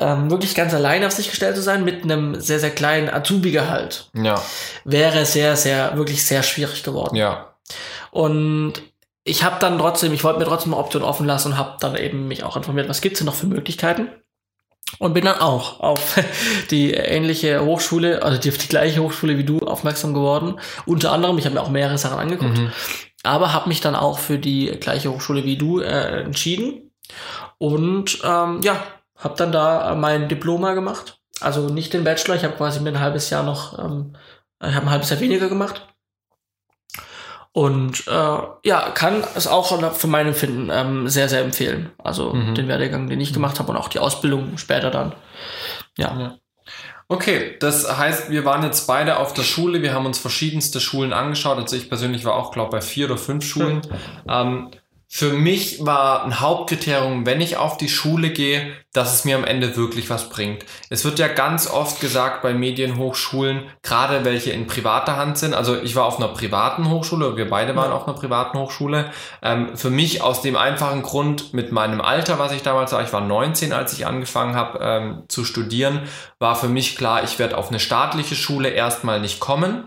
ähm, 0.01 0.29
wirklich 0.29 0.57
ganz 0.57 0.75
allein 0.75 1.05
auf 1.05 1.12
sich 1.12 1.31
gestellt 1.31 1.55
zu 1.55 1.62
sein 1.62 1.85
mit 1.85 2.03
einem 2.03 2.40
sehr, 2.40 2.59
sehr 2.59 2.73
kleinen 2.73 3.09
Azubi-Gehalt, 3.09 4.11
ja. 4.12 4.43
wäre 4.85 5.25
sehr, 5.25 5.55
sehr, 5.55 5.97
wirklich 5.97 6.27
sehr 6.27 6.43
schwierig 6.43 6.83
geworden. 6.83 7.14
Ja. 7.14 7.55
Und 8.11 8.73
ich 9.23 9.45
habe 9.45 9.61
dann 9.61 9.79
trotzdem, 9.79 10.12
ich 10.12 10.25
wollte 10.25 10.40
mir 10.40 10.47
trotzdem 10.47 10.75
eine 10.75 10.83
Option 10.83 11.05
offen 11.05 11.29
lassen 11.29 11.53
und 11.53 11.59
habe 11.59 11.77
dann 11.79 11.95
eben 11.97 12.27
mich 12.27 12.43
auch 12.43 12.57
informiert, 12.57 12.88
was 12.88 13.01
gibt's 13.01 13.21
denn 13.21 13.27
noch 13.27 13.37
für 13.37 13.47
Möglichkeiten. 13.47 14.09
Und 14.99 15.14
bin 15.14 15.25
dann 15.25 15.38
auch 15.38 15.81
auf 15.81 16.20
die 16.70 16.92
ähnliche 16.92 17.64
Hochschule, 17.64 18.23
also 18.23 18.40
die, 18.40 18.51
auf 18.51 18.59
die 18.59 18.68
gleiche 18.68 19.03
Hochschule 19.03 19.38
wie 19.38 19.44
du 19.44 19.61
aufmerksam 19.61 20.14
geworden. 20.14 20.59
Unter 20.87 21.12
anderem, 21.12 21.38
ich 21.38 21.44
habe 21.44 21.55
mir 21.55 21.62
auch 21.62 21.70
mehrere 21.70 21.99
Sachen 21.99 22.18
angeguckt, 22.18 22.59
mhm. 22.59 22.73
aber 23.23 23.53
habe 23.53 23.68
mich 23.68 23.81
dann 23.81 23.97
auch 23.97 24.18
für 24.18 24.38
die 24.38 24.66
gleiche 24.81 25.11
Hochschule 25.11 25.44
wie 25.44 25.57
du 25.57 25.81
äh, 25.81 26.23
entschieden 26.23 26.90
und 27.59 28.20
ähm, 28.25 28.61
ja, 28.62 28.83
habe 29.18 29.37
dann 29.37 29.53
da 29.53 29.94
mein 29.94 30.29
Diploma 30.29 30.75
gemacht. 30.75 31.20
Also 31.40 31.68
nicht 31.68 31.92
den 31.92 32.05
Bachelor, 32.05 32.37
ich 32.37 32.44
habe 32.44 32.57
quasi 32.57 32.81
mir 32.81 32.90
ein 32.90 33.01
halbes 33.01 33.31
Jahr 33.31 33.42
noch, 33.42 33.79
ähm, 33.79 34.16
ich 34.62 34.75
habe 34.75 34.87
ein 34.87 34.90
halbes 34.90 35.11
Jahr 35.11 35.20
weniger 35.20 35.49
gemacht. 35.49 35.93
Und 37.57 38.09
äh, 38.09 38.38
ja, 38.64 38.90
kann 38.95 39.23
es 39.37 39.47
auch 39.47 39.95
für 39.95 40.09
mein 40.09 40.27
Empfinden 40.27 40.71
ähm, 40.73 41.09
sehr, 41.09 41.29
sehr 41.29 41.40
empfehlen. 41.40 41.93
Also 42.03 42.33
mhm. 42.33 42.57
den 42.57 42.67
Werdegang, 42.67 43.09
den 43.09 43.21
ich 43.21 43.33
gemacht 43.33 43.61
habe 43.61 43.71
und 43.71 43.77
auch 43.77 43.87
die 43.87 44.01
Ausbildung 44.01 44.59
später 44.59 44.90
dann. 44.90 45.14
Ja. 45.97 46.19
ja. 46.19 46.38
Okay, 47.07 47.57
das 47.61 47.97
heißt, 47.97 48.31
wir 48.31 48.45
waren 48.45 48.64
jetzt 48.64 48.88
beide 48.88 49.19
auf 49.19 49.35
der 49.35 49.45
Schule, 49.45 49.83
wir 49.83 49.95
haben 49.95 50.05
uns 50.05 50.19
verschiedenste 50.19 50.81
Schulen 50.81 51.12
angeschaut. 51.12 51.59
Also 51.59 51.77
ich 51.77 51.88
persönlich 51.88 52.25
war 52.25 52.35
auch, 52.35 52.51
glaube 52.51 52.73
bei 52.73 52.81
vier 52.81 53.07
oder 53.07 53.19
fünf 53.19 53.45
Schulen. 53.45 53.77
Mhm. 53.77 53.83
Ähm, 54.29 54.71
für 55.16 55.33
mich 55.33 55.87
war 55.87 56.24
ein 56.24 56.40
Hauptkriterium, 56.40 57.24
wenn 57.24 57.40
ich 57.40 57.57
auf 57.57 57.77
die 57.77 57.88
Schule 57.88 58.31
gehe, 58.31 58.72
dass 58.92 59.14
es 59.14 59.24
mir 59.24 59.37
am 59.37 59.44
Ende 59.44 59.77
wirklich 59.77 60.11
was 60.11 60.29
bringt. 60.29 60.64
Es 60.90 61.05
wird 61.05 61.20
ja 61.20 61.29
ganz 61.29 61.70
oft 61.70 62.00
gesagt 62.00 62.42
bei 62.42 62.53
Medienhochschulen, 62.53 63.62
gerade 63.85 64.24
welche 64.24 64.50
in 64.50 64.66
privater 64.66 65.16
Hand 65.16 65.38
sind. 65.38 65.55
Also 65.55 65.81
ich 65.81 65.94
war 65.94 66.07
auf 66.07 66.16
einer 66.16 66.35
privaten 66.35 66.90
Hochschule, 66.90 67.37
wir 67.37 67.48
beide 67.48 67.77
waren 67.77 67.92
auf 67.92 68.09
einer 68.09 68.16
privaten 68.16 68.59
Hochschule. 68.59 69.12
Ähm, 69.40 69.77
für 69.77 69.90
mich 69.90 70.20
aus 70.20 70.42
dem 70.42 70.57
einfachen 70.57 71.03
Grund, 71.03 71.55
mit 71.55 71.70
meinem 71.70 72.00
Alter, 72.00 72.40
was 72.40 72.50
ich 72.50 72.62
damals 72.62 72.90
war, 72.90 73.05
ich 73.05 73.12
war 73.12 73.20
19, 73.20 73.72
als 73.72 73.92
ich 73.92 74.07
angefangen 74.09 74.57
habe 74.57 74.81
ähm, 74.83 75.22
zu 75.29 75.44
studieren, 75.44 76.00
war 76.40 76.57
für 76.57 76.68
mich 76.68 76.96
klar, 76.96 77.22
ich 77.22 77.38
werde 77.38 77.57
auf 77.57 77.68
eine 77.68 77.79
staatliche 77.79 78.35
Schule 78.35 78.70
erstmal 78.70 79.20
nicht 79.20 79.38
kommen. 79.38 79.85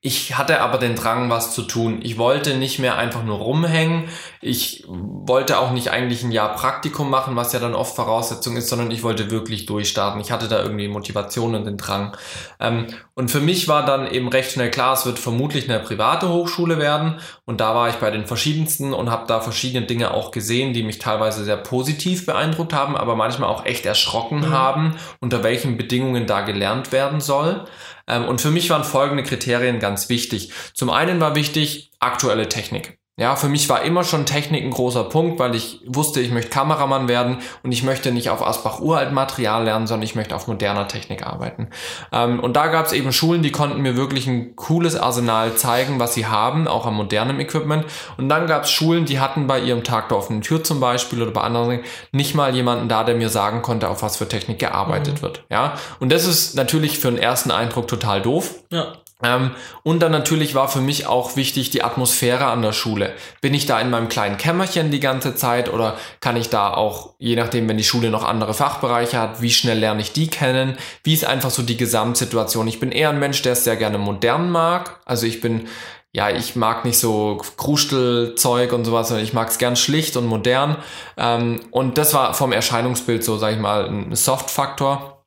Ich 0.00 0.38
hatte 0.38 0.60
aber 0.60 0.78
den 0.78 0.94
Drang, 0.94 1.28
was 1.28 1.52
zu 1.52 1.62
tun. 1.62 1.98
Ich 2.04 2.18
wollte 2.18 2.56
nicht 2.56 2.78
mehr 2.78 2.96
einfach 2.96 3.24
nur 3.24 3.38
rumhängen. 3.38 4.04
Ich 4.40 4.84
wollte 4.86 5.58
auch 5.58 5.72
nicht 5.72 5.90
eigentlich 5.90 6.22
ein 6.22 6.30
Jahr 6.30 6.54
Praktikum 6.54 7.10
machen, 7.10 7.34
was 7.34 7.52
ja 7.52 7.58
dann 7.58 7.74
oft 7.74 7.96
Voraussetzung 7.96 8.56
ist, 8.56 8.68
sondern 8.68 8.92
ich 8.92 9.02
wollte 9.02 9.32
wirklich 9.32 9.66
durchstarten. 9.66 10.20
Ich 10.20 10.30
hatte 10.30 10.46
da 10.46 10.62
irgendwie 10.62 10.86
Motivation 10.86 11.56
und 11.56 11.64
den 11.64 11.78
Drang. 11.78 12.16
Ähm, 12.60 12.86
und 13.14 13.32
für 13.32 13.40
mich 13.40 13.66
war 13.66 13.84
dann 13.84 14.08
eben 14.08 14.28
recht 14.28 14.52
schnell 14.52 14.70
klar, 14.70 14.92
es 14.92 15.04
wird 15.04 15.18
vermutlich 15.18 15.68
eine 15.68 15.80
private 15.80 16.28
Hochschule 16.28 16.78
werden. 16.78 17.18
Und 17.44 17.60
da 17.60 17.74
war 17.74 17.88
ich 17.88 17.96
bei 17.96 18.12
den 18.12 18.24
verschiedensten 18.24 18.94
und 18.94 19.10
habe 19.10 19.26
da 19.26 19.40
verschiedene 19.40 19.84
Dinge 19.84 20.14
auch 20.14 20.30
gesehen, 20.30 20.74
die 20.74 20.84
mich 20.84 21.00
teilweise 21.00 21.42
sehr 21.42 21.56
positiv 21.56 22.24
beeindruckt 22.24 22.72
haben, 22.72 22.96
aber 22.96 23.16
manchmal 23.16 23.50
auch 23.50 23.66
echt 23.66 23.84
erschrocken 23.84 24.42
mhm. 24.42 24.50
haben, 24.50 24.96
unter 25.18 25.42
welchen 25.42 25.76
Bedingungen 25.76 26.28
da 26.28 26.42
gelernt 26.42 26.92
werden 26.92 27.20
soll. 27.20 27.64
Ähm, 28.08 28.24
und 28.24 28.40
für 28.40 28.50
mich 28.50 28.70
waren 28.70 28.84
folgende 28.84 29.22
Kriterien 29.22 29.78
ganz 29.78 30.08
wichtig. 30.08 30.52
Zum 30.74 30.90
einen 30.90 31.20
war 31.20 31.34
wichtig 31.34 31.92
aktuelle 32.00 32.48
Technik. 32.48 32.97
Ja, 33.18 33.34
für 33.34 33.48
mich 33.48 33.68
war 33.68 33.82
immer 33.82 34.04
schon 34.04 34.26
Technik 34.26 34.64
ein 34.64 34.70
großer 34.70 35.02
Punkt, 35.02 35.40
weil 35.40 35.56
ich 35.56 35.80
wusste, 35.84 36.20
ich 36.20 36.30
möchte 36.30 36.50
Kameramann 36.50 37.08
werden 37.08 37.38
und 37.64 37.72
ich 37.72 37.82
möchte 37.82 38.12
nicht 38.12 38.30
auf 38.30 38.46
Asbach 38.46 38.78
uralt 38.78 39.12
Material 39.12 39.64
lernen, 39.64 39.88
sondern 39.88 40.04
ich 40.04 40.14
möchte 40.14 40.36
auf 40.36 40.46
moderner 40.46 40.86
Technik 40.86 41.26
arbeiten. 41.26 41.68
Ähm, 42.12 42.38
und 42.38 42.54
da 42.54 42.68
gab 42.68 42.86
es 42.86 42.92
eben 42.92 43.12
Schulen, 43.12 43.42
die 43.42 43.50
konnten 43.50 43.82
mir 43.82 43.96
wirklich 43.96 44.28
ein 44.28 44.54
cooles 44.54 44.94
Arsenal 44.94 45.56
zeigen, 45.56 45.98
was 45.98 46.14
sie 46.14 46.26
haben, 46.26 46.68
auch 46.68 46.86
an 46.86 46.94
modernem 46.94 47.40
Equipment. 47.40 47.86
Und 48.18 48.28
dann 48.28 48.46
gab 48.46 48.62
es 48.62 48.70
Schulen, 48.70 49.04
die 49.04 49.18
hatten 49.18 49.48
bei 49.48 49.58
ihrem 49.58 49.82
Tag 49.82 50.10
der 50.10 50.18
offenen 50.18 50.42
Tür 50.42 50.62
zum 50.62 50.78
Beispiel 50.78 51.20
oder 51.20 51.32
bei 51.32 51.40
anderen 51.40 51.70
Dingen 51.70 51.84
nicht 52.12 52.36
mal 52.36 52.54
jemanden 52.54 52.88
da, 52.88 53.02
der 53.02 53.16
mir 53.16 53.30
sagen 53.30 53.62
konnte, 53.62 53.88
auf 53.88 54.04
was 54.04 54.16
für 54.16 54.28
Technik 54.28 54.60
gearbeitet 54.60 55.16
mhm. 55.16 55.22
wird. 55.22 55.44
Ja, 55.50 55.74
und 55.98 56.12
das 56.12 56.24
ist 56.24 56.54
natürlich 56.54 57.00
für 57.00 57.08
einen 57.08 57.18
ersten 57.18 57.50
Eindruck 57.50 57.88
total 57.88 58.22
doof. 58.22 58.54
Ja. 58.70 58.92
Ähm, 59.22 59.50
und 59.82 60.00
dann 60.00 60.12
natürlich 60.12 60.54
war 60.54 60.68
für 60.68 60.80
mich 60.80 61.06
auch 61.06 61.34
wichtig 61.34 61.70
die 61.70 61.82
Atmosphäre 61.82 62.46
an 62.46 62.62
der 62.62 62.72
Schule. 62.72 63.12
Bin 63.40 63.52
ich 63.52 63.66
da 63.66 63.80
in 63.80 63.90
meinem 63.90 64.08
kleinen 64.08 64.36
Kämmerchen 64.36 64.90
die 64.90 65.00
ganze 65.00 65.34
Zeit 65.34 65.72
oder 65.72 65.96
kann 66.20 66.36
ich 66.36 66.50
da 66.50 66.72
auch, 66.72 67.14
je 67.18 67.34
nachdem, 67.34 67.68
wenn 67.68 67.76
die 67.76 67.84
Schule 67.84 68.10
noch 68.10 68.24
andere 68.24 68.54
Fachbereiche 68.54 69.18
hat, 69.18 69.42
wie 69.42 69.50
schnell 69.50 69.78
lerne 69.78 70.02
ich 70.02 70.12
die 70.12 70.28
kennen? 70.28 70.78
Wie 71.02 71.14
ist 71.14 71.24
einfach 71.24 71.50
so 71.50 71.62
die 71.62 71.76
Gesamtsituation? 71.76 72.68
Ich 72.68 72.78
bin 72.78 72.92
eher 72.92 73.10
ein 73.10 73.18
Mensch, 73.18 73.42
der 73.42 73.52
es 73.52 73.64
sehr 73.64 73.76
gerne 73.76 73.98
modern 73.98 74.50
mag. 74.50 75.00
Also 75.04 75.26
ich 75.26 75.40
bin, 75.40 75.66
ja, 76.12 76.30
ich 76.30 76.54
mag 76.54 76.84
nicht 76.84 76.98
so 76.98 77.42
Krustelzeug 77.56 78.72
und 78.72 78.84
sowas, 78.84 79.08
sondern 79.08 79.24
ich 79.24 79.32
mag 79.32 79.48
es 79.48 79.58
gern 79.58 79.74
schlicht 79.74 80.16
und 80.16 80.26
modern. 80.26 80.76
Ähm, 81.16 81.60
und 81.72 81.98
das 81.98 82.14
war 82.14 82.34
vom 82.34 82.52
Erscheinungsbild 82.52 83.24
so, 83.24 83.36
sag 83.36 83.52
ich 83.52 83.58
mal, 83.58 83.88
ein 83.88 84.14
Soft-Faktor. 84.14 85.17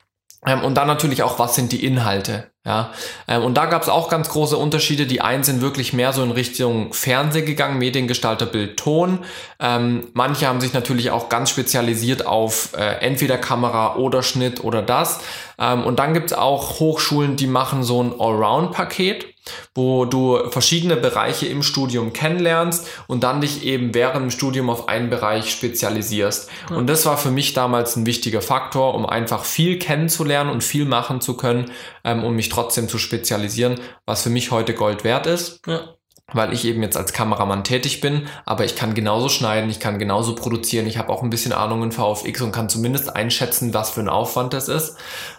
Ähm, 0.46 0.64
und 0.64 0.76
dann 0.76 0.88
natürlich 0.88 1.24
auch, 1.24 1.40
was 1.40 1.56
sind 1.56 1.72
die 1.72 1.86
Inhalte? 1.86 2.52
Ja, 2.64 2.92
ähm, 3.28 3.44
und 3.44 3.56
da 3.56 3.66
gab 3.66 3.82
es 3.82 3.90
auch 3.90 4.08
ganz 4.08 4.30
große 4.30 4.56
Unterschiede. 4.56 5.08
Die 5.08 5.22
einen 5.22 5.44
sind 5.44 5.62
wirklich 5.62 5.94
mehr 5.94 6.14
so 6.14 6.22
in 6.22 6.30
Richtung 6.30 6.94
Fernseh 6.94 7.42
gegangen, 7.42 7.80
Mediengestalter, 7.80 8.46
Bild, 8.46 8.78
Ton. 8.78 9.20
Ähm, 9.60 10.08
manche 10.14 10.48
haben 10.48 10.62
sich 10.62 10.72
natürlich 10.72 11.10
auch 11.10 11.28
ganz 11.28 11.50
spezialisiert 11.50 12.28
auf 12.28 12.74
äh, 12.78 13.00
entweder 13.00 13.40
Kamera 13.40 13.96
oder 13.96 14.22
Schnitt 14.22 14.64
oder 14.64 14.84
das. 14.84 15.22
Ähm, 15.58 15.84
und 15.84 15.98
dann 15.98 16.14
gibt 16.14 16.32
es 16.32 16.38
auch 16.38 16.80
Hochschulen, 16.80 17.36
die 17.36 17.48
machen 17.48 17.84
so 17.84 18.04
ein 18.04 18.12
Allround-Paket 18.12 19.31
wo 19.74 20.06
du 20.06 20.50
verschiedene 20.50 20.96
Bereiche 20.96 21.48
im 21.48 21.64
Studium 21.64 22.14
kennenlernst 22.14 22.88
und 23.08 23.24
dann 23.24 23.42
dich 23.42 23.64
eben 23.64 23.94
während 23.94 24.24
dem 24.24 24.32
Studium 24.32 24.70
auf 24.70 24.88
einen 24.88 25.10
Bereich 25.10 25.52
spezialisierst. 25.52 26.50
Ja. 26.70 26.76
Und 26.76 26.88
das 26.88 27.06
war 27.06 27.18
für 27.18 27.32
mich 27.32 27.54
damals 27.54 27.96
ein 27.96 28.06
wichtiger 28.06 28.42
Faktor, 28.42 28.96
um 28.96 29.06
einfach 29.06 29.44
viel 29.46 29.80
kennenzulernen 29.80 30.50
und 30.50 30.64
viel 30.64 30.86
machen 30.86 31.22
zu 31.22 31.36
können, 31.36 31.72
ähm, 32.04 32.24
um 32.24 32.36
mich 32.36 32.50
trotzdem 32.50 32.88
zu 32.88 32.98
spezialisieren, 32.98 33.80
was 34.06 34.24
für 34.24 34.30
mich 34.30 34.52
heute 34.52 34.74
Gold 34.74 35.04
wert 35.04 35.28
ist. 35.28 35.62
Ja 35.68 35.96
weil 36.34 36.54
ich 36.54 36.66
eben 36.66 36.82
jetzt 36.82 36.98
als 36.98 37.14
Kameramann 37.14 37.64
tätig 37.64 38.02
bin, 38.02 38.28
aber 38.46 38.66
ich 38.66 38.76
kann 38.76 38.94
genauso 38.94 39.30
schneiden, 39.30 39.70
ich 39.70 39.80
kann 39.80 40.00
genauso 40.00 40.36
produzieren, 40.36 40.88
ich 40.88 40.98
habe 40.98 41.10
auch 41.10 41.24
ein 41.24 41.30
bisschen 41.30 41.54
Ahnung 41.54 41.84
in 41.84 41.92
VFX 41.92 42.42
und 42.42 42.52
kann 42.52 42.70
zumindest 42.70 43.16
einschätzen, 43.16 43.74
was 43.74 43.92
für 43.92 44.02
ein 44.02 44.10
Aufwand 44.10 44.54
das 44.54 44.68
ist. 44.68 44.98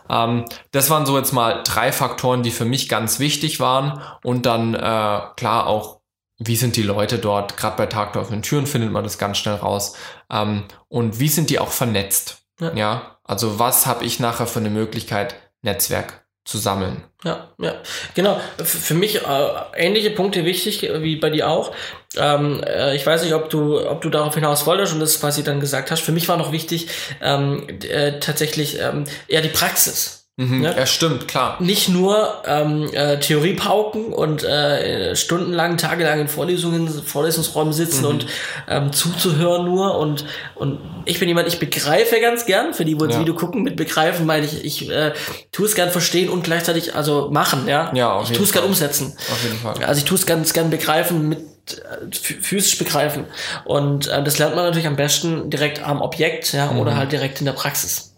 Ähm, 0.09 0.45
das 0.71 0.91
waren 0.91 1.07
so 1.07 1.17
jetzt 1.17 1.33
mal 1.33 1.63
drei 1.65 1.93
Faktoren, 1.93 2.43
die 2.43 2.51
für 2.51 2.65
mich 2.65 2.89
ganz 2.89 3.19
wichtig 3.19 3.61
waren 3.61 4.01
und 4.23 4.47
dann 4.47 4.75
äh, 4.75 4.79
klar 4.79 5.67
auch, 5.67 6.01
wie 6.39 6.57
sind 6.57 6.77
die 6.77 6.83
Leute 6.83 7.19
dort, 7.19 7.57
gerade 7.57 7.77
bei 7.77 7.87
Tag 7.87 8.15
der 8.15 8.23
offenen 8.23 8.43
Türen 8.43 8.67
findet 8.67 8.91
man 8.91 9.05
das 9.05 9.19
ganz 9.19 9.39
schnell 9.39 9.57
raus 9.57 9.95
ähm, 10.31 10.65
und 10.89 11.21
wie 11.21 11.29
sind 11.29 11.51
die 11.51 11.59
auch 11.59 11.71
vernetzt, 11.71 12.45
ja, 12.61 12.75
ja? 12.75 13.17
also 13.25 13.59
was 13.59 13.87
habe 13.87 14.05
ich 14.05 14.21
nachher 14.21 14.47
für 14.47 14.61
eine 14.61 14.71
Möglichkeit, 14.71 15.37
Netzwerk 15.63 16.22
zu 16.45 16.59
sammeln. 16.59 17.05
Ja, 17.25 17.51
ja, 17.59 17.75
genau. 18.15 18.41
Für 18.63 18.95
mich 18.95 19.23
äh, 19.23 19.49
ähnliche 19.77 20.11
Punkte 20.11 20.45
wichtig 20.45 20.83
wie 20.83 21.17
bei 21.17 21.31
dir 21.31 21.49
auch. 21.49 21.73
Ähm, 22.17 22.63
äh, 22.65 22.97
ich 22.97 23.07
weiß 23.07 23.23
nicht, 23.23 23.35
ob 23.35 23.49
du, 23.49 23.89
ob 23.89 24.01
du 24.01 24.11
darauf 24.11 24.35
hinaus 24.35 24.67
wolltest 24.67 24.93
und 24.93 25.01
das 25.01 25.21
quasi 25.21 25.45
dann 25.45 25.61
gesagt 25.61 25.91
hast. 25.91 26.01
Für 26.01 26.13
mich 26.13 26.29
war 26.29 26.37
noch 26.37 26.51
wichtig 26.51 26.89
ähm, 27.21 27.69
äh, 27.83 28.19
tatsächlich 28.19 28.81
ähm, 28.81 29.05
eher 29.29 29.41
die 29.41 29.49
Praxis. 29.49 30.22
Mhm, 30.39 30.65
ja? 30.65 30.75
ja, 30.75 30.87
stimmt, 30.87 31.29
klar. 31.29 31.57
Nicht 31.61 31.91
nur 31.91 32.43
ähm, 32.47 32.89
äh, 32.95 33.21
Theorie 33.21 33.53
pauken 33.53 34.15
und 34.15 34.43
äh, 34.43 35.15
stundenlang, 35.15 35.77
tagelang 35.77 36.21
in 36.21 36.29
Vorlesungen, 36.29 36.89
Vorlesungsräumen 36.89 37.75
sitzen 37.75 38.05
mhm. 38.05 38.09
und 38.09 38.27
ähm, 38.67 38.93
zuzuhören 38.95 39.67
nur. 39.67 39.99
Und, 39.99 40.25
und 40.55 40.79
ich 41.05 41.19
bin 41.19 41.29
jemand, 41.29 41.49
ich 41.49 41.59
begreife 41.59 42.19
ganz 42.21 42.47
gern, 42.47 42.73
für 42.73 42.87
die, 42.87 42.97
die 42.97 43.05
ja. 43.05 43.21
Video 43.21 43.35
gucken, 43.35 43.63
mit 43.63 43.77
begreifen 43.77 44.25
meine 44.25 44.47
ich, 44.47 44.65
ich 44.65 44.89
äh, 44.89 45.13
tue 45.53 45.67
es 45.67 45.75
gern 45.75 45.91
verstehen 45.91 46.31
und 46.31 46.45
gleichzeitig 46.45 46.95
also 46.97 47.29
machen, 47.31 47.69
ja. 47.69 47.93
Ja, 47.95 48.13
auf 48.13 48.31
ich 48.31 48.37
tue 48.37 48.47
es 48.47 48.53
gern 48.53 48.65
umsetzen. 48.65 49.15
Auf 49.31 49.43
jeden 49.43 49.59
Fall. 49.59 49.85
Also 49.85 49.99
ich 49.99 50.07
tue 50.07 50.17
es 50.17 50.25
ganz 50.25 50.55
gern 50.55 50.71
begreifen 50.71 51.29
mit 51.29 51.41
äh, 51.41 52.11
physisch 52.11 52.79
begreifen. 52.79 53.27
Und 53.67 54.09
äh, 54.09 54.25
das 54.25 54.39
lernt 54.39 54.57
man 54.57 54.65
natürlich 54.65 54.87
am 54.87 54.97
besten 54.97 55.51
direkt 55.51 55.87
am 55.87 56.01
Objekt, 56.01 56.55
ja, 56.55 56.73
mhm. 56.73 56.79
oder 56.79 56.97
halt 56.97 57.13
direkt 57.13 57.41
in 57.41 57.45
der 57.45 57.53
Praxis. 57.53 58.12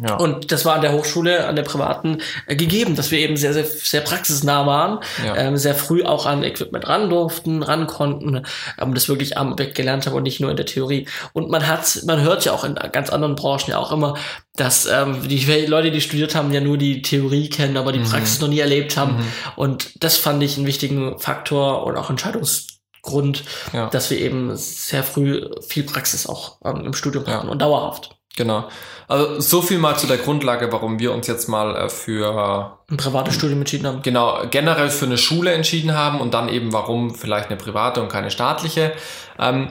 Ja. 0.00 0.14
Und 0.14 0.52
das 0.52 0.64
war 0.64 0.76
an 0.76 0.80
der 0.80 0.92
Hochschule, 0.92 1.46
an 1.46 1.56
der 1.56 1.64
privaten 1.64 2.18
äh, 2.46 2.54
gegeben, 2.54 2.94
dass 2.94 3.10
wir 3.10 3.18
eben 3.18 3.36
sehr, 3.36 3.52
sehr, 3.52 3.64
sehr 3.64 4.00
praxisnah 4.00 4.64
waren, 4.64 5.00
ja. 5.24 5.36
ähm, 5.36 5.56
sehr 5.56 5.74
früh 5.74 6.04
auch 6.04 6.24
an 6.24 6.44
Equipment 6.44 6.86
ran 6.86 7.10
durften, 7.10 7.64
ran 7.64 7.88
konnten, 7.88 8.42
ähm, 8.80 8.94
das 8.94 9.08
wirklich 9.08 9.36
am 9.36 9.52
Objekt 9.52 9.74
gelernt 9.74 10.06
haben 10.06 10.14
und 10.14 10.22
nicht 10.22 10.38
nur 10.38 10.50
in 10.50 10.56
der 10.56 10.66
Theorie. 10.66 11.08
Und 11.32 11.50
man 11.50 11.66
hat, 11.66 12.02
man 12.06 12.20
hört 12.20 12.44
ja 12.44 12.52
auch 12.52 12.62
in 12.62 12.76
ganz 12.76 13.10
anderen 13.10 13.34
Branchen 13.34 13.70
ja 13.70 13.78
auch 13.78 13.90
immer, 13.90 14.14
dass 14.54 14.86
ähm, 14.86 15.26
die 15.26 15.44
Leute, 15.66 15.90
die 15.90 16.00
studiert 16.00 16.36
haben, 16.36 16.52
ja 16.52 16.60
nur 16.60 16.78
die 16.78 17.02
Theorie 17.02 17.48
kennen, 17.48 17.76
aber 17.76 17.90
die 17.90 17.98
mhm. 17.98 18.08
Praxis 18.08 18.40
noch 18.40 18.48
nie 18.48 18.60
erlebt 18.60 18.96
haben. 18.96 19.16
Mhm. 19.16 19.32
Und 19.56 20.04
das 20.04 20.16
fand 20.16 20.42
ich 20.44 20.56
einen 20.56 20.66
wichtigen 20.66 21.18
Faktor 21.18 21.84
und 21.84 21.96
auch 21.96 22.08
Entscheidungsgrund, 22.08 23.42
ja. 23.72 23.88
dass 23.90 24.10
wir 24.10 24.18
eben 24.18 24.56
sehr 24.56 25.02
früh 25.02 25.48
viel 25.66 25.82
Praxis 25.82 26.28
auch 26.28 26.58
ähm, 26.64 26.84
im 26.84 26.92
Studium 26.92 27.26
hatten 27.26 27.48
und 27.48 27.60
dauerhaft. 27.60 28.17
Genau. 28.36 28.68
Also 29.08 29.40
so 29.40 29.62
viel 29.62 29.78
mal 29.78 29.96
zu 29.96 30.06
der 30.06 30.18
Grundlage, 30.18 30.70
warum 30.70 30.98
wir 30.98 31.12
uns 31.12 31.26
jetzt 31.26 31.48
mal 31.48 31.74
äh, 31.74 31.88
für 31.88 32.78
ein 32.90 32.96
privates 32.96 33.34
Studium 33.34 33.60
entschieden 33.60 33.86
haben. 33.86 34.02
Genau, 34.02 34.42
generell 34.50 34.90
für 34.90 35.06
eine 35.06 35.18
Schule 35.18 35.52
entschieden 35.52 35.94
haben 35.94 36.20
und 36.20 36.34
dann 36.34 36.48
eben 36.48 36.72
warum 36.72 37.14
vielleicht 37.14 37.48
eine 37.48 37.56
private 37.56 38.00
und 38.02 38.10
keine 38.10 38.30
staatliche. 38.30 38.92
Ähm, 39.38 39.70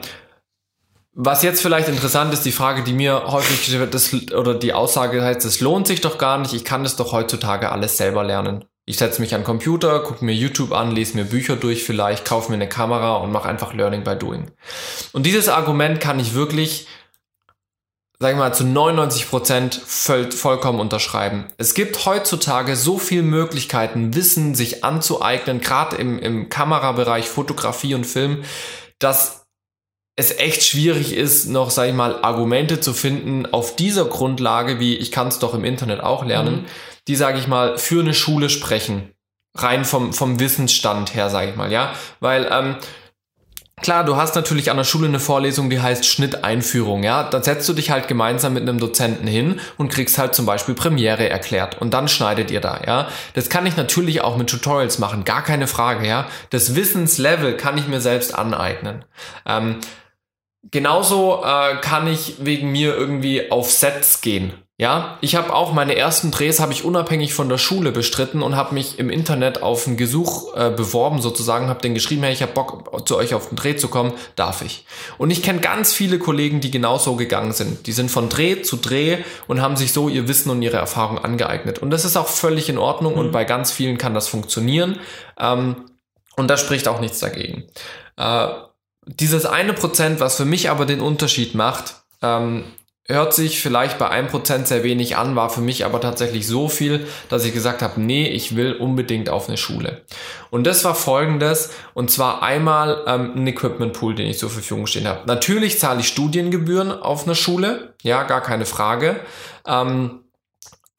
was 1.20 1.42
jetzt 1.42 1.62
vielleicht 1.62 1.88
interessant 1.88 2.32
ist, 2.32 2.44
die 2.44 2.52
Frage, 2.52 2.84
die 2.84 2.92
mir 2.92 3.24
häufig 3.26 3.58
gestellt 3.58 3.92
wird, 3.92 4.34
oder 4.34 4.54
die 4.54 4.72
Aussage 4.72 5.20
heißt, 5.20 5.44
es 5.44 5.60
lohnt 5.60 5.88
sich 5.88 6.00
doch 6.00 6.16
gar 6.16 6.38
nicht, 6.38 6.52
ich 6.52 6.64
kann 6.64 6.84
das 6.84 6.94
doch 6.94 7.10
heutzutage 7.10 7.72
alles 7.72 7.96
selber 7.96 8.22
lernen. 8.22 8.64
Ich 8.84 8.98
setze 8.98 9.20
mich 9.20 9.34
an 9.34 9.40
den 9.40 9.46
Computer, 9.46 10.00
gucke 10.00 10.24
mir 10.24 10.32
YouTube 10.32 10.72
an, 10.72 10.92
lese 10.92 11.16
mir 11.16 11.24
Bücher 11.24 11.56
durch 11.56 11.82
vielleicht, 11.82 12.24
kaufe 12.24 12.50
mir 12.50 12.54
eine 12.54 12.68
Kamera 12.68 13.16
und 13.16 13.32
mache 13.32 13.48
einfach 13.48 13.74
Learning 13.74 14.04
by 14.04 14.16
Doing. 14.16 14.50
Und 15.12 15.26
dieses 15.26 15.48
Argument 15.48 16.00
kann 16.00 16.20
ich 16.20 16.34
wirklich, 16.34 16.86
sag 18.20 18.32
ich 18.32 18.38
mal, 18.38 18.52
zu 18.52 18.64
99 18.64 19.28
Prozent 19.28 19.74
voll, 19.74 20.32
vollkommen 20.32 20.80
unterschreiben. 20.80 21.46
Es 21.56 21.74
gibt 21.74 22.04
heutzutage 22.04 22.74
so 22.74 22.98
viele 22.98 23.22
Möglichkeiten, 23.22 24.14
Wissen 24.14 24.54
sich 24.54 24.84
anzueignen, 24.84 25.60
gerade 25.60 25.96
im, 25.96 26.18
im 26.18 26.48
Kamerabereich, 26.48 27.28
Fotografie 27.28 27.94
und 27.94 28.04
Film, 28.04 28.42
dass 28.98 29.46
es 30.16 30.36
echt 30.36 30.64
schwierig 30.64 31.12
ist, 31.12 31.46
noch, 31.46 31.70
sag 31.70 31.88
ich 31.88 31.94
mal, 31.94 32.20
Argumente 32.24 32.80
zu 32.80 32.92
finden 32.92 33.46
auf 33.46 33.76
dieser 33.76 34.04
Grundlage, 34.04 34.80
wie 34.80 34.96
ich 34.96 35.12
kann 35.12 35.28
es 35.28 35.38
doch 35.38 35.54
im 35.54 35.64
Internet 35.64 36.00
auch 36.00 36.24
lernen, 36.24 36.62
mhm. 36.62 36.66
die, 37.06 37.14
sage 37.14 37.38
ich 37.38 37.46
mal, 37.46 37.78
für 37.78 38.00
eine 38.00 38.14
Schule 38.14 38.50
sprechen. 38.50 39.12
Rein 39.54 39.84
vom, 39.84 40.12
vom 40.12 40.40
Wissensstand 40.40 41.14
her, 41.14 41.30
sage 41.30 41.50
ich 41.50 41.56
mal, 41.56 41.70
ja. 41.70 41.94
Weil 42.18 42.48
ähm, 42.50 42.76
Klar, 43.80 44.04
du 44.04 44.16
hast 44.16 44.34
natürlich 44.34 44.70
an 44.70 44.76
der 44.76 44.84
Schule 44.84 45.08
eine 45.08 45.20
Vorlesung, 45.20 45.70
die 45.70 45.80
heißt 45.80 46.04
Schnitteinführung, 46.04 47.02
ja. 47.02 47.24
Dann 47.24 47.42
setzt 47.42 47.68
du 47.68 47.72
dich 47.72 47.90
halt 47.90 48.08
gemeinsam 48.08 48.54
mit 48.54 48.62
einem 48.62 48.78
Dozenten 48.78 49.26
hin 49.26 49.60
und 49.76 49.88
kriegst 49.88 50.18
halt 50.18 50.34
zum 50.34 50.46
Beispiel 50.46 50.74
Premiere 50.74 51.28
erklärt 51.28 51.80
und 51.80 51.94
dann 51.94 52.08
schneidet 52.08 52.50
ihr 52.50 52.60
da, 52.60 52.80
ja. 52.86 53.08
Das 53.34 53.48
kann 53.48 53.66
ich 53.66 53.76
natürlich 53.76 54.20
auch 54.22 54.36
mit 54.36 54.48
Tutorials 54.50 54.98
machen, 54.98 55.24
gar 55.24 55.42
keine 55.42 55.66
Frage, 55.66 56.06
ja. 56.06 56.26
Das 56.50 56.74
Wissenslevel 56.74 57.56
kann 57.56 57.78
ich 57.78 57.86
mir 57.88 58.00
selbst 58.00 58.34
aneignen. 58.34 59.04
Ähm, 59.46 59.80
genauso 60.70 61.44
äh, 61.44 61.76
kann 61.80 62.06
ich 62.06 62.36
wegen 62.40 62.70
mir 62.70 62.94
irgendwie 62.94 63.50
auf 63.50 63.70
Sets 63.70 64.20
gehen. 64.20 64.52
Ja, 64.80 65.18
ich 65.22 65.34
habe 65.34 65.52
auch 65.52 65.72
meine 65.72 65.96
ersten 65.96 66.30
Drehs 66.30 66.60
habe 66.60 66.72
ich 66.72 66.84
unabhängig 66.84 67.34
von 67.34 67.48
der 67.48 67.58
Schule 67.58 67.90
bestritten 67.90 68.42
und 68.42 68.54
habe 68.54 68.74
mich 68.74 69.00
im 69.00 69.10
Internet 69.10 69.60
auf 69.60 69.88
ein 69.88 69.96
Gesuch 69.96 70.54
äh, 70.54 70.70
beworben 70.70 71.20
sozusagen, 71.20 71.68
habe 71.68 71.82
den 71.82 71.94
geschrieben, 71.94 72.22
hey, 72.22 72.32
ich 72.32 72.42
habe 72.42 72.52
Bock 72.52 73.08
zu 73.08 73.16
euch 73.16 73.34
auf 73.34 73.48
den 73.48 73.56
Dreh 73.56 73.74
zu 73.74 73.88
kommen, 73.88 74.12
darf 74.36 74.62
ich. 74.62 74.86
Und 75.18 75.32
ich 75.32 75.42
kenne 75.42 75.58
ganz 75.58 75.92
viele 75.92 76.20
Kollegen, 76.20 76.60
die 76.60 76.70
genauso 76.70 77.16
gegangen 77.16 77.50
sind. 77.50 77.88
Die 77.88 77.92
sind 77.92 78.08
von 78.08 78.28
Dreh 78.28 78.62
zu 78.62 78.76
Dreh 78.76 79.18
und 79.48 79.60
haben 79.60 79.74
sich 79.74 79.92
so 79.92 80.08
ihr 80.08 80.28
Wissen 80.28 80.48
und 80.50 80.62
ihre 80.62 80.76
Erfahrung 80.76 81.18
angeeignet. 81.18 81.80
Und 81.80 81.90
das 81.90 82.04
ist 82.04 82.16
auch 82.16 82.28
völlig 82.28 82.68
in 82.68 82.78
Ordnung 82.78 83.14
mhm. 83.14 83.18
und 83.18 83.32
bei 83.32 83.42
ganz 83.42 83.72
vielen 83.72 83.98
kann 83.98 84.14
das 84.14 84.28
funktionieren. 84.28 85.00
Ähm, 85.40 85.86
und 86.36 86.48
da 86.48 86.56
spricht 86.56 86.86
auch 86.86 87.00
nichts 87.00 87.18
dagegen. 87.18 87.64
Äh, 88.16 88.46
dieses 89.06 89.44
eine 89.44 89.72
Prozent, 89.72 90.20
was 90.20 90.36
für 90.36 90.44
mich 90.44 90.70
aber 90.70 90.86
den 90.86 91.00
Unterschied 91.00 91.56
macht, 91.56 91.96
ähm, 92.22 92.62
hört 93.10 93.32
sich 93.32 93.62
vielleicht 93.62 93.98
bei 93.98 94.10
einem 94.10 94.28
Prozent 94.28 94.68
sehr 94.68 94.84
wenig 94.84 95.16
an, 95.16 95.34
war 95.34 95.48
für 95.48 95.62
mich 95.62 95.86
aber 95.86 96.00
tatsächlich 96.00 96.46
so 96.46 96.68
viel, 96.68 97.06
dass 97.30 97.44
ich 97.44 97.54
gesagt 97.54 97.80
habe, 97.80 98.00
nee, 98.00 98.28
ich 98.28 98.54
will 98.54 98.74
unbedingt 98.74 99.30
auf 99.30 99.48
eine 99.48 99.56
Schule. 99.56 100.02
Und 100.50 100.66
das 100.66 100.84
war 100.84 100.94
folgendes, 100.94 101.70
und 101.94 102.10
zwar 102.10 102.42
einmal 102.42 103.04
ähm, 103.06 103.32
ein 103.34 103.46
Equipment 103.46 103.94
Pool, 103.94 104.14
den 104.14 104.26
ich 104.26 104.38
zur 104.38 104.50
Verfügung 104.50 104.86
stehen 104.86 105.08
habe. 105.08 105.26
Natürlich 105.26 105.78
zahle 105.78 106.00
ich 106.00 106.08
Studiengebühren 106.08 106.92
auf 106.92 107.24
einer 107.24 107.34
Schule, 107.34 107.94
ja, 108.02 108.24
gar 108.24 108.42
keine 108.42 108.66
Frage. 108.66 109.20
Ähm, 109.66 110.20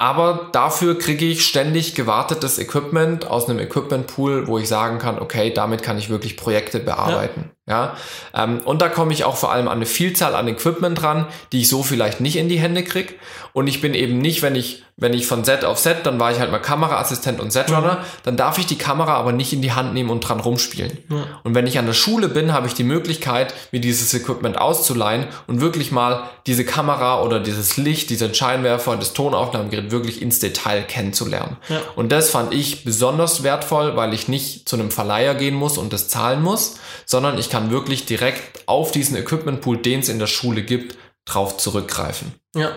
aber 0.01 0.47
dafür 0.53 0.97
kriege 0.97 1.25
ich 1.25 1.45
ständig 1.45 1.93
gewartetes 1.93 2.57
Equipment 2.57 3.27
aus 3.27 3.49
einem 3.49 3.59
Equipment 3.59 4.07
Pool, 4.07 4.47
wo 4.47 4.57
ich 4.57 4.69
sagen 4.69 4.97
kann, 4.97 5.19
okay, 5.19 5.53
damit 5.53 5.83
kann 5.83 5.97
ich 5.97 6.09
wirklich 6.09 6.37
Projekte 6.37 6.79
bearbeiten. 6.79 7.51
Ja, 7.67 7.97
ja? 8.33 8.43
Ähm, 8.45 8.61
und 8.63 8.81
da 8.81 8.87
komme 8.87 9.11
ich 9.11 9.25
auch 9.25 9.35
vor 9.35 9.51
allem 9.51 9.67
an 9.67 9.75
eine 9.75 9.85
Vielzahl 9.85 10.35
an 10.35 10.47
Equipment 10.47 11.01
dran, 11.01 11.27
die 11.51 11.59
ich 11.61 11.67
so 11.67 11.83
vielleicht 11.83 12.21
nicht 12.21 12.37
in 12.37 12.47
die 12.47 12.59
Hände 12.59 12.83
kriege. 12.83 13.15
Und 13.51 13.67
ich 13.67 13.81
bin 13.81 13.93
eben 13.93 14.19
nicht, 14.19 14.41
wenn 14.41 14.55
ich 14.55 14.85
wenn 14.99 15.13
ich 15.13 15.27
von 15.27 15.43
Set 15.43 15.65
auf 15.65 15.79
Set, 15.79 16.05
dann 16.05 16.19
war 16.19 16.31
ich 16.31 16.39
halt 16.39 16.51
mal 16.51 16.59
Kameraassistent 16.59 17.39
und 17.39 17.51
Setrunner, 17.51 17.95
mhm. 17.95 18.05
dann 18.23 18.37
darf 18.37 18.57
ich 18.57 18.65
die 18.65 18.77
Kamera 18.77 19.13
aber 19.15 19.31
nicht 19.31 19.53
in 19.53 19.61
die 19.61 19.71
Hand 19.71 19.93
nehmen 19.93 20.09
und 20.09 20.21
dran 20.21 20.39
rumspielen. 20.39 20.97
Mhm. 21.07 21.23
Und 21.43 21.55
wenn 21.55 21.67
ich 21.67 21.79
an 21.79 21.85
der 21.85 21.93
Schule 21.93 22.27
bin, 22.27 22.53
habe 22.53 22.67
ich 22.67 22.73
die 22.73 22.83
Möglichkeit, 22.83 23.53
mir 23.71 23.79
dieses 23.79 24.13
Equipment 24.13 24.57
auszuleihen 24.57 25.27
und 25.47 25.61
wirklich 25.61 25.91
mal 25.91 26.29
diese 26.47 26.65
Kamera 26.65 27.21
oder 27.21 27.39
dieses 27.39 27.77
Licht, 27.77 28.09
diesen 28.09 28.33
Scheinwerfer, 28.33 28.97
das 28.97 29.13
Tonaufnahmegerät 29.13 29.91
wirklich 29.91 30.21
ins 30.21 30.39
Detail 30.39 30.83
kennenzulernen. 30.83 31.57
Ja. 31.69 31.81
Und 31.95 32.11
das 32.11 32.29
fand 32.29 32.53
ich 32.53 32.83
besonders 32.83 33.43
wertvoll, 33.43 33.95
weil 33.95 34.13
ich 34.13 34.27
nicht 34.27 34.67
zu 34.67 34.75
einem 34.75 34.91
Verleiher 34.91 35.35
gehen 35.35 35.55
muss 35.55 35.77
und 35.77 35.93
das 35.93 36.09
zahlen 36.09 36.41
muss, 36.41 36.77
sondern 37.05 37.37
ich 37.37 37.49
kann 37.49 37.71
wirklich 37.71 38.05
direkt 38.05 38.67
auf 38.67 38.91
diesen 38.91 39.15
Equipment 39.15 39.61
Pool, 39.61 39.77
den 39.77 40.01
es 40.01 40.09
in 40.09 40.19
der 40.19 40.27
Schule 40.27 40.63
gibt, 40.63 40.97
drauf 41.25 41.57
zurückgreifen. 41.57 42.33
Ja, 42.55 42.71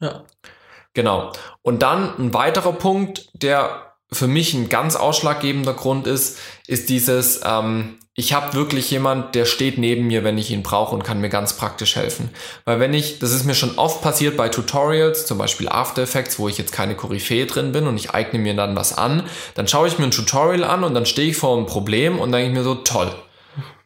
ja. 0.00 0.24
Genau. 0.94 1.32
Und 1.62 1.82
dann 1.82 2.18
ein 2.18 2.34
weiterer 2.34 2.72
Punkt, 2.72 3.28
der 3.34 3.92
für 4.12 4.26
mich 4.26 4.52
ein 4.54 4.68
ganz 4.68 4.94
ausschlaggebender 4.94 5.72
Grund 5.72 6.06
ist, 6.06 6.38
ist 6.66 6.90
dieses, 6.90 7.40
ähm, 7.44 7.98
ich 8.14 8.34
habe 8.34 8.52
wirklich 8.52 8.90
jemand, 8.90 9.34
der 9.34 9.46
steht 9.46 9.78
neben 9.78 10.06
mir, 10.06 10.22
wenn 10.22 10.36
ich 10.36 10.50
ihn 10.50 10.62
brauche 10.62 10.94
und 10.94 11.02
kann 11.02 11.22
mir 11.22 11.30
ganz 11.30 11.54
praktisch 11.54 11.96
helfen. 11.96 12.28
Weil 12.66 12.78
wenn 12.78 12.92
ich, 12.92 13.20
das 13.20 13.32
ist 13.32 13.46
mir 13.46 13.54
schon 13.54 13.78
oft 13.78 14.02
passiert 14.02 14.36
bei 14.36 14.50
Tutorials, 14.50 15.24
zum 15.24 15.38
Beispiel 15.38 15.70
After 15.70 16.02
Effects, 16.02 16.38
wo 16.38 16.46
ich 16.46 16.58
jetzt 16.58 16.72
keine 16.72 16.94
Koryphäe 16.94 17.46
drin 17.46 17.72
bin 17.72 17.86
und 17.86 17.96
ich 17.96 18.10
eigne 18.10 18.38
mir 18.38 18.54
dann 18.54 18.76
was 18.76 18.98
an, 18.98 19.22
dann 19.54 19.66
schaue 19.66 19.88
ich 19.88 19.98
mir 19.98 20.04
ein 20.04 20.10
Tutorial 20.10 20.64
an 20.64 20.84
und 20.84 20.92
dann 20.92 21.06
stehe 21.06 21.30
ich 21.30 21.38
vor 21.38 21.56
einem 21.56 21.64
Problem 21.64 22.18
und 22.18 22.32
denke 22.32 22.48
ich 22.48 22.54
mir 22.54 22.64
so, 22.64 22.74
toll, 22.74 23.10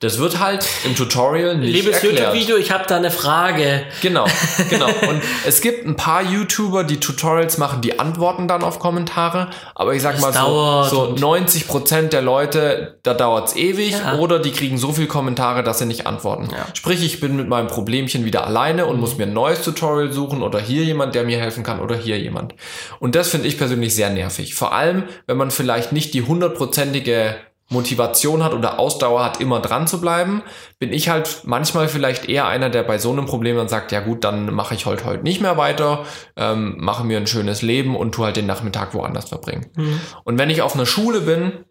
das 0.01 0.19
wird 0.19 0.41
halt 0.41 0.67
im 0.85 0.95
Tutorial 0.95 1.57
nicht 1.57 1.73
Liebes 1.73 2.03
YouTube-Video, 2.03 2.57
ich 2.57 2.71
habe 2.71 2.85
da 2.87 2.97
eine 2.97 3.11
Frage. 3.11 3.85
Genau, 4.03 4.27
genau. 4.71 4.89
Und 5.09 5.23
es 5.47 5.63
gibt 5.63 5.87
ein 5.87 5.97
paar 5.97 6.23
YouTuber, 6.23 6.85
die 6.85 7.01
Tutorials 7.01 7.57
machen, 7.57 7.81
die 7.81 7.99
antworten 7.99 8.47
dann 8.47 8.63
auf 8.63 8.79
Kommentare. 8.79 9.49
Aber 9.75 9.95
ich 9.95 10.03
sag 10.03 10.21
das 10.21 10.23
mal 10.23 10.33
so, 10.33 11.07
so 11.07 11.15
90 11.15 11.67
Prozent 11.67 12.13
der 12.13 12.21
Leute, 12.21 12.99
da 13.05 13.15
dauert's 13.15 13.57
ewig. 13.57 13.93
Ja. 13.93 14.19
Oder 14.19 14.39
die 14.39 14.51
kriegen 14.51 14.77
so 14.77 14.93
viel 14.93 15.07
Kommentare, 15.07 15.63
dass 15.63 15.79
sie 15.79 15.87
nicht 15.87 16.07
antworten. 16.07 16.49
Ja. 16.53 16.67
Sprich, 16.75 17.03
ich 17.03 17.21
bin 17.21 17.37
mit 17.37 17.49
meinem 17.49 17.69
Problemchen 17.69 18.27
wieder 18.27 18.47
alleine 18.47 18.85
und 18.87 18.97
mhm. 18.97 19.01
muss 19.01 19.17
mir 19.17 19.25
ein 19.25 19.33
neues 19.33 19.63
Tutorial 19.63 20.13
suchen 20.13 20.43
oder 20.43 20.61
hier 20.61 20.85
jemand, 20.85 21.15
der 21.15 21.25
mir 21.25 21.39
helfen 21.39 21.63
kann 21.63 21.81
oder 21.81 21.97
hier 21.97 22.19
jemand. 22.19 22.55
Und 22.99 23.15
das 23.15 23.29
finde 23.29 23.49
ich 23.49 23.57
persönlich 23.57 23.95
sehr 23.95 24.11
nervig. 24.11 24.55
Vor 24.55 24.75
allem, 24.75 25.05
wenn 25.27 25.39
man 25.39 25.51
vielleicht 25.51 25.93
nicht 25.93 26.13
die 26.13 26.23
hundertprozentige 26.23 27.37
Motivation 27.69 28.45
hat 28.45 28.55
oder 28.55 28.79
Ausdauer 28.79 29.25
hat, 29.25 29.41
immer 29.41 29.61
dran 29.61 29.87
zu 29.87 30.01
bleiben, 30.01 30.43
bin 30.79 30.93
ich 30.93 31.09
halt 31.09 31.41
manchmal 31.45 31.89
vielleicht 31.89 32.29
eher 32.29 32.47
einer, 32.47 32.71
der 32.71 32.85
bei 32.85 32.99
so 32.99 33.11
einem 33.11 33.27
Problem 33.27 33.57
dann 33.57 33.69
sagt, 33.69 33.91
ja 33.91 34.01
gut, 34.01 34.23
dann 34.23 34.55
mache 34.55 34.75
ich 34.75 34.87
heute 34.87 35.05
heute 35.05 35.25
nicht 35.25 35.41
mehr 35.41 35.57
weiter, 35.57 36.05
ähm, 36.37 36.77
mache 36.79 37.05
mir 37.05 37.17
ein 37.17 37.27
schönes 37.27 37.63
Leben 37.63 37.97
und 37.97 38.13
tu 38.13 38.25
halt 38.25 38.37
den 38.37 38.47
Nachmittag 38.47 38.95
woanders 38.95 39.29
verbringen. 39.29 39.67
Mhm. 39.75 40.01
Und 40.25 40.39
wenn 40.39 40.51
ich 40.51 40.63
auf 40.63 40.75
einer 40.75 40.87
Schule 40.87 41.21
bin, 41.21 41.65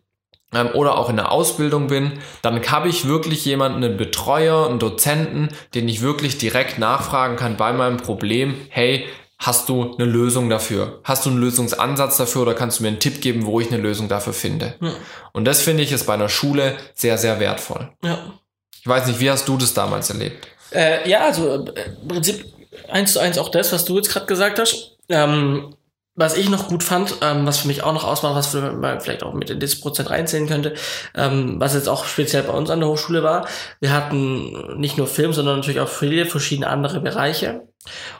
ähm, 0.53 0.69
oder 0.73 0.97
auch 0.97 1.09
in 1.09 1.15
der 1.15 1.31
Ausbildung 1.31 1.87
bin, 1.87 2.13
dann 2.41 2.61
habe 2.71 2.87
ich 2.87 3.07
wirklich 3.07 3.45
jemanden, 3.45 3.83
einen 3.83 3.97
Betreuer, 3.97 4.67
einen 4.67 4.79
Dozenten, 4.79 5.49
den 5.73 5.87
ich 5.87 6.01
wirklich 6.01 6.37
direkt 6.37 6.77
nachfragen 6.79 7.35
kann 7.35 7.57
bei 7.57 7.73
meinem 7.73 7.97
Problem, 7.97 8.55
hey, 8.69 9.05
Hast 9.37 9.69
du 9.69 9.95
eine 9.95 10.05
Lösung 10.05 10.49
dafür? 10.49 11.01
Hast 11.03 11.25
du 11.25 11.29
einen 11.29 11.39
Lösungsansatz 11.39 12.17
dafür 12.17 12.43
oder 12.43 12.53
kannst 12.53 12.79
du 12.79 12.83
mir 12.83 12.89
einen 12.89 12.99
Tipp 12.99 13.21
geben, 13.21 13.45
wo 13.45 13.59
ich 13.59 13.67
eine 13.67 13.81
Lösung 13.81 14.07
dafür 14.07 14.33
finde? 14.33 14.75
Ja. 14.79 14.91
Und 15.33 15.45
das 15.45 15.61
finde 15.61 15.83
ich 15.83 15.91
ist 15.91 16.05
bei 16.05 16.13
einer 16.13 16.29
Schule 16.29 16.77
sehr, 16.93 17.17
sehr 17.17 17.39
wertvoll. 17.39 17.91
Ja. 18.03 18.33
Ich 18.79 18.87
weiß 18.87 19.07
nicht, 19.07 19.19
wie 19.19 19.29
hast 19.29 19.47
du 19.47 19.57
das 19.57 19.73
damals 19.73 20.09
erlebt? 20.09 20.47
Äh, 20.71 21.09
ja, 21.09 21.25
also 21.25 21.65
äh, 21.65 21.85
im 22.01 22.07
Prinzip 22.07 22.45
eins 22.89 23.13
zu 23.13 23.19
eins 23.19 23.37
auch 23.37 23.49
das, 23.49 23.71
was 23.71 23.85
du 23.85 23.97
jetzt 23.97 24.09
gerade 24.09 24.25
gesagt 24.25 24.59
hast. 24.59 24.97
Ähm, 25.09 25.75
was 26.15 26.37
ich 26.37 26.49
noch 26.49 26.67
gut 26.67 26.83
fand, 26.83 27.15
ähm, 27.21 27.45
was 27.45 27.59
für 27.59 27.67
mich 27.67 27.83
auch 27.83 27.93
noch 27.93 28.05
ausmacht, 28.05 28.35
was 28.35 28.53
man 28.53 29.01
vielleicht 29.01 29.23
auch 29.23 29.33
mit 29.33 29.49
in 29.49 29.59
das 29.59 29.79
Prozent 29.79 30.09
reinzählen 30.09 30.47
könnte, 30.47 30.73
ähm, 31.13 31.55
was 31.59 31.73
jetzt 31.73 31.89
auch 31.89 32.05
speziell 32.05 32.43
bei 32.43 32.53
uns 32.53 32.69
an 32.69 32.79
der 32.79 32.89
Hochschule 32.89 33.21
war, 33.21 33.47
wir 33.79 33.91
hatten 33.91 34.79
nicht 34.79 34.97
nur 34.97 35.07
Film, 35.07 35.33
sondern 35.33 35.57
natürlich 35.57 35.81
auch 35.81 35.89
viele 35.89 36.25
verschiedene 36.25 36.67
andere 36.67 37.01
Bereiche. 37.01 37.63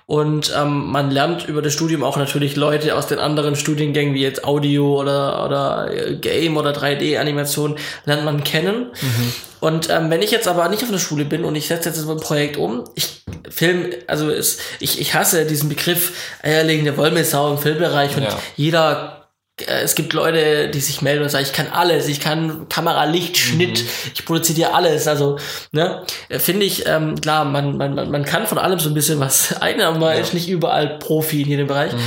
Und 0.05 0.53
ähm, 0.55 0.91
man 0.91 1.09
lernt 1.09 1.47
über 1.47 1.61
das 1.61 1.73
Studium 1.73 2.03
auch 2.03 2.17
natürlich 2.17 2.55
Leute 2.55 2.95
aus 2.95 3.07
den 3.07 3.17
anderen 3.17 3.55
Studiengängen, 3.55 4.13
wie 4.13 4.21
jetzt 4.21 4.43
Audio 4.45 4.99
oder, 4.99 5.43
oder 5.43 5.91
äh, 5.91 6.15
Game 6.17 6.57
oder 6.57 6.71
3D-Animation, 6.71 7.77
lernt 8.05 8.25
man 8.25 8.43
kennen. 8.43 8.91
Mhm. 9.01 9.33
Und 9.61 9.89
ähm, 9.89 10.11
wenn 10.11 10.21
ich 10.21 10.29
jetzt 10.29 10.47
aber 10.47 10.69
nicht 10.69 10.83
auf 10.83 10.89
einer 10.89 10.99
Schule 10.99 11.25
bin 11.25 11.43
und 11.43 11.55
ich 11.55 11.67
setze 11.67 11.89
jetzt 11.89 12.07
ein 12.07 12.17
Projekt 12.17 12.57
um, 12.57 12.83
ich 12.93 13.24
Film, 13.55 13.93
also 14.07 14.29
ist, 14.29 14.59
ich, 14.79 14.99
ich 14.99 15.13
hasse 15.13 15.45
diesen 15.45 15.69
Begriff 15.69 16.11
eierlegende 16.43 16.97
Wollmilchsau 16.97 17.51
im 17.51 17.57
Filmbereich 17.57 18.15
und 18.17 18.23
ja. 18.23 18.39
jeder 18.55 19.25
äh, 19.61 19.81
es 19.81 19.95
gibt 19.95 20.13
Leute, 20.13 20.69
die 20.69 20.79
sich 20.81 21.01
melden 21.01 21.23
und 21.23 21.29
sagen, 21.29 21.45
ich 21.45 21.53
kann 21.53 21.67
alles, 21.71 22.07
ich 22.07 22.19
kann 22.19 22.67
Kamera, 22.67 23.05
Licht, 23.05 23.37
Schnitt, 23.37 23.81
mhm. 23.81 24.11
ich 24.13 24.25
produziere 24.25 24.55
dir 24.55 24.75
alles. 24.75 25.07
Also, 25.07 25.39
ne, 25.71 26.03
finde 26.29 26.65
ich, 26.65 26.85
ähm, 26.85 27.19
klar, 27.19 27.45
man, 27.45 27.77
man, 27.77 27.95
man 27.95 28.25
kann 28.25 28.47
von 28.47 28.57
allem 28.57 28.79
so 28.79 28.89
ein 28.89 28.93
bisschen 28.93 29.19
was 29.19 29.53
ein, 29.61 29.81
aber 29.81 29.97
man 29.97 30.15
ja. 30.15 30.21
ist 30.21 30.33
nicht 30.33 30.49
überall 30.49 30.99
Profi 30.99 31.41
in 31.41 31.49
jedem 31.49 31.67
Bereich. 31.67 31.93
Mhm. 31.93 31.99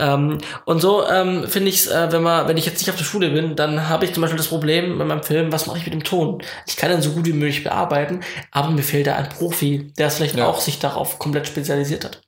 Ähm, 0.00 0.38
und 0.64 0.80
so 0.80 1.06
ähm, 1.06 1.46
finde 1.46 1.68
ich 1.68 1.76
es, 1.80 1.86
äh, 1.86 2.10
wenn 2.10 2.22
man, 2.22 2.48
wenn 2.48 2.56
ich 2.56 2.66
jetzt 2.66 2.78
nicht 2.80 2.90
auf 2.90 2.96
der 2.96 3.04
Schule 3.04 3.30
bin, 3.30 3.54
dann 3.54 3.88
habe 3.88 4.04
ich 4.04 4.14
zum 4.14 4.22
Beispiel 4.22 4.38
das 4.38 4.48
Problem 4.48 4.98
bei 4.98 5.04
meinem 5.04 5.22
Film, 5.22 5.52
was 5.52 5.66
mache 5.66 5.78
ich 5.78 5.84
mit 5.84 5.92
dem 5.94 6.02
Ton? 6.04 6.42
Ich 6.66 6.76
kann 6.76 6.90
dann 6.90 7.02
so 7.02 7.10
gut 7.10 7.26
wie 7.26 7.32
möglich 7.32 7.62
bearbeiten, 7.62 8.20
aber 8.50 8.70
mir 8.70 8.82
fehlt 8.82 9.06
da 9.06 9.16
ein 9.16 9.28
Profi, 9.28 9.92
der 9.98 10.06
es 10.08 10.16
vielleicht 10.16 10.36
Ja. 10.36 10.46
auch 10.46 10.60
sich 10.60 10.78
darauf 10.78 11.18
komplett 11.18 11.46
spezialisiert 11.46 12.04
hat. 12.04 12.22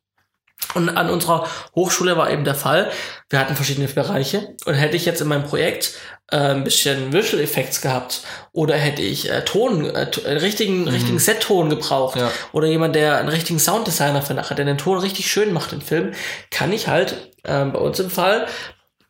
Und 0.75 0.89
an 0.91 1.11
unserer 1.11 1.47
Hochschule 1.75 2.16
war 2.16 2.31
eben 2.31 2.45
der 2.45 2.55
Fall, 2.55 2.91
wir 3.29 3.41
hatten 3.41 3.57
verschiedene 3.57 3.89
Bereiche 3.89 4.55
und 4.64 4.75
hätte 4.75 4.97
ich 4.97 5.05
jetzt 5.05 5.20
in 5.20 5.27
meinem 5.29 5.43
Projekt 5.45 5.95
äh, 6.31 6.37
ein 6.37 6.64
bisschen 6.64 7.12
Visual 7.12 7.43
Effects 7.43 7.81
gehabt 7.83 8.23
oder 8.53 8.75
hätte 8.77 9.03
ich 9.03 9.29
äh, 9.31 9.45
Ton, 9.45 9.85
äh, 9.91 10.11
t- 10.11 10.23
äh, 10.23 10.35
richtigen, 10.39 10.89
richtigen 10.89 11.18
Set-Ton 11.18 11.68
gebraucht 11.68 12.16
Ja. 12.16 12.31
oder 12.53 12.68
jemand, 12.68 12.95
der 12.95 13.18
einen 13.18 13.29
richtigen 13.29 13.59
Sounddesigner 13.59 14.23
für 14.23 14.35
nachher, 14.35 14.55
der 14.55 14.64
den 14.64 14.79
Ton 14.79 14.99
richtig 14.99 15.31
schön 15.31 15.53
macht 15.53 15.73
im 15.73 15.81
Film, 15.83 16.12
kann 16.51 16.73
ich 16.73 16.87
halt 16.89 17.32
ähm, 17.45 17.72
bei 17.72 17.78
uns 17.78 17.99
im 18.01 18.11
Fall 18.11 18.47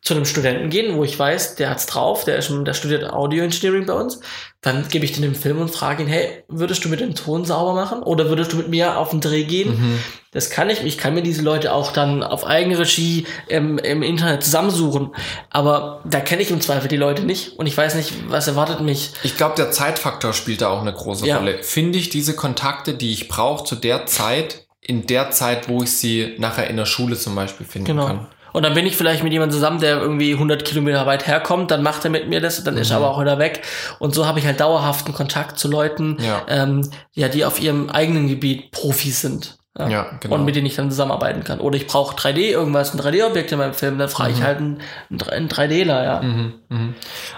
zu 0.03 0.13
einem 0.13 0.25
Studenten 0.25 0.69
gehen, 0.69 0.97
wo 0.97 1.05
ich 1.05 1.17
weiß, 1.17 1.55
der 1.55 1.69
hat's 1.69 1.85
drauf, 1.85 2.25
der 2.25 2.35
ist 2.35 2.47
schon, 2.47 2.65
der 2.65 2.73
studiert 2.73 3.09
Audio 3.09 3.41
Engineering 3.41 3.85
bei 3.85 3.93
uns, 3.93 4.19
dann 4.59 4.85
gebe 4.89 5.05
ich 5.05 5.13
den 5.13 5.21
den 5.21 5.33
Film 5.33 5.59
und 5.61 5.71
frage 5.71 6.03
ihn, 6.03 6.09
hey, 6.09 6.43
würdest 6.49 6.83
du 6.83 6.89
mit 6.89 6.99
dem 6.99 7.15
Ton 7.15 7.45
sauber 7.45 7.73
machen 7.73 8.03
oder 8.03 8.27
würdest 8.27 8.51
du 8.51 8.57
mit 8.57 8.67
mir 8.67 8.97
auf 8.97 9.11
den 9.11 9.21
Dreh 9.21 9.45
gehen? 9.45 9.99
Das 10.31 10.49
kann 10.49 10.69
ich. 10.69 10.83
Ich 10.83 10.97
kann 10.97 11.13
mir 11.13 11.21
diese 11.21 11.41
Leute 11.41 11.71
auch 11.73 11.93
dann 11.93 12.21
auf 12.21 12.45
eigene 12.45 12.79
Regie 12.79 13.25
im, 13.47 13.77
im 13.77 14.03
Internet 14.03 14.43
zusammensuchen. 14.43 15.15
Aber 15.49 16.01
da 16.03 16.19
kenne 16.19 16.41
ich 16.41 16.51
im 16.51 16.59
Zweifel 16.59 16.89
die 16.89 16.97
Leute 16.97 17.23
nicht 17.23 17.57
und 17.57 17.67
ich 17.67 17.77
weiß 17.77 17.95
nicht, 17.95 18.13
was 18.29 18.47
erwartet 18.47 18.81
mich. 18.81 19.11
Ich 19.23 19.37
glaube, 19.37 19.55
der 19.55 19.71
Zeitfaktor 19.71 20.33
spielt 20.33 20.61
da 20.61 20.69
auch 20.69 20.81
eine 20.81 20.93
große 20.93 21.25
Ja. 21.25 21.37
Rolle. 21.37 21.63
Finde 21.63 21.97
ich 21.97 22.09
diese 22.09 22.35
Kontakte, 22.35 22.93
die 22.93 23.13
ich 23.13 23.29
brauche 23.29 23.63
zu 23.63 23.75
der 23.75 24.05
Zeit, 24.05 24.62
in 24.85 25.05
der 25.07 25.31
Zeit, 25.31 25.69
wo 25.69 25.81
ich 25.83 25.97
sie 25.97 26.35
nachher 26.37 26.69
in 26.69 26.77
der 26.77 26.85
Schule 26.85 27.15
zum 27.17 27.35
Beispiel 27.35 27.65
finden 27.65 27.87
Genau. 27.87 28.05
kann. 28.07 28.27
Und 28.51 28.61
dann 28.63 28.75
bin 28.75 28.85
ich 28.85 28.95
vielleicht 28.95 29.23
mit 29.23 29.33
jemandem 29.33 29.55
zusammen, 29.55 29.79
der 29.79 29.97
irgendwie 29.99 30.33
100 30.33 30.63
Kilometer 30.63 31.07
weit 31.07 31.25
herkommt, 31.25 31.71
dann 31.71 31.81
macht 31.81 32.03
er 32.05 32.11
mit 32.11 32.29
mir 32.29 32.39
das, 32.39 32.63
dann 32.63 32.77
ist 32.77 32.91
er 32.91 32.97
aber 32.97 33.09
auch 33.09 33.19
wieder 33.19 33.39
weg. 33.39 33.63
Und 33.97 34.13
so 34.13 34.27
habe 34.27 34.37
ich 34.37 34.45
halt 34.45 34.59
dauerhaften 34.59 35.11
Kontakt 35.11 35.57
zu 35.57 35.67
Leuten, 35.67 36.17
Ja. 36.21 36.43
ähm, 36.47 36.87
ja, 37.13 37.29
die 37.29 37.45
auf 37.45 37.59
ihrem 37.59 37.89
eigenen 37.89 38.27
Gebiet 38.27 38.69
Profis 38.69 39.21
sind. 39.21 39.57
Ja, 39.75 40.05
genau. 40.19 40.35
Und 40.35 40.45
mit 40.45 40.55
denen 40.55 40.67
ich 40.67 40.75
dann 40.75 40.91
zusammenarbeiten 40.91 41.43
kann. 41.43 41.59
Oder 41.59 41.77
ich 41.77 41.87
brauche 41.87 42.15
3D, 42.15 42.51
irgendwas, 42.51 42.93
ein 42.93 42.99
3D-Objekt 42.99 43.51
in 43.51 43.57
meinem 43.57 43.73
Film, 43.73 43.97
dann 43.97 44.07
frage 44.07 44.33
ich 44.33 44.43
halt 44.43 44.59
einen, 44.59 44.83
einen 45.09 45.49
3Dler, 45.49 46.03
ja. 46.03 46.21
Mhm, 46.21 46.53
mhm. 46.69 46.93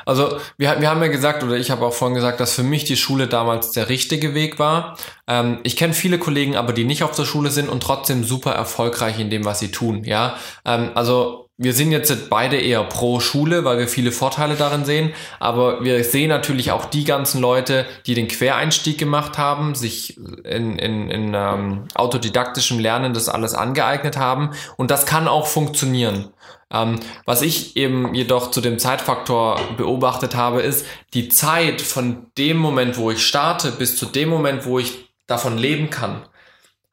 Also 0.06 0.38
wir, 0.58 0.82
wir 0.82 0.90
haben 0.90 1.02
ja 1.02 1.08
gesagt, 1.08 1.44
oder 1.44 1.56
ich 1.56 1.72
habe 1.72 1.86
auch 1.86 1.94
vorhin 1.94 2.16
gesagt, 2.16 2.42
dass 2.42 2.54
für 2.54 2.64
mich 2.64 2.84
die 2.84 2.98
Schule 2.98 3.28
damals 3.28 3.72
der 3.72 3.88
richtige 3.88 4.34
Weg 4.34 4.60
war. 4.60 4.98
Ähm, 5.28 5.60
ich 5.64 5.78
kenne 5.78 5.94
viele 5.94 6.20
Kollegen, 6.20 6.58
aber 6.58 6.74
die 6.74 6.84
nicht 6.84 7.04
auf 7.04 7.16
der 7.16 7.24
Schule 7.24 7.52
sind 7.52 7.70
und 7.70 7.82
trotzdem 7.82 8.26
super 8.26 8.52
erfolgreich 8.52 9.18
in 9.18 9.30
dem, 9.30 9.46
was 9.46 9.60
sie 9.60 9.72
tun. 9.72 10.04
Ja, 10.04 10.36
ähm, 10.66 10.92
also 10.94 11.45
wir 11.58 11.72
sind 11.72 11.92
jetzt 11.92 12.30
beide 12.30 12.58
eher 12.58 12.84
pro 12.84 13.22
Schule, 13.22 13.64
weil 13.64 13.78
wir 13.78 13.88
viele 13.88 14.12
Vorteile 14.12 14.56
darin 14.56 14.84
sehen. 14.84 15.14
Aber 15.40 15.86
wir 15.86 16.04
sehen 16.04 16.28
natürlich 16.28 16.72
auch 16.72 16.86
die 16.86 17.06
ganzen 17.06 17.40
Leute, 17.40 17.86
die 18.06 18.14
den 18.14 18.28
Quereinstieg 18.28 18.98
gemacht 18.98 19.38
haben, 19.38 19.74
sich 19.74 20.18
in, 20.18 20.78
in, 20.78 21.10
in 21.10 21.34
ähm, 21.34 21.88
autodidaktischem 21.96 22.80
Lernen 22.80 23.14
das 23.14 23.30
alles 23.30 23.54
angeeignet 23.54 24.18
haben. 24.18 24.52
Und 24.76 24.92
das 24.92 25.06
kann 25.06 25.30
auch 25.30 25.48
funktionieren. 25.48 26.34
Ähm, 26.74 27.00
was 27.26 27.42
ich 27.42 27.78
eben 27.78 28.14
jedoch 28.14 28.52
zu 28.52 28.60
dem 28.60 28.78
Zeitfaktor 28.78 29.58
beobachtet 29.78 30.36
habe, 30.36 30.62
ist 30.62 30.86
die 31.14 31.30
Zeit 31.30 31.82
von 31.82 32.26
dem 32.38 32.58
Moment, 32.58 32.98
wo 32.98 33.12
ich 33.12 33.26
starte, 33.26 33.72
bis 33.72 33.96
zu 33.96 34.06
dem 34.06 34.28
Moment, 34.28 34.66
wo 34.66 34.78
ich 34.78 35.10
davon 35.26 35.58
leben 35.58 35.90
kann, 35.90 36.24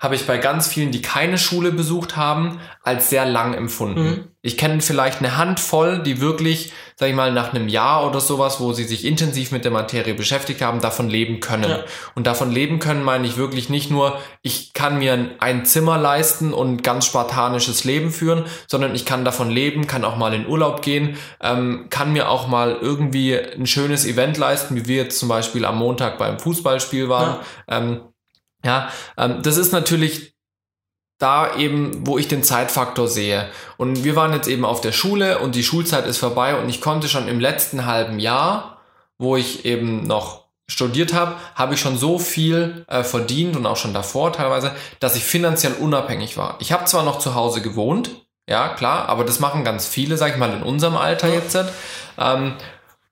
habe 0.02 0.16
ich 0.16 0.26
bei 0.26 0.36
ganz 0.36 0.66
vielen, 0.66 0.90
die 0.90 1.00
keine 1.00 1.38
Schule 1.38 1.70
besucht 1.70 2.16
haben, 2.16 2.58
als 2.82 3.08
sehr 3.08 3.24
lang 3.24 3.54
empfunden. 3.54 4.02
Mhm. 4.02 4.24
Ich 4.44 4.58
kenne 4.58 4.80
vielleicht 4.80 5.20
eine 5.20 5.36
Handvoll, 5.36 6.02
die 6.02 6.20
wirklich, 6.20 6.72
sag 6.96 7.08
ich 7.08 7.14
mal, 7.14 7.30
nach 7.30 7.54
einem 7.54 7.68
Jahr 7.68 8.04
oder 8.08 8.18
sowas, 8.18 8.58
wo 8.58 8.72
sie 8.72 8.82
sich 8.82 9.04
intensiv 9.04 9.52
mit 9.52 9.64
der 9.64 9.70
Materie 9.70 10.14
beschäftigt 10.14 10.60
haben, 10.60 10.80
davon 10.80 11.08
leben 11.08 11.38
können. 11.38 11.70
Ja. 11.70 11.84
Und 12.16 12.26
davon 12.26 12.50
leben 12.50 12.80
können 12.80 13.04
meine 13.04 13.28
ich 13.28 13.36
wirklich 13.36 13.68
nicht 13.68 13.92
nur, 13.92 14.18
ich 14.42 14.72
kann 14.72 14.98
mir 14.98 15.30
ein- 15.38 15.64
Zimmer 15.64 15.98
leisten 15.98 16.52
und 16.52 16.82
ganz 16.82 17.06
spartanisches 17.06 17.84
Leben 17.84 18.10
führen, 18.10 18.44
sondern 18.66 18.96
ich 18.96 19.06
kann 19.06 19.24
davon 19.24 19.48
leben, 19.50 19.86
kann 19.86 20.04
auch 20.04 20.16
mal 20.16 20.34
in 20.34 20.48
Urlaub 20.48 20.82
gehen, 20.82 21.16
ähm, 21.40 21.86
kann 21.90 22.12
mir 22.12 22.28
auch 22.28 22.48
mal 22.48 22.76
irgendwie 22.80 23.38
ein 23.38 23.66
schönes 23.66 24.04
Event 24.04 24.36
leisten, 24.36 24.74
wie 24.74 24.86
wir 24.86 24.96
jetzt 24.96 25.20
zum 25.20 25.28
Beispiel 25.28 25.64
am 25.64 25.78
Montag 25.78 26.18
beim 26.18 26.40
Fußballspiel 26.40 27.08
waren. 27.08 27.38
Ähm, 27.68 28.00
ja, 28.64 28.90
ähm, 29.16 29.42
das 29.42 29.56
ist 29.56 29.72
natürlich 29.72 30.34
da 31.18 31.54
eben, 31.56 32.06
wo 32.06 32.18
ich 32.18 32.26
den 32.26 32.42
Zeitfaktor 32.42 33.06
sehe. 33.06 33.48
Und 33.76 34.02
wir 34.02 34.16
waren 34.16 34.32
jetzt 34.32 34.48
eben 34.48 34.64
auf 34.64 34.80
der 34.80 34.92
Schule 34.92 35.38
und 35.38 35.54
die 35.54 35.62
Schulzeit 35.62 36.06
ist 36.06 36.18
vorbei 36.18 36.56
und 36.56 36.68
ich 36.68 36.80
konnte 36.80 37.08
schon 37.08 37.28
im 37.28 37.38
letzten 37.38 37.86
halben 37.86 38.18
Jahr, 38.18 38.78
wo 39.18 39.36
ich 39.36 39.64
eben 39.64 40.04
noch 40.06 40.42
studiert 40.68 41.12
habe, 41.12 41.36
habe 41.54 41.74
ich 41.74 41.80
schon 41.80 41.96
so 41.96 42.18
viel 42.18 42.84
äh, 42.88 43.04
verdient 43.04 43.56
und 43.56 43.66
auch 43.66 43.76
schon 43.76 43.94
davor 43.94 44.32
teilweise, 44.32 44.74
dass 44.98 45.14
ich 45.14 45.24
finanziell 45.24 45.74
unabhängig 45.74 46.36
war. 46.36 46.56
Ich 46.60 46.72
habe 46.72 46.86
zwar 46.86 47.04
noch 47.04 47.18
zu 47.18 47.34
Hause 47.34 47.62
gewohnt, 47.62 48.10
ja 48.48 48.70
klar, 48.70 49.08
aber 49.08 49.24
das 49.24 49.38
machen 49.38 49.64
ganz 49.64 49.86
viele, 49.86 50.16
sag 50.16 50.32
ich 50.32 50.38
mal, 50.38 50.52
in 50.52 50.62
unserem 50.62 50.96
Alter 50.96 51.32
jetzt. 51.32 51.56
Ähm, 52.18 52.54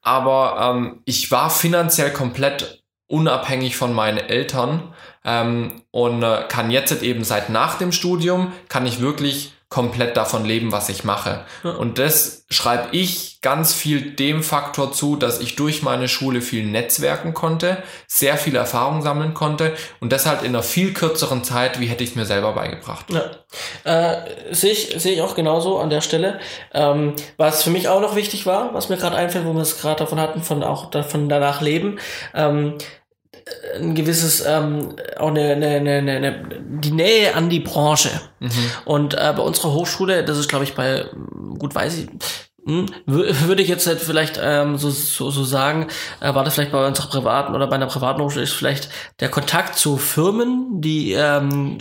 aber 0.02 0.74
ähm, 0.74 1.02
ich 1.04 1.30
war 1.30 1.50
finanziell 1.50 2.12
komplett 2.12 2.79
unabhängig 3.10 3.76
von 3.76 3.92
meinen 3.92 4.18
Eltern 4.18 4.94
ähm, 5.24 5.82
und 5.90 6.22
äh, 6.22 6.44
kann 6.48 6.70
jetzt 6.70 7.02
eben 7.02 7.24
seit 7.24 7.50
nach 7.50 7.76
dem 7.76 7.92
Studium, 7.92 8.52
kann 8.68 8.86
ich 8.86 9.00
wirklich 9.00 9.52
komplett 9.70 10.16
davon 10.16 10.44
leben, 10.44 10.72
was 10.72 10.88
ich 10.88 11.04
mache. 11.04 11.44
Ja. 11.62 11.70
Und 11.70 11.98
das 11.98 12.44
schreibe 12.50 12.88
ich 12.90 13.40
ganz 13.40 13.72
viel 13.72 14.10
dem 14.10 14.42
Faktor 14.42 14.92
zu, 14.92 15.14
dass 15.14 15.40
ich 15.40 15.54
durch 15.54 15.82
meine 15.82 16.08
Schule 16.08 16.40
viel 16.40 16.66
netzwerken 16.66 17.34
konnte, 17.34 17.80
sehr 18.08 18.36
viel 18.36 18.56
Erfahrung 18.56 19.00
sammeln 19.00 19.32
konnte 19.32 19.72
und 20.00 20.10
das 20.12 20.26
halt 20.26 20.42
in 20.42 20.48
einer 20.48 20.64
viel 20.64 20.92
kürzeren 20.92 21.44
Zeit, 21.44 21.78
wie 21.78 21.86
hätte 21.86 22.02
ich 22.02 22.10
es 22.10 22.16
mir 22.16 22.26
selber 22.26 22.52
beigebracht. 22.52 23.06
Ja. 23.10 23.30
Äh, 23.84 24.52
sehe 24.52 24.72
ich, 24.72 24.94
sehe 24.96 25.14
ich 25.14 25.22
auch 25.22 25.36
genauso 25.36 25.78
an 25.78 25.88
der 25.88 26.00
Stelle. 26.00 26.40
Ähm, 26.74 27.14
was 27.36 27.62
für 27.62 27.70
mich 27.70 27.86
auch 27.86 28.00
noch 28.00 28.16
wichtig 28.16 28.46
war, 28.46 28.74
was 28.74 28.88
mir 28.88 28.96
gerade 28.96 29.16
einfällt, 29.16 29.46
wo 29.46 29.54
wir 29.54 29.62
es 29.62 29.80
gerade 29.80 30.00
davon 30.00 30.18
hatten, 30.18 30.42
von 30.42 30.64
auch 30.64 30.90
davon 30.90 31.28
danach 31.28 31.60
leben, 31.60 32.00
ähm, 32.34 32.74
ein 33.76 33.94
gewisses, 33.94 34.44
ähm, 34.46 34.96
auch 35.18 35.28
eine, 35.28 35.52
eine, 35.52 35.66
eine, 35.68 36.12
eine, 36.12 36.44
die 36.82 36.90
Nähe 36.92 37.34
an 37.34 37.48
die 37.50 37.60
Branche. 37.60 38.10
Und 38.84 39.14
äh, 39.14 39.32
bei 39.36 39.42
unserer 39.42 39.72
Hochschule, 39.72 40.24
das 40.24 40.38
ist 40.38 40.48
glaube 40.48 40.64
ich 40.64 40.74
bei, 40.74 41.06
gut 41.58 41.74
weiß 41.74 41.98
ich, 41.98 42.08
hm, 42.64 42.86
wür- 43.06 43.46
würde 43.46 43.62
ich 43.62 43.68
jetzt 43.68 43.86
halt 43.86 44.00
vielleicht 44.00 44.38
ähm, 44.42 44.76
so, 44.76 44.90
so, 44.90 45.30
so 45.30 45.44
sagen, 45.44 45.88
äh, 46.20 46.34
war 46.34 46.44
das 46.44 46.54
vielleicht 46.54 46.72
bei 46.72 46.86
unserer 46.86 47.08
privaten 47.08 47.54
oder 47.54 47.66
bei 47.66 47.76
einer 47.76 47.86
privaten 47.86 48.20
Hochschule 48.22 48.44
ist 48.44 48.52
vielleicht 48.52 48.90
der 49.20 49.30
Kontakt 49.30 49.76
zu 49.76 49.96
Firmen, 49.96 50.80
die 50.80 51.12
ähm, 51.12 51.78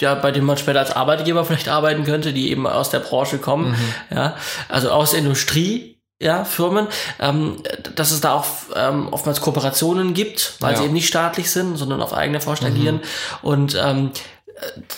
ja, 0.00 0.14
bei 0.14 0.30
denen 0.30 0.46
man 0.46 0.56
später 0.56 0.78
als 0.78 0.94
Arbeitgeber 0.94 1.44
vielleicht 1.44 1.68
arbeiten 1.68 2.04
könnte, 2.04 2.32
die 2.32 2.50
eben 2.52 2.66
aus 2.68 2.90
der 2.90 3.00
Branche 3.00 3.38
kommen, 3.38 3.74
ja, 4.14 4.36
also 4.68 4.90
aus 4.90 5.10
der 5.10 5.20
Industrie, 5.20 5.97
ja, 6.20 6.44
Firmen, 6.44 6.86
ähm, 7.20 7.56
dass 7.94 8.10
es 8.10 8.20
da 8.20 8.32
auch 8.34 8.46
ähm, 8.74 9.08
oftmals 9.12 9.40
Kooperationen 9.40 10.14
gibt, 10.14 10.54
weil 10.60 10.72
Ja. 10.72 10.78
sie 10.78 10.84
eben 10.84 10.94
nicht 10.94 11.06
staatlich 11.08 11.50
sind, 11.50 11.76
sondern 11.76 12.02
auf 12.02 12.12
eigene 12.12 12.40
Faust 12.40 12.64
agieren 12.64 13.00
und 13.42 13.76
ähm, 13.80 14.10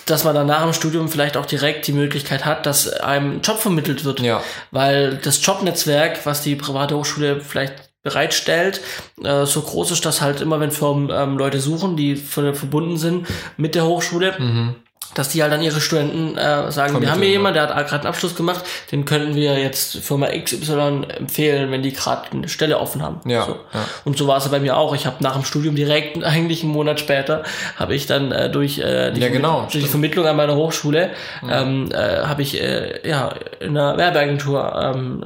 dass 0.06 0.24
man 0.24 0.34
dann 0.34 0.46
nach 0.46 0.62
dem 0.62 0.72
Studium 0.72 1.10
vielleicht 1.10 1.36
auch 1.36 1.44
direkt 1.44 1.86
die 1.86 1.92
Möglichkeit 1.92 2.46
hat, 2.46 2.64
dass 2.64 2.88
einem 2.90 3.32
ein 3.32 3.40
Job 3.42 3.58
vermittelt 3.58 4.04
wird. 4.04 4.20
Ja. 4.20 4.42
Weil 4.70 5.16
das 5.18 5.44
Jobnetzwerk, 5.44 6.24
was 6.24 6.40
die 6.40 6.56
private 6.56 6.96
Hochschule 6.96 7.42
vielleicht 7.42 7.74
bereitstellt, 8.02 8.80
äh, 9.22 9.44
so 9.44 9.60
groß 9.60 9.90
ist, 9.90 10.06
dass 10.06 10.22
halt 10.22 10.40
immer, 10.40 10.58
wenn 10.60 10.70
Firmen 10.70 11.10
ähm, 11.12 11.36
Leute 11.36 11.60
suchen, 11.60 11.96
die 11.98 12.16
ver- 12.16 12.54
verbunden 12.54 12.96
sind 12.96 13.26
mit 13.58 13.74
der 13.74 13.84
Hochschule, 13.84 14.34
Mhm. 14.38 14.76
Dass 15.14 15.28
die 15.30 15.42
halt 15.42 15.52
an 15.52 15.60
ihre 15.60 15.80
Studenten 15.80 16.36
äh, 16.38 16.70
sagen, 16.70 17.00
wir 17.00 17.10
haben 17.10 17.18
hier 17.18 17.30
ja. 17.30 17.32
jemanden, 17.32 17.54
der 17.54 17.74
hat 17.74 17.88
gerade 17.88 18.02
einen 18.02 18.06
Abschluss 18.06 18.36
gemacht, 18.36 18.64
den 18.92 19.04
könnten 19.04 19.34
wir 19.34 19.58
jetzt 19.58 19.96
Firma 19.98 20.28
XY 20.28 21.02
empfehlen, 21.18 21.70
wenn 21.72 21.82
die 21.82 21.92
gerade 21.92 22.30
eine 22.30 22.48
Stelle 22.48 22.78
offen 22.78 23.02
haben. 23.02 23.20
Ja, 23.28 23.44
So. 23.44 23.52
ja. 23.74 23.80
Und 24.04 24.16
so 24.16 24.28
war 24.28 24.36
es 24.38 24.48
bei 24.48 24.60
mir 24.60 24.76
auch. 24.76 24.94
Ich 24.94 25.06
habe 25.06 25.16
nach 25.20 25.34
dem 25.34 25.44
Studium 25.44 25.74
direkt, 25.74 26.22
eigentlich 26.24 26.62
einen 26.62 26.72
Monat 26.72 27.00
später, 27.00 27.42
habe 27.76 27.94
ich 27.94 28.06
dann 28.06 28.30
äh, 28.30 28.50
durch, 28.50 28.78
äh, 28.78 29.10
die, 29.10 29.20
Ja, 29.20 29.28
genau, 29.30 29.62
durch 29.62 29.82
die. 29.84 29.90
Vermittlung 29.90 30.26
an 30.26 30.36
meiner 30.36 30.54
Hochschule, 30.54 31.10
ähm, 31.48 31.90
äh, 31.92 31.96
habe 32.24 32.42
ich 32.42 32.60
äh, 32.60 33.06
ja 33.08 33.34
in 33.58 33.76
einer 33.76 33.96
Werbeagentur 33.98 34.72
ähm, 34.94 35.24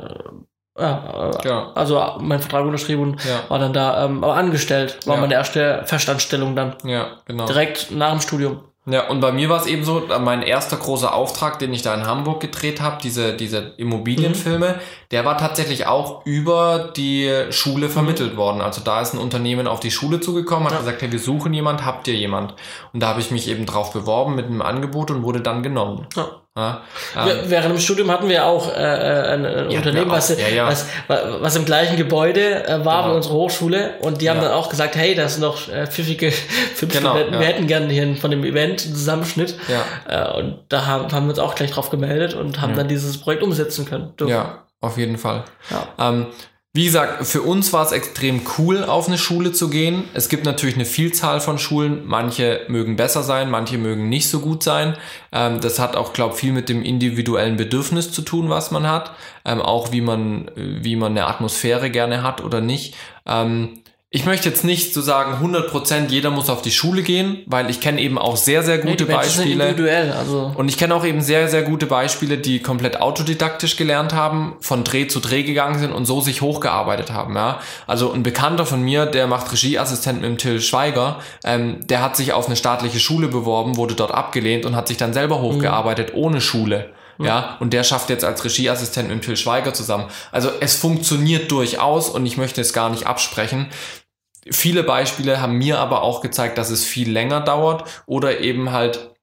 äh, 0.79 0.83
ja, 0.83 1.31
äh, 1.45 1.49
Ja. 1.49 1.73
also 1.75 2.03
mein 2.21 2.41
Vertrag 2.41 2.65
unterschrieben 2.65 3.03
und 3.03 3.25
Ja. 3.25 3.43
war 3.49 3.59
dann 3.59 3.73
da 3.75 4.07
ähm, 4.07 4.25
aber 4.25 4.35
angestellt. 4.37 4.99
War 5.07 5.17
Ja. 5.17 5.21
meine 5.21 5.35
erste 5.35 5.83
Festanstellung 5.85 6.57
dann. 6.57 6.75
Ja, 6.85 7.19
genau. 7.27 7.45
Direkt 7.47 7.91
nach 7.91 8.11
dem 8.13 8.21
Studium. 8.21 8.61
Ja, 8.87 9.09
und 9.09 9.21
bei 9.21 9.33
mir 9.33 9.49
war 9.49 9.59
es 9.59 9.67
eben 9.67 9.83
so, 9.83 10.03
mein 10.21 10.43
erster 10.43 10.77
großer 10.77 11.15
Auftrag, 11.15 11.59
den 11.59 11.73
ich 11.73 11.81
da 11.81 11.95
in 11.95 12.07
Hamburg 12.07 12.41
gedreht 12.41 12.83
habe, 12.83 12.99
diese, 13.03 13.35
diese 13.35 13.73
Immobilienfilme, 13.79 14.79
der 15.11 15.25
war 15.25 15.39
tatsächlich 15.39 15.87
auch 15.87 16.27
über 16.27 16.93
die 16.95 17.33
Schule 17.49 17.89
vermittelt 17.89 18.37
worden. 18.37 18.61
Also 18.61 18.83
da 18.85 19.01
ist 19.01 19.15
ein 19.15 19.19
Unternehmen 19.21 19.67
auf 19.67 19.81
die 19.81 19.91
Schule 19.91 20.21
zugekommen, 20.21 20.67
hat 20.67 20.73
Ja. 20.73 20.79
gesagt, 20.81 21.01
hey, 21.01 21.11
wir 21.11 21.19
suchen 21.19 21.55
jemand, 21.55 21.87
habt 21.87 22.09
ihr 22.09 22.15
jemand? 22.15 22.55
Und 22.93 23.01
da 23.03 23.09
habe 23.09 23.21
ich 23.21 23.31
mich 23.31 23.49
eben 23.49 23.65
drauf 23.65 23.93
beworben 23.95 24.35
mit 24.35 24.47
einem 24.47 24.61
Angebot 24.61 25.11
und 25.11 25.23
wurde 25.23 25.41
dann 25.41 25.63
genommen. 25.63 26.07
Ja. 26.15 26.44
Ja, 26.57 26.83
ähm, 27.17 27.39
Während 27.47 27.75
dem 27.75 27.81
Studium 27.81 28.13
hatten 28.13 28.29
wir 28.29 28.47
auch 28.47 28.73
äh, 28.73 28.81
äh 28.81 29.33
ein, 29.33 29.45
ein 29.45 29.71
ja, 29.73 29.79
Unternehmen, 29.79 30.09
was, 30.09 30.29
ja, 30.39 30.49
ja. 30.49 30.69
was, 30.69 30.87
was 31.09 31.57
im 31.57 31.65
gleichen 31.65 31.97
Gebäude 31.97 32.65
äh, 32.65 32.85
war 32.85 33.03
genau. 33.03 33.11
wie 33.11 33.17
unsere 33.17 33.35
Hochschule 33.35 33.95
und 34.03 34.21
die 34.21 34.31
haben 34.31 34.41
dann 34.41 34.53
auch 34.53 34.69
gesagt, 34.69 34.95
hey, 34.95 35.17
das 35.17 35.35
sind 35.35 35.43
noch 35.43 35.69
äh, 35.69 35.89
pfiffige 35.89 36.31
fünf 36.31 36.93
genau, 36.93 37.11
Studenten, 37.11 37.41
wir 37.41 37.47
hätten 37.47 37.67
gerne 37.67 37.93
hier 37.93 38.15
von 38.15 38.31
dem 38.31 38.45
Event 38.45 38.85
einen 38.85 38.95
Zusammenschnitt. 38.95 39.57
Ja. 39.67 40.37
Äh, 40.37 40.39
und 40.39 40.61
da 40.69 40.87
haben, 40.87 41.11
haben 41.11 41.27
wir 41.27 41.31
uns 41.31 41.41
auch 41.41 41.57
gleich 41.57 41.73
drauf 41.73 41.91
gemeldet 41.91 42.35
und 42.35 42.61
haben 42.61 42.77
dann 42.77 42.87
dieses 42.87 43.19
Projekt 43.19 43.43
umsetzen 43.43 43.85
können. 43.85 44.15
Dürfen. 44.17 44.31
Ja, 44.31 44.65
auf 44.81 44.97
jeden 44.97 45.19
Fall. 45.19 45.43
Ja. 45.71 46.09
Ähm, 46.09 46.27
wie 46.77 46.87
gesagt, 46.87 47.25
für 47.25 47.43
uns 47.43 47.73
war 47.73 47.87
es 47.87 47.93
extrem 47.93 48.43
cool, 48.59 48.83
auf 48.83 49.07
eine 49.07 49.17
Schule 49.17 49.53
zu 49.53 49.71
gehen. 49.71 50.03
Es 50.13 50.29
gibt 50.29 50.45
natürlich 50.45 50.75
eine 50.75 50.85
Vielzahl 50.85 51.41
von 51.41 51.57
Schulen. 51.57 52.03
Manche 52.05 52.63
mögen 52.67 52.97
besser 52.97 53.23
sein, 53.23 53.49
manche 53.49 53.79
mögen 53.79 54.09
nicht 54.09 54.29
so 54.29 54.41
gut 54.41 54.65
sein. 54.65 54.97
Ähm, 55.31 55.61
das 55.61 55.79
hat 55.79 55.95
auch, 55.95 56.13
glaube 56.13 56.35
ich, 56.35 56.41
viel 56.41 56.53
mit 56.53 56.69
dem 56.69 56.83
individuellen 56.83 57.57
Bedürfnis 57.57 58.11
zu 58.11 58.23
tun, 58.23 58.51
was 58.51 58.73
man 58.73 58.89
hat. 58.89 59.13
Ähm, 59.45 59.63
auch 59.63 59.93
wie 59.93 60.01
man, 60.01 60.51
wie 60.57 60.97
man 60.97 61.13
eine 61.13 61.29
Atmosphäre 61.29 61.91
gerne 61.91 62.25
hat 62.25 62.43
oder 62.43 62.61
nicht. 62.61 62.97
Ähm, 63.25 63.79
ich 64.15 64.25
möchte 64.25 64.49
jetzt 64.49 64.63
nicht 64.63 64.95
so 64.95 65.03
sagen, 65.03 65.45
100% 65.45 66.09
jeder 66.09 66.31
muss 66.31 66.49
auf 66.49 66.63
die 66.63 66.71
Schule 66.71 67.03
gehen, 67.03 67.39
weil 67.47 67.69
ich 67.69 67.81
kenne 67.81 68.01
eben 68.01 68.17
auch 68.17 68.37
sehr, 68.37 68.63
sehr 68.63 68.79
gute 68.79 69.07
nee, 69.07 69.13
Beispiele. 69.13 69.65
Individuell, 69.65 70.13
also. 70.13 70.53
Und 70.55 70.69
ich 70.69 70.79
kenne 70.79 70.95
auch 70.95 71.05
eben 71.05 71.21
sehr, 71.21 71.49
sehr 71.49 71.65
gute 71.65 71.87
Beispiele, 71.87 72.39
die 72.39 72.61
komplett 72.61 73.01
autodidaktisch 73.01 73.75
gelernt 73.75 74.13
haben, 74.15 74.55
von 74.61 74.85
Dreh 74.85 75.09
zu 75.09 75.19
Dreh 75.19 75.43
gegangen 75.43 75.81
sind 75.81 75.91
und 75.93 76.07
so 76.07 76.21
sich 76.21 76.43
hochgearbeitet 76.43 77.11
haben. 77.11 77.35
Ja? 77.35 77.59
Also 77.89 78.13
ein 78.13 78.23
Bekannter 78.23 78.67
von 78.67 78.83
mir, 78.83 79.07
der 79.07 79.27
macht 79.27 79.51
Regieassistent 79.51 80.21
mit 80.21 80.31
dem 80.31 80.39
Till 80.39 80.61
Schweiger, 80.61 81.19
ähm, 81.43 81.85
der 81.85 82.01
hat 82.01 82.17
sich 82.17 82.35
auf 82.35 82.47
eine 82.47 82.55
staatliche 82.55 83.01
Schule 83.01 83.27
beworben, 83.27 83.77
wurde 83.77 83.97
dort 83.97 84.13
abgelehnt 84.13 84.65
und 84.65 84.77
hat 84.77 84.87
sich 84.87 84.97
dann 84.97 85.13
selber 85.13 85.41
hochgearbeitet 85.41 86.15
mhm. 86.15 86.21
ohne 86.21 86.41
Schule. 86.41 86.91
Ja, 87.19 87.57
und 87.61 87.73
der 87.73 87.85
schafft 87.85 88.11
jetzt 88.11 88.25
als 88.25 88.45
Regieassistent 88.45 89.09
mit 89.09 89.23
Till 89.23 89.37
Schweiger 89.37 89.73
zusammen. 89.73 90.07
Also 90.33 90.51
es 90.61 90.77
funktioniert 90.77 91.51
durchaus 91.51 92.09
und 92.09 92.27
ich 92.27 92.37
möchte 92.37 92.61
es 92.61 92.73
gar 92.73 92.91
nicht 92.91 93.07
absprechen. 93.07 93.69
Viele 94.51 94.83
Beispiele 94.83 95.41
haben 95.41 95.57
mir 95.57 95.79
aber 95.79 96.03
auch 96.03 96.21
gezeigt, 96.21 96.59
dass 96.59 96.71
es 96.71 96.85
viel 96.85 97.11
länger 97.11 97.41
dauert 97.41 97.85
oder 98.07 98.41
eben 98.41 98.73
halt 98.73 99.15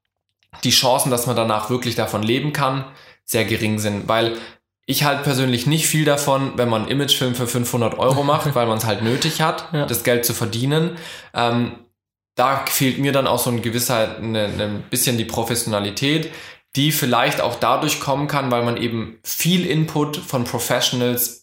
die 0.64 0.72
Chancen, 0.72 1.12
dass 1.12 1.28
man 1.28 1.36
danach 1.36 1.70
wirklich 1.70 1.96
davon 1.96 2.24
leben 2.24 2.54
kann, 2.54 2.86
sehr 3.26 3.46
gering 3.46 3.80
sind, 3.80 4.08
weil 4.08 4.38
ich 4.86 5.04
halt 5.04 5.24
persönlich 5.24 5.68
nicht 5.68 5.88
viel 5.88 6.06
davon, 6.06 6.54
wenn 6.58 6.70
man 6.70 6.84
einen 6.84 6.92
Imagefilm 6.92 7.36
für 7.36 7.48
500 7.48 7.98
Euro 7.98 8.24
macht, 8.24 8.54
weil 8.56 8.68
man 8.68 8.78
es 8.78 8.86
halt 8.86 9.04
nötig 9.04 9.42
hat, 9.42 9.70
ja. 9.74 9.86
das 9.86 10.04
Geld 10.04 10.26
zu 10.26 10.34
verdienen. 10.34 10.98
Ähm, 11.34 11.74
da 12.36 12.66
fehlt 12.66 13.00
mir 13.00 13.12
dann 13.12 13.28
auch 13.28 13.40
so 13.40 13.50
ein 13.50 13.62
gewisser, 13.62 14.18
eine, 14.18 14.46
ein 14.46 14.84
bisschen 14.90 15.18
die 15.18 15.26
Professionalität, 15.26 16.32
die 16.76 16.92
vielleicht 16.92 17.42
auch 17.42 17.56
dadurch 17.56 18.00
kommen 18.00 18.28
kann, 18.28 18.52
weil 18.52 18.64
man 18.64 18.78
eben 18.78 19.20
viel 19.24 19.66
Input 19.66 20.18
von 20.18 20.46
Professionals 20.46 21.41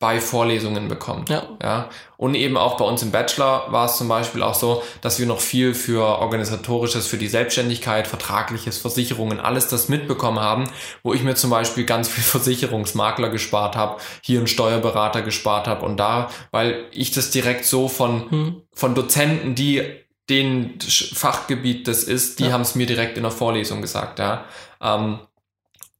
bei 0.00 0.20
Vorlesungen 0.20 0.86
bekommt. 0.86 1.28
Ja. 1.28 1.42
ja. 1.60 1.88
Und 2.16 2.36
eben 2.36 2.56
auch 2.56 2.76
bei 2.76 2.84
uns 2.84 3.02
im 3.02 3.10
Bachelor 3.10 3.72
war 3.72 3.86
es 3.86 3.96
zum 3.96 4.06
Beispiel 4.06 4.42
auch 4.42 4.54
so, 4.54 4.82
dass 5.00 5.18
wir 5.18 5.26
noch 5.26 5.40
viel 5.40 5.74
für 5.74 6.04
organisatorisches, 6.20 7.08
für 7.08 7.16
die 7.16 7.26
Selbstständigkeit, 7.26 8.06
vertragliches, 8.06 8.78
Versicherungen, 8.78 9.40
alles 9.40 9.66
das 9.66 9.88
mitbekommen 9.88 10.38
haben, 10.38 10.70
wo 11.02 11.14
ich 11.14 11.24
mir 11.24 11.34
zum 11.34 11.50
Beispiel 11.50 11.84
ganz 11.84 12.08
viel 12.08 12.22
Versicherungsmakler 12.38 13.28
gespart 13.28 13.74
habe, 13.74 14.00
hier 14.22 14.38
einen 14.38 14.46
Steuerberater 14.46 15.22
gespart 15.22 15.66
habe 15.66 15.84
und 15.84 15.96
da, 15.96 16.30
weil 16.52 16.86
ich 16.92 17.10
das 17.10 17.32
direkt 17.32 17.64
so 17.64 17.88
von, 17.88 18.30
hm. 18.30 18.62
von 18.72 18.94
Dozenten, 18.94 19.56
die 19.56 19.82
den 20.30 20.78
Fachgebiet 20.80 21.88
das 21.88 22.04
ist, 22.04 22.38
die 22.38 22.44
ja. 22.44 22.52
haben 22.52 22.60
es 22.60 22.74
mir 22.74 22.86
direkt 22.86 23.16
in 23.16 23.22
der 23.22 23.32
Vorlesung 23.32 23.80
gesagt, 23.80 24.18
ja. 24.18 24.44
Ähm, 24.80 25.18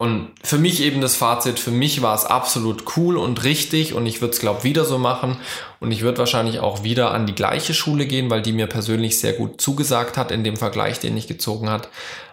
und 0.01 0.31
für 0.45 0.59
mich 0.59 0.81
eben 0.81 1.01
das 1.01 1.17
Fazit, 1.17 1.59
für 1.59 1.73
mich 1.73 2.03
war 2.03 2.15
es 2.15 2.25
absolut 2.25 2.97
cool 2.97 3.17
und 3.19 3.43
richtig 3.43 3.95
und 3.95 4.07
ich 4.07 4.21
würde 4.21 4.33
es, 4.33 4.39
glaube 4.39 4.63
wieder 4.63 4.85
so 4.85 4.97
machen 4.97 5.37
und 5.81 5.91
ich 5.91 6.03
würde 6.03 6.19
wahrscheinlich 6.19 6.61
auch 6.61 6.85
wieder 6.85 7.11
an 7.11 7.27
die 7.27 7.35
gleiche 7.35 7.75
Schule 7.75 8.07
gehen, 8.07 8.31
weil 8.31 8.41
die 8.41 8.53
mir 8.53 8.69
persönlich 8.69 9.19
sehr 9.19 9.33
gut 9.33 9.61
zugesagt 9.61 10.17
hat 10.17 10.31
in 10.31 10.45
dem 10.45 10.57
Vergleich, 10.57 11.01
den 11.01 11.17
ich 11.17 11.27
gezogen 11.27 11.69
hat. 11.69 11.89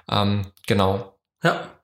Ähm, 0.07 0.45
genau. 0.68 1.18
Ja, 1.43 1.74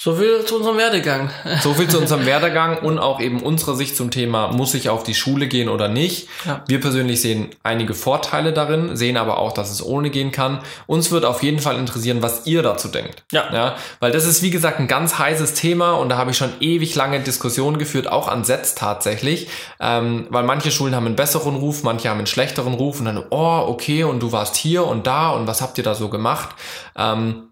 so 0.00 0.14
viel 0.14 0.44
zu 0.44 0.56
unserem 0.56 0.76
Werdegang. 0.76 1.30
So 1.62 1.74
viel 1.74 1.88
zu 1.88 1.98
unserem 1.98 2.24
Werdegang 2.24 2.78
und 2.78 2.98
auch 2.98 3.20
eben 3.20 3.42
unserer 3.42 3.74
Sicht 3.74 3.96
zum 3.96 4.12
Thema, 4.12 4.52
muss 4.52 4.74
ich 4.74 4.88
auf 4.90 5.02
die 5.02 5.14
Schule 5.14 5.48
gehen 5.48 5.68
oder 5.68 5.88
nicht. 5.88 6.28
Ja. 6.46 6.62
Wir 6.68 6.80
persönlich 6.80 7.20
sehen 7.20 7.48
einige 7.64 7.94
Vorteile 7.94 8.52
darin, 8.52 8.96
sehen 8.96 9.16
aber 9.16 9.38
auch, 9.38 9.52
dass 9.52 9.70
es 9.70 9.84
ohne 9.84 10.10
gehen 10.10 10.30
kann. 10.30 10.60
Uns 10.86 11.10
wird 11.10 11.24
auf 11.24 11.42
jeden 11.42 11.58
Fall 11.58 11.76
interessieren, 11.78 12.22
was 12.22 12.46
ihr 12.46 12.62
dazu 12.62 12.88
denkt. 12.88 13.24
Ja. 13.32 13.52
ja 13.52 13.76
weil 13.98 14.12
das 14.12 14.24
ist, 14.24 14.42
wie 14.42 14.50
gesagt, 14.50 14.78
ein 14.78 14.86
ganz 14.86 15.18
heißes 15.18 15.54
Thema 15.54 15.94
und 15.94 16.10
da 16.10 16.16
habe 16.16 16.30
ich 16.30 16.36
schon 16.36 16.52
ewig 16.60 16.94
lange 16.94 17.18
Diskussionen 17.20 17.78
geführt, 17.78 18.06
auch 18.06 18.28
an 18.28 18.44
Sets 18.44 18.76
tatsächlich. 18.76 19.48
Ähm, 19.80 20.28
weil 20.30 20.44
manche 20.44 20.70
Schulen 20.70 20.94
haben 20.94 21.06
einen 21.06 21.16
besseren 21.16 21.56
Ruf, 21.56 21.82
manche 21.82 22.08
haben 22.08 22.18
einen 22.18 22.28
schlechteren 22.28 22.74
Ruf 22.74 23.00
und 23.00 23.06
dann, 23.06 23.24
oh, 23.30 23.64
okay, 23.66 24.04
und 24.04 24.20
du 24.20 24.30
warst 24.30 24.54
hier 24.54 24.86
und 24.86 25.08
da 25.08 25.30
und 25.30 25.48
was 25.48 25.60
habt 25.60 25.76
ihr 25.76 25.84
da 25.84 25.94
so 25.94 26.08
gemacht? 26.08 26.50
Ähm, 26.96 27.47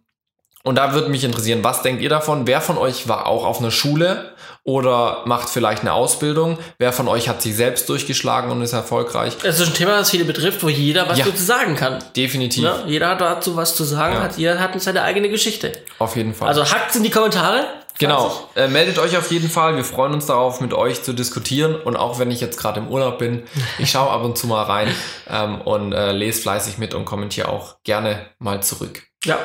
und 0.66 0.74
da 0.74 0.92
würde 0.94 1.08
mich 1.10 1.22
interessieren, 1.22 1.62
was 1.62 1.82
denkt 1.82 2.02
ihr 2.02 2.08
davon? 2.08 2.48
Wer 2.48 2.60
von 2.60 2.76
euch 2.76 3.06
war 3.06 3.26
auch 3.26 3.44
auf 3.44 3.60
einer 3.60 3.70
Schule 3.70 4.32
oder 4.64 5.22
macht 5.24 5.48
vielleicht 5.48 5.82
eine 5.82 5.92
Ausbildung? 5.92 6.58
Wer 6.78 6.92
von 6.92 7.06
euch 7.06 7.28
hat 7.28 7.40
sich 7.40 7.54
selbst 7.54 7.88
durchgeschlagen 7.88 8.50
und 8.50 8.62
ist 8.62 8.72
erfolgreich? 8.72 9.36
Das 9.44 9.60
ist 9.60 9.68
ein 9.68 9.74
Thema, 9.74 9.92
das 9.98 10.10
viele 10.10 10.24
betrifft, 10.24 10.64
wo 10.64 10.68
jeder 10.68 11.08
was 11.08 11.18
ja, 11.18 11.24
dazu 11.24 11.40
sagen 11.40 11.76
kann. 11.76 12.02
Definitiv. 12.16 12.64
Ja, 12.64 12.82
jeder 12.84 13.10
hat 13.10 13.20
dazu 13.20 13.54
was 13.54 13.76
zu 13.76 13.84
sagen, 13.84 14.14
ja. 14.14 14.22
hat, 14.22 14.38
jeder 14.38 14.58
hat 14.58 14.82
seine 14.82 15.02
eigene 15.02 15.28
Geschichte. 15.28 15.70
Auf 16.00 16.16
jeden 16.16 16.34
Fall. 16.34 16.48
Also 16.48 16.64
hackt's 16.64 16.96
in 16.96 17.04
die 17.04 17.10
Kommentare. 17.10 17.64
Genau, 18.00 18.50
äh, 18.56 18.66
meldet 18.66 18.98
euch 18.98 19.16
auf 19.16 19.30
jeden 19.30 19.48
Fall. 19.48 19.76
Wir 19.76 19.84
freuen 19.84 20.14
uns 20.14 20.26
darauf, 20.26 20.60
mit 20.60 20.74
euch 20.74 21.04
zu 21.04 21.12
diskutieren. 21.12 21.76
Und 21.76 21.94
auch 21.94 22.18
wenn 22.18 22.32
ich 22.32 22.40
jetzt 22.40 22.58
gerade 22.58 22.80
im 22.80 22.88
Urlaub 22.88 23.20
bin, 23.20 23.44
ich 23.78 23.92
schaue 23.92 24.10
ab 24.10 24.24
und 24.24 24.36
zu 24.36 24.48
mal 24.48 24.64
rein 24.64 24.88
ähm, 25.30 25.60
und 25.60 25.92
äh, 25.92 26.10
lese 26.10 26.42
fleißig 26.42 26.78
mit 26.78 26.92
und 26.92 27.04
kommentiere 27.04 27.50
auch 27.50 27.76
gerne 27.84 28.26
mal 28.40 28.64
zurück. 28.64 29.04
Ja, 29.24 29.38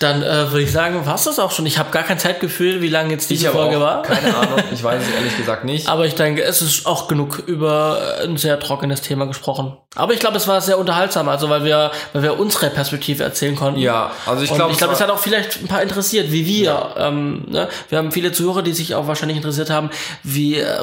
dann 0.00 0.22
äh, 0.22 0.50
würde 0.50 0.62
ich 0.62 0.72
sagen, 0.72 1.04
war 1.04 1.16
es 1.16 1.24
das 1.24 1.38
auch 1.38 1.50
schon. 1.50 1.66
Ich 1.66 1.78
habe 1.78 1.90
gar 1.90 2.02
kein 2.02 2.18
Zeitgefühl, 2.18 2.80
wie 2.80 2.88
lange 2.88 3.10
jetzt 3.10 3.28
diese 3.28 3.50
Folge 3.50 3.80
war. 3.80 4.00
Keine 4.00 4.34
Ahnung, 4.36 4.58
ich 4.72 4.82
weiß 4.82 5.02
es 5.02 5.14
ehrlich 5.14 5.36
gesagt 5.36 5.64
nicht. 5.64 5.88
Aber 5.88 6.06
ich 6.06 6.14
denke, 6.14 6.42
es 6.42 6.62
ist 6.62 6.86
auch 6.86 7.06
genug 7.06 7.42
über 7.46 8.18
ein 8.22 8.38
sehr 8.38 8.58
trockenes 8.58 9.02
Thema 9.02 9.26
gesprochen. 9.26 9.76
Aber 9.96 10.14
ich 10.14 10.18
glaube, 10.18 10.38
es 10.38 10.48
war 10.48 10.62
sehr 10.62 10.78
unterhaltsam, 10.78 11.28
also 11.28 11.50
weil 11.50 11.64
wir, 11.64 11.90
weil 12.14 12.22
wir 12.22 12.40
unsere 12.40 12.70
Perspektive 12.70 13.24
erzählen 13.24 13.54
konnten. 13.54 13.78
Ja, 13.78 14.10
also 14.24 14.42
ich 14.42 14.54
glaube, 14.54 14.72
ich 14.72 14.78
glaube, 14.78 14.94
es 14.94 15.02
hat 15.02 15.10
auch 15.10 15.18
vielleicht 15.18 15.60
ein 15.60 15.68
paar 15.68 15.82
interessiert, 15.82 16.32
wie 16.32 16.46
wir. 16.46 16.64
Ja. 16.64 17.08
Ähm, 17.08 17.44
ne? 17.48 17.68
Wir 17.90 17.98
haben 17.98 18.10
viele 18.10 18.32
Zuhörer, 18.32 18.62
die 18.62 18.72
sich 18.72 18.94
auch 18.94 19.06
wahrscheinlich 19.06 19.36
interessiert 19.36 19.68
haben, 19.68 19.90
wie 20.22 20.60
äh, 20.60 20.78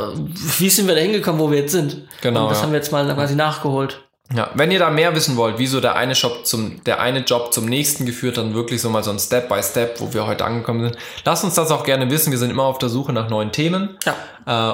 wie 0.60 0.70
sind 0.70 0.88
wir 0.88 0.94
da 0.94 1.02
hingekommen, 1.02 1.42
wo 1.42 1.50
wir 1.50 1.58
jetzt 1.58 1.72
sind. 1.72 1.98
Genau. 2.22 2.44
Und 2.44 2.50
das 2.52 2.60
ja. 2.60 2.66
haben 2.66 2.72
wir 2.72 2.78
jetzt 2.78 2.92
mal 2.92 3.12
quasi 3.16 3.34
nachgeholt. 3.34 4.07
Ja, 4.36 4.50
wenn 4.56 4.72
ihr 4.72 4.80
da 4.80 4.90
mehr 4.90 5.16
wissen 5.16 5.38
wollt, 5.38 5.58
wieso 5.58 5.80
der 5.80 5.96
eine 5.96 6.14
Shop 6.14 6.46
zum, 6.46 6.84
der 6.84 7.00
eine 7.00 7.20
Job 7.20 7.54
zum 7.54 7.66
nächsten 7.66 8.06
geführt, 8.06 8.38
dann 8.38 8.54
wirklich 8.54 8.82
so 8.82 8.90
mal 8.90 9.04
so 9.04 9.12
ein 9.12 9.20
Step 9.20 9.48
by 9.48 9.64
Step, 9.64 10.02
wo 10.02 10.14
wir 10.14 10.28
heute 10.28 10.44
angekommen 10.44 10.82
sind. 10.82 10.98
Lasst 11.24 11.46
uns 11.46 11.56
das 11.56 11.72
auch 11.72 11.86
gerne 11.86 12.10
wissen. 12.12 12.32
Wir 12.32 12.38
sind 12.38 12.50
immer 12.50 12.64
auf 12.64 12.78
der 12.78 12.90
Suche 12.90 13.14
nach 13.14 13.30
neuen 13.30 13.54
Themen. 13.54 13.98
Ja. 14.06 14.16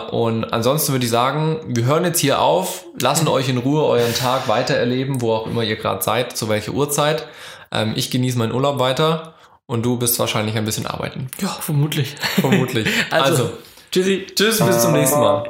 Äh, 0.10 0.12
und 0.12 0.46
ansonsten 0.52 0.92
würde 0.92 1.06
ich 1.06 1.12
sagen, 1.12 1.60
wir 1.68 1.86
hören 1.86 2.04
jetzt 2.04 2.20
hier 2.20 2.42
auf, 2.42 2.86
lassen 3.00 3.26
mhm. 3.26 3.32
euch 3.32 3.48
in 3.48 3.60
Ruhe 3.60 3.84
euren 3.84 4.16
Tag 4.16 4.48
weitererleben, 4.48 5.22
wo 5.22 5.34
auch 5.34 5.46
immer 5.46 5.62
ihr 5.62 5.76
gerade 5.76 6.02
seid, 6.02 6.36
zu 6.36 6.50
welcher 6.50 6.72
Uhrzeit. 6.72 7.28
Ähm, 7.72 7.94
ich 7.96 8.10
genieße 8.10 8.40
meinen 8.40 8.54
Urlaub 8.54 8.80
weiter 8.80 9.36
und 9.68 9.86
du 9.86 9.98
bist 9.98 10.18
wahrscheinlich 10.18 10.58
ein 10.58 10.66
bisschen 10.66 10.88
arbeiten. 10.88 11.28
Ja, 11.40 11.50
vermutlich. 11.50 12.16
Vermutlich. 12.40 12.88
also, 13.12 13.44
also, 13.44 13.52
tschüssi. 13.92 14.26
Tschüss, 14.34 14.60
bis 14.66 14.82
zum 14.82 14.94
nächsten 14.94 15.20
Mal. 15.20 15.44